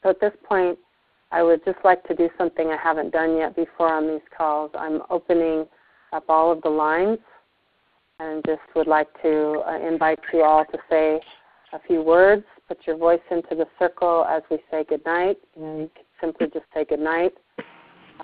So 0.04 0.10
at 0.10 0.20
this 0.20 0.34
point, 0.48 0.78
I 1.32 1.44
would 1.44 1.64
just 1.64 1.78
like 1.84 2.04
to 2.08 2.16
do 2.16 2.30
something 2.38 2.68
I 2.68 2.78
haven't 2.78 3.12
done 3.12 3.38
yet 3.38 3.56
before 3.56 3.94
on 3.94 4.08
these 4.08 4.26
calls. 4.36 4.72
I'm 4.74 5.02
opening 5.10 5.66
up 6.12 6.26
all 6.28 6.52
of 6.52 6.62
the 6.62 6.70
lines 6.70 7.20
and 8.20 8.44
just 8.46 8.62
would 8.76 8.88
like 8.88 9.08
to 9.22 9.64
uh, 9.68 9.80
invite 9.88 10.20
you 10.34 10.44
all 10.44 10.66
to 10.66 10.78
say 10.90 11.20
a 11.74 11.80
few 11.88 12.02
words. 12.02 12.44
Put 12.68 12.80
your 12.86 12.98
voice 12.98 13.22
into 13.32 13.56
the 13.56 13.66
circle 13.78 14.26
as 14.28 14.42
we 14.50 14.58
say 14.72 14.84
goodnight. 14.88 15.38
You, 15.56 15.62
know, 15.64 15.80
you 15.82 15.90
can 15.96 16.06
simply 16.20 16.48
just 16.48 16.66
say 16.74 16.86
goodnight 16.86 17.34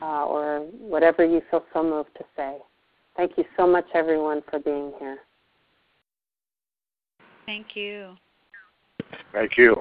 uh, 0.01 0.25
or 0.25 0.59
whatever 0.79 1.23
you 1.23 1.41
feel 1.49 1.63
so 1.73 1.83
moved 1.83 2.09
to 2.17 2.25
say. 2.35 2.57
Thank 3.15 3.33
you 3.37 3.45
so 3.55 3.65
much, 3.65 3.85
everyone, 3.93 4.41
for 4.49 4.59
being 4.59 4.91
here. 4.99 5.19
Thank 7.45 7.75
you. 7.75 8.15
Thank 9.31 9.57
you. 9.57 9.75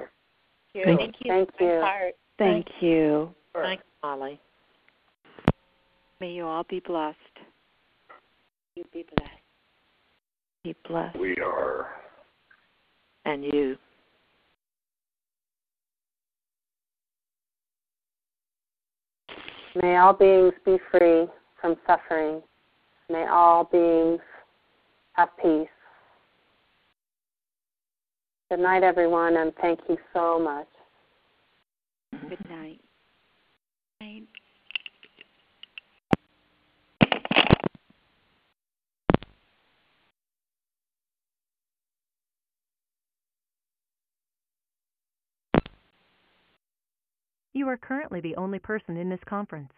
Thank 0.75 1.15
you. 1.21 1.29
Thank 1.29 1.51
you. 1.61 1.83
Thank 2.39 2.67
you. 2.81 3.35
Thank 3.55 3.81
you, 3.81 4.09
Molly. 4.09 4.41
May 6.21 6.33
you 6.33 6.47
all 6.47 6.65
be 6.65 6.81
blessed. 6.81 7.19
You 8.75 8.85
be 8.93 9.05
blessed. 9.17 9.31
Be 10.65 10.75
blessed. 10.89 11.19
We 11.19 11.37
are. 11.37 11.89
And 13.25 13.45
you. 13.45 13.77
May 19.81 19.97
all 19.97 20.13
beings 20.13 20.55
be 20.65 20.79
free 20.91 21.27
from 21.61 21.77
suffering. 21.87 22.43
May 23.11 23.27
all 23.27 23.65
beings 23.65 24.21
have 25.15 25.29
peace. 25.41 25.69
Good 28.51 28.61
night, 28.61 28.83
everyone, 28.83 29.37
and 29.37 29.53
thank 29.61 29.81
you 29.89 29.97
so 30.13 30.39
much. 30.39 30.69
Good 32.29 32.49
night. 32.49 32.81
Night. 34.01 34.25
You 47.55 47.69
are 47.69 47.77
currently 47.77 48.21
the 48.21 48.37
only 48.37 48.59
person 48.59 48.97
in 48.97 49.09
this 49.09 49.21
conference. 49.27 49.73